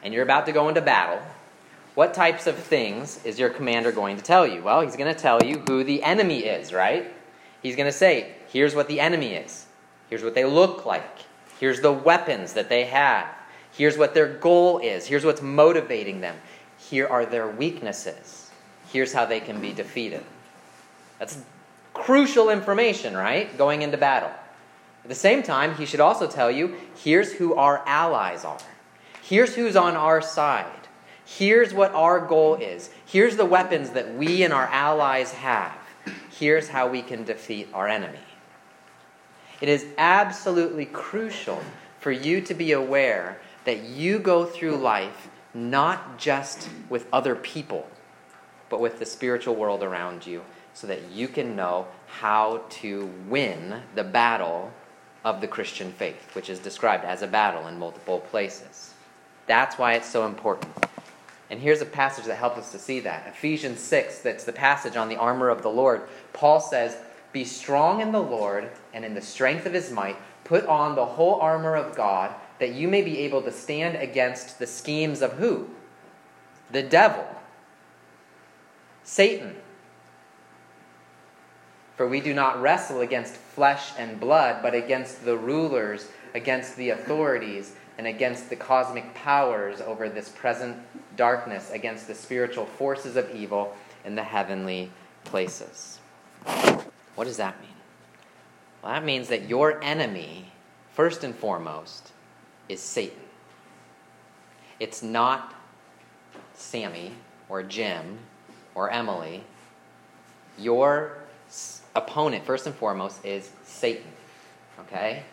and 0.04 0.14
you're 0.14 0.24
about 0.24 0.48
to 0.48 0.52
go 0.52 0.68
into 0.68 0.82
battle, 0.82 1.22
what 1.96 2.14
types 2.14 2.46
of 2.46 2.56
things 2.58 3.24
is 3.26 3.40
your 3.40 3.50
commander 3.50 3.92
going 3.92 4.18
to 4.18 4.24
tell 4.24 4.46
you? 4.46 4.62
Well, 4.62 4.82
he's 4.82 4.98
going 4.98 5.14
to 5.14 5.20
tell 5.20 5.42
you 5.44 5.64
who 5.68 5.84
the 5.84 6.04
enemy 6.04 6.40
is, 6.40 6.74
right? 6.74 7.12
He's 7.64 7.76
going 7.76 7.88
to 7.88 7.98
say, 7.98 8.34
here's 8.50 8.76
what 8.76 8.88
the 8.88 9.00
enemy 9.00 9.34
is, 9.34 9.66
here's 10.10 10.24
what 10.24 10.36
they 10.36 10.46
look 10.46 10.86
like, 10.86 11.20
here's 11.60 11.82
the 11.82 11.92
weapons 11.92 12.54
that 12.54 12.70
they 12.70 12.84
have, 12.86 13.28
here's 13.72 13.98
what 13.98 14.14
their 14.14 14.28
goal 14.28 14.80
is, 14.80 15.08
here's 15.08 15.26
what's 15.26 15.42
motivating 15.42 16.22
them, 16.22 16.36
here 16.78 17.08
are 17.08 17.26
their 17.26 17.48
weaknesses, 17.48 18.52
here's 18.92 19.14
how 19.14 19.26
they 19.26 19.40
can 19.40 19.62
be 19.62 19.74
defeated. 19.74 20.24
That's 21.18 21.40
crucial 21.94 22.50
information, 22.50 23.16
right? 23.16 23.58
Going 23.58 23.82
into 23.82 23.98
battle. 23.98 24.32
At 25.04 25.10
the 25.10 25.16
same 25.16 25.44
time, 25.44 25.76
he 25.76 25.86
should 25.86 26.00
also 26.02 26.28
tell 26.28 26.52
you 26.52 26.76
here's 26.98 27.32
who 27.32 27.56
our 27.56 27.84
allies 27.88 28.44
are. 28.44 28.60
Here's 29.22 29.56
who's 29.56 29.76
on 29.76 29.96
our 29.96 30.22
side. 30.22 30.85
Here's 31.26 31.74
what 31.74 31.92
our 31.94 32.20
goal 32.20 32.56
is. 32.56 32.92
Here's 33.06 33.36
the 33.36 33.46
weapons 33.46 33.90
that 33.92 34.16
we 34.16 34.44
and 34.44 34.54
our 34.54 34.68
allies 34.68 35.32
have. 35.34 35.76
Here's 36.38 36.70
how 36.70 36.88
we 36.88 37.02
can 37.02 37.24
defeat 37.24 37.68
our 37.74 37.88
enemy. 37.88 38.20
It 39.60 39.70
is 39.70 39.86
absolutely 39.98 40.86
crucial 40.86 41.62
for 42.00 42.12
you 42.12 42.42
to 42.42 42.54
be 42.54 42.74
aware 42.74 43.40
that 43.64 43.84
you 43.84 44.20
go 44.20 44.46
through 44.46 44.76
life 44.76 45.30
not 45.56 46.20
just 46.20 46.70
with 46.90 47.08
other 47.12 47.36
people, 47.36 47.88
but 48.70 48.80
with 48.80 49.00
the 49.00 49.06
spiritual 49.06 49.56
world 49.56 49.82
around 49.82 50.28
you 50.28 50.44
so 50.74 50.86
that 50.86 51.10
you 51.10 51.28
can 51.28 51.56
know 51.56 51.88
how 52.08 52.62
to 52.70 53.10
win 53.28 53.82
the 53.96 54.04
battle 54.04 54.72
of 55.24 55.42
the 55.42 55.48
Christian 55.48 55.92
faith, 55.94 56.36
which 56.36 56.50
is 56.50 56.60
described 56.60 57.06
as 57.06 57.22
a 57.22 57.28
battle 57.28 57.68
in 57.68 57.80
multiple 57.80 58.20
places. 58.20 58.94
That's 59.48 59.78
why 59.78 59.94
it's 59.94 60.10
so 60.10 60.26
important. 60.26 60.86
And 61.50 61.60
here's 61.60 61.82
a 61.82 61.86
passage 61.86 62.26
that 62.26 62.38
helps 62.38 62.58
us 62.58 62.72
to 62.72 62.80
see 62.80 63.00
that. 63.02 63.28
Ephesians 63.28 63.80
6, 63.80 64.20
that's 64.20 64.44
the 64.44 64.54
passage 64.54 64.96
on 64.96 65.10
the 65.10 65.18
armor 65.18 65.50
of 65.50 65.62
the 65.62 65.70
Lord. 65.70 66.02
Paul 66.34 66.60
says, 66.60 66.98
Be 67.32 67.44
strong 67.44 68.02
in 68.02 68.12
the 68.12 68.22
Lord 68.22 68.70
and 68.94 69.06
in 69.06 69.14
the 69.14 69.22
strength 69.22 69.66
of 69.66 69.74
his 69.74 69.92
might. 69.92 70.18
Put 70.44 70.66
on 70.66 70.96
the 70.96 71.06
whole 71.06 71.40
armor 71.40 71.76
of 71.76 71.96
God 71.96 72.34
that 72.60 72.74
you 72.74 72.88
may 72.88 73.02
be 73.02 73.20
able 73.20 73.42
to 73.44 73.52
stand 73.52 73.96
against 73.98 74.60
the 74.60 74.68
schemes 74.68 75.22
of 75.22 75.34
who? 75.34 75.70
The 76.72 76.84
devil. 76.84 77.28
Satan. 79.04 79.56
For 81.96 82.08
we 82.08 82.22
do 82.22 82.34
not 82.34 82.62
wrestle 82.62 83.02
against 83.02 83.36
flesh 83.36 83.92
and 83.98 84.20
blood, 84.20 84.62
but 84.62 84.74
against 84.74 85.24
the 85.24 85.38
rulers, 85.38 86.10
against 86.34 86.76
the 86.76 86.90
authorities, 86.90 87.76
and 87.98 88.08
against 88.08 88.50
the 88.50 88.56
cosmic 88.56 89.14
powers 89.14 89.82
over 89.82 90.10
this 90.10 90.30
present 90.30 90.78
darkness, 91.16 91.72
against 91.72 92.08
the 92.08 92.16
spiritual 92.16 92.66
forces 92.66 93.16
of 93.16 93.34
evil 93.34 93.76
in 94.04 94.16
the 94.16 94.24
heavenly 94.24 94.92
places. 95.24 96.00
What 97.16 97.24
does 97.26 97.38
that 97.38 97.60
mean? 97.62 97.70
Well, 98.84 98.94
that 98.94 99.04
means 99.04 99.30
that 99.30 99.50
your 99.50 99.82
enemy, 99.84 100.52
first 100.94 101.24
and 101.24 101.34
foremost, 101.34 102.12
is 102.68 102.82
Satan. 102.82 103.18
It's 104.80 105.02
not 105.02 105.54
Sammy 106.54 107.14
or 107.50 107.64
Jim 107.64 108.20
or 108.76 108.92
Emily. 108.92 109.44
Your 110.58 111.18
opponent, 111.96 112.46
first 112.46 112.66
and 112.66 112.76
foremost, 112.76 113.26
is 113.26 113.50
Satan. 113.64 114.12
Okay? 114.82 115.24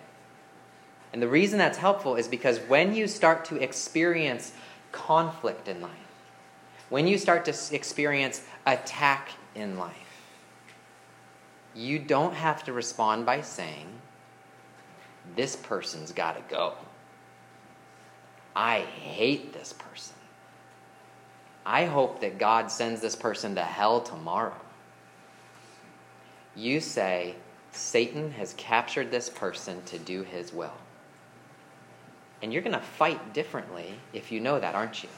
And 1.12 1.20
the 1.20 1.28
reason 1.28 1.58
that's 1.58 1.78
helpful 1.78 2.16
is 2.16 2.26
because 2.26 2.58
when 2.60 2.94
you 2.94 3.06
start 3.06 3.44
to 3.46 3.56
experience 3.56 4.52
conflict 4.92 5.68
in 5.68 5.80
life, 5.80 5.90
when 6.88 7.06
you 7.06 7.18
start 7.18 7.44
to 7.46 7.74
experience 7.74 8.42
attack 8.66 9.30
in 9.54 9.78
life, 9.78 9.96
you 11.74 11.98
don't 11.98 12.34
have 12.34 12.64
to 12.64 12.72
respond 12.72 13.26
by 13.26 13.40
saying, 13.40 13.86
This 15.36 15.56
person's 15.56 16.12
got 16.12 16.36
to 16.36 16.54
go. 16.54 16.74
I 18.54 18.80
hate 18.80 19.52
this 19.52 19.72
person. 19.72 20.16
I 21.64 21.86
hope 21.86 22.20
that 22.20 22.38
God 22.38 22.70
sends 22.70 23.00
this 23.00 23.16
person 23.16 23.54
to 23.54 23.62
hell 23.62 24.00
tomorrow. 24.00 24.54
You 26.54 26.80
say, 26.80 27.36
Satan 27.70 28.32
has 28.32 28.52
captured 28.54 29.10
this 29.10 29.30
person 29.30 29.82
to 29.84 29.98
do 29.98 30.22
his 30.22 30.52
will. 30.52 30.74
And 32.43 32.53
you're 32.53 32.62
going 32.62 32.74
to 32.74 32.80
fight 32.80 33.32
differently 33.32 33.95
if 34.12 34.32
you 34.32 34.40
know 34.40 34.59
that, 34.59 34.74
aren't 34.74 35.03
you? 35.03 35.09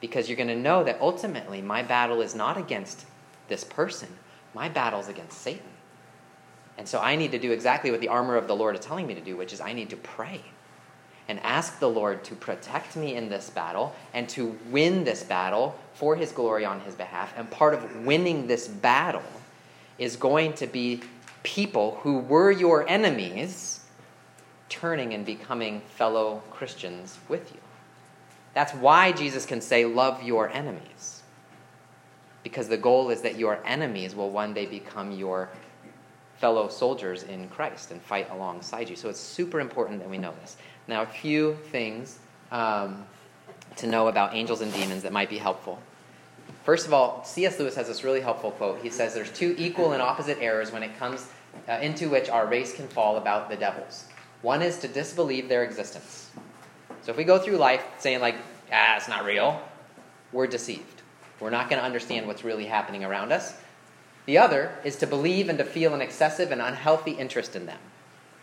Because 0.00 0.28
you're 0.28 0.36
going 0.36 0.48
to 0.48 0.56
know 0.56 0.82
that 0.82 1.00
ultimately 1.00 1.60
my 1.60 1.82
battle 1.82 2.22
is 2.22 2.34
not 2.34 2.56
against 2.56 3.04
this 3.48 3.64
person, 3.64 4.08
my 4.54 4.68
battle 4.68 5.00
is 5.00 5.08
against 5.08 5.38
Satan. 5.38 5.62
And 6.78 6.88
so 6.88 6.98
I 6.98 7.16
need 7.16 7.32
to 7.32 7.38
do 7.38 7.52
exactly 7.52 7.90
what 7.90 8.00
the 8.00 8.08
armor 8.08 8.36
of 8.36 8.46
the 8.46 8.56
Lord 8.56 8.74
is 8.74 8.84
telling 8.84 9.06
me 9.06 9.14
to 9.14 9.20
do, 9.20 9.36
which 9.36 9.52
is 9.52 9.60
I 9.60 9.74
need 9.74 9.90
to 9.90 9.96
pray 9.96 10.40
and 11.28 11.38
ask 11.40 11.78
the 11.78 11.88
Lord 11.88 12.24
to 12.24 12.34
protect 12.34 12.96
me 12.96 13.14
in 13.14 13.28
this 13.28 13.50
battle 13.50 13.94
and 14.14 14.28
to 14.30 14.58
win 14.70 15.04
this 15.04 15.22
battle 15.22 15.78
for 15.92 16.16
his 16.16 16.32
glory 16.32 16.64
on 16.64 16.80
his 16.80 16.94
behalf. 16.94 17.34
And 17.36 17.50
part 17.50 17.74
of 17.74 18.04
winning 18.04 18.46
this 18.46 18.66
battle 18.66 19.22
is 19.98 20.16
going 20.16 20.54
to 20.54 20.66
be 20.66 21.02
people 21.42 22.00
who 22.02 22.18
were 22.18 22.50
your 22.50 22.88
enemies 22.88 23.79
turning 24.70 25.12
and 25.12 25.26
becoming 25.26 25.82
fellow 25.82 26.42
Christians 26.50 27.18
with 27.28 27.52
you. 27.52 27.60
That's 28.54 28.72
why 28.72 29.12
Jesus 29.12 29.44
can 29.44 29.60
say, 29.60 29.84
Love 29.84 30.22
your 30.22 30.48
enemies. 30.48 31.22
Because 32.42 32.68
the 32.68 32.78
goal 32.78 33.10
is 33.10 33.20
that 33.20 33.36
your 33.36 33.60
enemies 33.66 34.14
will 34.14 34.30
one 34.30 34.54
day 34.54 34.64
become 34.64 35.12
your 35.12 35.50
fellow 36.38 36.68
soldiers 36.68 37.24
in 37.24 37.48
Christ 37.48 37.90
and 37.90 38.00
fight 38.00 38.30
alongside 38.30 38.88
you. 38.88 38.96
So 38.96 39.10
it's 39.10 39.20
super 39.20 39.60
important 39.60 40.00
that 40.00 40.08
we 40.08 40.16
know 40.16 40.32
this. 40.40 40.56
Now, 40.88 41.02
a 41.02 41.06
few 41.06 41.54
things 41.70 42.18
um, 42.50 43.04
to 43.76 43.86
know 43.86 44.08
about 44.08 44.34
angels 44.34 44.62
and 44.62 44.72
demons 44.72 45.02
that 45.02 45.12
might 45.12 45.28
be 45.28 45.36
helpful. 45.36 45.78
First 46.64 46.86
of 46.86 46.94
all, 46.94 47.22
C.S. 47.24 47.58
Lewis 47.58 47.74
has 47.76 47.88
this 47.88 48.04
really 48.04 48.20
helpful 48.22 48.52
quote. 48.52 48.80
He 48.82 48.90
says 48.90 49.12
there's 49.12 49.30
two 49.32 49.54
equal 49.58 49.92
and 49.92 50.00
opposite 50.00 50.38
errors 50.40 50.72
when 50.72 50.82
it 50.82 50.96
comes 50.98 51.26
uh, 51.68 51.72
into 51.82 52.08
which 52.08 52.28
our 52.30 52.46
race 52.46 52.74
can 52.74 52.88
fall 52.88 53.18
about 53.18 53.50
the 53.50 53.56
devils. 53.56 54.06
One 54.42 54.62
is 54.62 54.78
to 54.78 54.88
disbelieve 54.88 55.48
their 55.48 55.64
existence. 55.64 56.30
So 57.02 57.10
if 57.10 57.16
we 57.16 57.24
go 57.24 57.38
through 57.38 57.56
life 57.56 57.84
saying, 57.98 58.20
like, 58.20 58.36
ah, 58.72 58.96
it's 58.96 59.08
not 59.08 59.24
real, 59.24 59.60
we're 60.32 60.46
deceived. 60.46 61.02
We're 61.40 61.50
not 61.50 61.68
going 61.70 61.80
to 61.80 61.84
understand 61.84 62.26
what's 62.26 62.44
really 62.44 62.66
happening 62.66 63.04
around 63.04 63.32
us. 63.32 63.54
The 64.26 64.38
other 64.38 64.72
is 64.84 64.96
to 64.96 65.06
believe 65.06 65.48
and 65.48 65.58
to 65.58 65.64
feel 65.64 65.94
an 65.94 66.02
excessive 66.02 66.52
and 66.52 66.60
unhealthy 66.60 67.12
interest 67.12 67.56
in 67.56 67.66
them. 67.66 67.78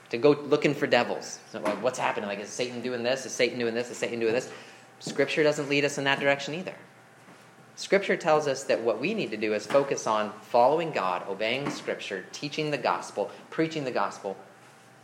To 0.09 0.17
go 0.17 0.31
looking 0.31 0.73
for 0.73 0.87
devils. 0.87 1.39
So, 1.51 1.59
like, 1.59 1.81
what's 1.83 1.99
happening? 1.99 2.27
Like, 2.27 2.39
is 2.39 2.49
Satan 2.49 2.81
doing 2.81 3.03
this? 3.03 3.25
Is 3.25 3.33
Satan 3.33 3.59
doing 3.59 3.75
this? 3.75 3.91
Is 3.91 3.97
Satan 3.97 4.19
doing 4.19 4.33
this? 4.33 4.51
Scripture 4.99 5.43
doesn't 5.43 5.69
lead 5.69 5.85
us 5.85 5.97
in 5.97 6.05
that 6.05 6.19
direction 6.19 6.55
either. 6.55 6.73
Scripture 7.75 8.17
tells 8.17 8.47
us 8.47 8.63
that 8.63 8.81
what 8.81 8.99
we 8.99 9.13
need 9.13 9.29
to 9.31 9.37
do 9.37 9.53
is 9.53 9.67
focus 9.67 10.07
on 10.07 10.31
following 10.41 10.91
God, 10.91 11.23
obeying 11.29 11.69
Scripture, 11.69 12.25
teaching 12.31 12.71
the 12.71 12.77
gospel, 12.77 13.29
preaching 13.51 13.83
the 13.83 13.91
gospel, 13.91 14.35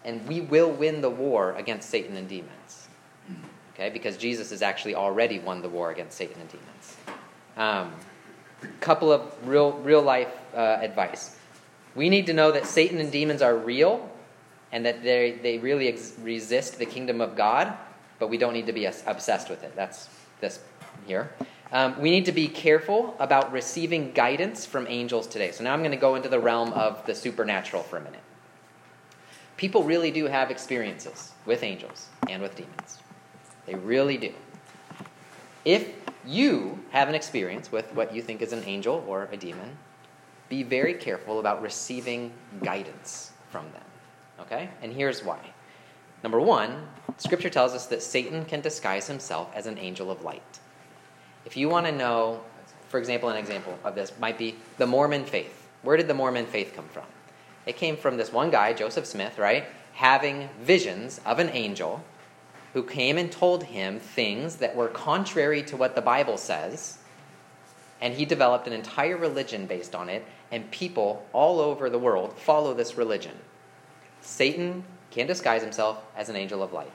and 0.05 0.27
we 0.27 0.41
will 0.41 0.71
win 0.71 1.01
the 1.01 1.09
war 1.09 1.53
against 1.53 1.89
Satan 1.89 2.15
and 2.17 2.27
demons. 2.27 2.87
Okay? 3.73 3.89
Because 3.89 4.17
Jesus 4.17 4.51
has 4.51 4.61
actually 4.61 4.95
already 4.95 5.39
won 5.39 5.61
the 5.61 5.69
war 5.69 5.91
against 5.91 6.17
Satan 6.17 6.39
and 6.39 6.49
demons. 6.49 6.97
Um, 7.57 7.93
couple 8.79 9.11
of 9.11 9.35
real, 9.47 9.73
real 9.79 10.01
life 10.01 10.31
uh, 10.55 10.77
advice. 10.81 11.35
We 11.95 12.09
need 12.09 12.27
to 12.27 12.33
know 12.33 12.51
that 12.51 12.65
Satan 12.65 12.99
and 12.99 13.11
demons 13.11 13.41
are 13.41 13.55
real 13.55 14.09
and 14.71 14.85
that 14.85 15.03
they, 15.03 15.39
they 15.41 15.57
really 15.59 15.87
ex- 15.87 16.13
resist 16.21 16.79
the 16.79 16.85
kingdom 16.85 17.21
of 17.21 17.35
God, 17.35 17.73
but 18.19 18.29
we 18.29 18.37
don't 18.37 18.53
need 18.53 18.65
to 18.67 18.73
be 18.73 18.85
obsessed 18.85 19.49
with 19.49 19.63
it. 19.63 19.75
That's 19.75 20.09
this 20.39 20.59
here. 21.05 21.31
Um, 21.71 21.99
we 21.99 22.11
need 22.11 22.25
to 22.25 22.31
be 22.31 22.47
careful 22.47 23.15
about 23.19 23.51
receiving 23.51 24.11
guidance 24.11 24.65
from 24.65 24.87
angels 24.87 25.27
today. 25.27 25.51
So 25.51 25.63
now 25.63 25.73
I'm 25.73 25.79
going 25.79 25.91
to 25.91 25.97
go 25.97 26.15
into 26.15 26.29
the 26.29 26.39
realm 26.39 26.71
of 26.73 27.05
the 27.05 27.15
supernatural 27.15 27.83
for 27.83 27.97
a 27.97 28.01
minute. 28.01 28.22
People 29.63 29.85
really 29.85 30.11
do 30.11 30.25
have 30.25 30.51
experiences 30.51 31.31
with 31.45 31.63
angels 31.63 32.09
and 32.29 32.41
with 32.41 32.53
demons. 32.53 32.99
They 33.65 33.75
really 33.75 34.17
do. 34.17 34.33
If 35.63 35.87
you 36.25 36.83
have 36.91 37.07
an 37.07 37.15
experience 37.15 37.71
with 37.71 37.85
what 37.93 38.13
you 38.13 38.21
think 38.21 38.41
is 38.41 38.51
an 38.51 38.65
angel 38.65 39.05
or 39.07 39.29
a 39.31 39.37
demon, 39.37 39.77
be 40.49 40.63
very 40.63 40.93
careful 40.95 41.39
about 41.39 41.61
receiving 41.61 42.33
guidance 42.61 43.31
from 43.51 43.71
them. 43.71 43.85
Okay? 44.41 44.69
And 44.81 44.91
here's 44.91 45.23
why. 45.23 45.39
Number 46.23 46.41
one, 46.41 46.85
Scripture 47.15 47.49
tells 47.49 47.71
us 47.71 47.85
that 47.85 48.03
Satan 48.03 48.43
can 48.43 48.59
disguise 48.59 49.07
himself 49.07 49.49
as 49.55 49.65
an 49.65 49.77
angel 49.77 50.11
of 50.11 50.25
light. 50.25 50.59
If 51.45 51.55
you 51.55 51.69
want 51.69 51.85
to 51.85 51.93
know, 51.93 52.41
for 52.89 52.99
example, 52.99 53.29
an 53.29 53.37
example 53.37 53.79
of 53.85 53.95
this 53.95 54.11
might 54.19 54.37
be 54.37 54.55
the 54.77 54.87
Mormon 54.87 55.23
faith. 55.23 55.69
Where 55.83 55.95
did 55.95 56.09
the 56.09 56.13
Mormon 56.13 56.47
faith 56.47 56.73
come 56.75 56.89
from? 56.89 57.05
It 57.65 57.77
came 57.77 57.97
from 57.97 58.17
this 58.17 58.31
one 58.31 58.51
guy, 58.51 58.73
Joseph 58.73 59.05
Smith, 59.05 59.37
right? 59.37 59.65
Having 59.93 60.49
visions 60.61 61.21
of 61.25 61.39
an 61.39 61.49
angel 61.49 62.03
who 62.73 62.83
came 62.83 63.17
and 63.17 63.31
told 63.31 63.63
him 63.63 63.99
things 63.99 64.57
that 64.57 64.75
were 64.75 64.87
contrary 64.87 65.61
to 65.63 65.77
what 65.77 65.95
the 65.95 66.01
Bible 66.01 66.37
says. 66.37 66.97
And 68.01 68.13
he 68.15 68.25
developed 68.25 68.67
an 68.67 68.73
entire 68.73 69.15
religion 69.15 69.65
based 69.65 69.95
on 69.95 70.09
it, 70.09 70.25
and 70.51 70.69
people 70.71 71.25
all 71.31 71.59
over 71.59 71.89
the 71.89 71.99
world 71.99 72.37
follow 72.37 72.73
this 72.73 72.97
religion. 72.97 73.37
Satan 74.21 74.83
can 75.11 75.27
disguise 75.27 75.61
himself 75.61 76.03
as 76.17 76.29
an 76.29 76.35
angel 76.35 76.63
of 76.63 76.73
light. 76.73 76.91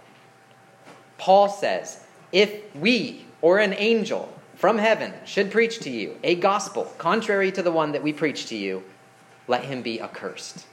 Paul 1.16 1.48
says, 1.48 2.04
if 2.32 2.74
we 2.74 3.24
or 3.40 3.58
an 3.58 3.74
angel 3.74 4.32
from 4.56 4.76
heaven 4.76 5.14
should 5.24 5.50
preach 5.50 5.78
to 5.80 5.90
you 5.90 6.18
a 6.24 6.34
gospel 6.34 6.84
contrary 6.98 7.52
to 7.52 7.62
the 7.62 7.72
one 7.72 7.92
that 7.92 8.02
we 8.02 8.12
preach 8.12 8.46
to 8.46 8.56
you, 8.56 8.82
let 9.48 9.64
him 9.64 9.82
be 9.82 10.00
accursed. 10.00 10.66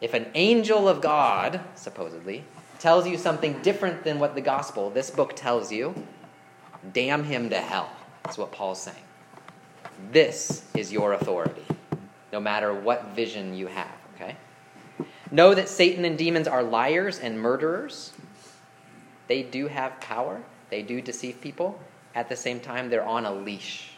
If 0.00 0.14
an 0.14 0.26
angel 0.34 0.88
of 0.88 1.00
God, 1.00 1.60
supposedly, 1.74 2.44
tells 2.78 3.06
you 3.06 3.18
something 3.18 3.60
different 3.62 4.04
than 4.04 4.18
what 4.18 4.34
the 4.34 4.40
gospel, 4.40 4.90
this 4.90 5.10
book 5.10 5.34
tells 5.34 5.72
you, 5.72 5.94
damn 6.92 7.24
him 7.24 7.50
to 7.50 7.58
hell. 7.58 7.90
That's 8.22 8.38
what 8.38 8.52
Paul's 8.52 8.80
saying. 8.80 8.96
This 10.12 10.64
is 10.74 10.92
your 10.92 11.12
authority, 11.12 11.64
no 12.32 12.40
matter 12.40 12.72
what 12.72 13.08
vision 13.08 13.54
you 13.54 13.66
have, 13.66 13.92
okay? 14.14 14.36
Know 15.30 15.54
that 15.54 15.68
Satan 15.68 16.04
and 16.04 16.16
demons 16.16 16.48
are 16.48 16.62
liars 16.62 17.18
and 17.18 17.38
murderers. 17.40 18.12
They 19.28 19.42
do 19.42 19.66
have 19.66 20.00
power, 20.00 20.42
they 20.70 20.82
do 20.82 21.02
deceive 21.02 21.40
people. 21.40 21.78
At 22.14 22.28
the 22.28 22.36
same 22.36 22.58
time, 22.60 22.90
they're 22.90 23.06
on 23.06 23.26
a 23.26 23.32
leash. 23.32 23.92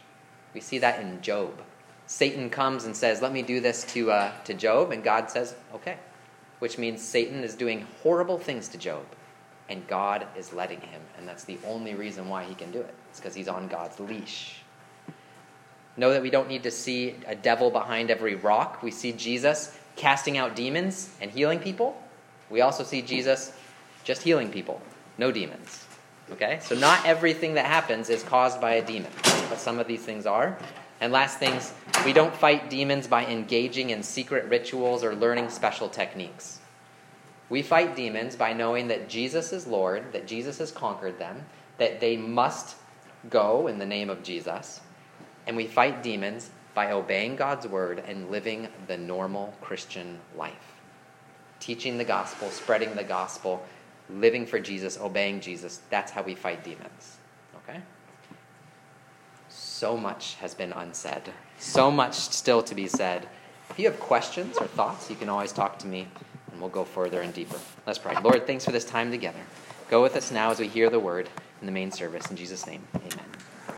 We 0.52 0.60
see 0.60 0.78
that 0.78 1.00
in 1.00 1.22
Job. 1.22 1.62
Satan 2.12 2.50
comes 2.50 2.84
and 2.84 2.94
says, 2.94 3.22
Let 3.22 3.32
me 3.32 3.40
do 3.40 3.58
this 3.58 3.84
to, 3.94 4.10
uh, 4.10 4.32
to 4.44 4.52
Job, 4.52 4.92
and 4.92 5.02
God 5.02 5.30
says, 5.30 5.54
Okay. 5.74 5.96
Which 6.58 6.76
means 6.76 7.00
Satan 7.00 7.42
is 7.42 7.54
doing 7.54 7.86
horrible 8.02 8.38
things 8.38 8.68
to 8.68 8.78
Job, 8.78 9.06
and 9.70 9.86
God 9.88 10.26
is 10.36 10.52
letting 10.52 10.82
him. 10.82 11.00
And 11.16 11.26
that's 11.26 11.44
the 11.44 11.58
only 11.66 11.94
reason 11.94 12.28
why 12.28 12.44
he 12.44 12.54
can 12.54 12.70
do 12.70 12.80
it. 12.80 12.94
It's 13.08 13.18
because 13.18 13.34
he's 13.34 13.48
on 13.48 13.66
God's 13.66 13.98
leash. 13.98 14.56
Know 15.96 16.12
that 16.12 16.20
we 16.20 16.28
don't 16.28 16.48
need 16.48 16.64
to 16.64 16.70
see 16.70 17.14
a 17.26 17.34
devil 17.34 17.70
behind 17.70 18.10
every 18.10 18.34
rock. 18.34 18.82
We 18.82 18.90
see 18.90 19.12
Jesus 19.12 19.74
casting 19.96 20.36
out 20.36 20.54
demons 20.54 21.08
and 21.18 21.30
healing 21.30 21.60
people. 21.60 21.98
We 22.50 22.60
also 22.60 22.84
see 22.84 23.00
Jesus 23.00 23.54
just 24.04 24.20
healing 24.20 24.50
people, 24.50 24.82
no 25.16 25.32
demons. 25.32 25.86
Okay? 26.30 26.58
So 26.60 26.74
not 26.74 27.06
everything 27.06 27.54
that 27.54 27.64
happens 27.64 28.10
is 28.10 28.22
caused 28.22 28.60
by 28.60 28.74
a 28.74 28.84
demon, 28.84 29.10
but 29.48 29.58
some 29.58 29.78
of 29.78 29.86
these 29.86 30.02
things 30.02 30.26
are. 30.26 30.58
And 31.02 31.12
last 31.12 31.38
things, 31.38 31.72
we 32.04 32.12
don't 32.12 32.32
fight 32.32 32.70
demons 32.70 33.08
by 33.08 33.26
engaging 33.26 33.90
in 33.90 34.04
secret 34.04 34.44
rituals 34.44 35.02
or 35.02 35.16
learning 35.16 35.50
special 35.50 35.88
techniques. 35.88 36.60
We 37.48 37.60
fight 37.62 37.96
demons 37.96 38.36
by 38.36 38.52
knowing 38.52 38.86
that 38.86 39.08
Jesus 39.08 39.52
is 39.52 39.66
Lord, 39.66 40.12
that 40.12 40.28
Jesus 40.28 40.58
has 40.58 40.70
conquered 40.70 41.18
them, 41.18 41.44
that 41.78 41.98
they 41.98 42.16
must 42.16 42.76
go 43.28 43.66
in 43.66 43.80
the 43.80 43.84
name 43.84 44.10
of 44.10 44.22
Jesus. 44.22 44.80
And 45.48 45.56
we 45.56 45.66
fight 45.66 46.04
demons 46.04 46.50
by 46.72 46.92
obeying 46.92 47.34
God's 47.34 47.66
word 47.66 48.04
and 48.06 48.30
living 48.30 48.68
the 48.86 48.96
normal 48.96 49.54
Christian 49.60 50.20
life. 50.36 50.76
Teaching 51.58 51.98
the 51.98 52.04
gospel, 52.04 52.48
spreading 52.48 52.94
the 52.94 53.02
gospel, 53.02 53.60
living 54.08 54.46
for 54.46 54.60
Jesus, 54.60 55.00
obeying 55.00 55.40
Jesus. 55.40 55.80
That's 55.90 56.12
how 56.12 56.22
we 56.22 56.36
fight 56.36 56.62
demons. 56.62 57.16
Okay? 57.56 57.80
So 59.82 59.96
much 59.96 60.36
has 60.36 60.54
been 60.54 60.72
unsaid, 60.72 61.22
so 61.58 61.90
much 61.90 62.14
still 62.14 62.62
to 62.62 62.72
be 62.72 62.86
said. 62.86 63.26
If 63.68 63.80
you 63.80 63.86
have 63.90 63.98
questions 63.98 64.56
or 64.58 64.68
thoughts, 64.68 65.10
you 65.10 65.16
can 65.16 65.28
always 65.28 65.50
talk 65.50 65.76
to 65.80 65.88
me, 65.88 66.06
and 66.52 66.60
we'll 66.60 66.70
go 66.70 66.84
further 66.84 67.20
and 67.20 67.34
deeper. 67.34 67.58
Let's 67.84 67.98
pray. 67.98 68.14
Lord, 68.22 68.46
thanks 68.46 68.64
for 68.64 68.70
this 68.70 68.84
time 68.84 69.10
together. 69.10 69.40
Go 69.90 70.00
with 70.00 70.14
us 70.14 70.30
now 70.30 70.52
as 70.52 70.60
we 70.60 70.68
hear 70.68 70.88
the 70.88 71.00
word 71.00 71.28
in 71.60 71.66
the 71.66 71.72
main 71.72 71.90
service. 71.90 72.30
In 72.30 72.36
Jesus' 72.36 72.64
name, 72.64 72.84
amen. 72.94 73.26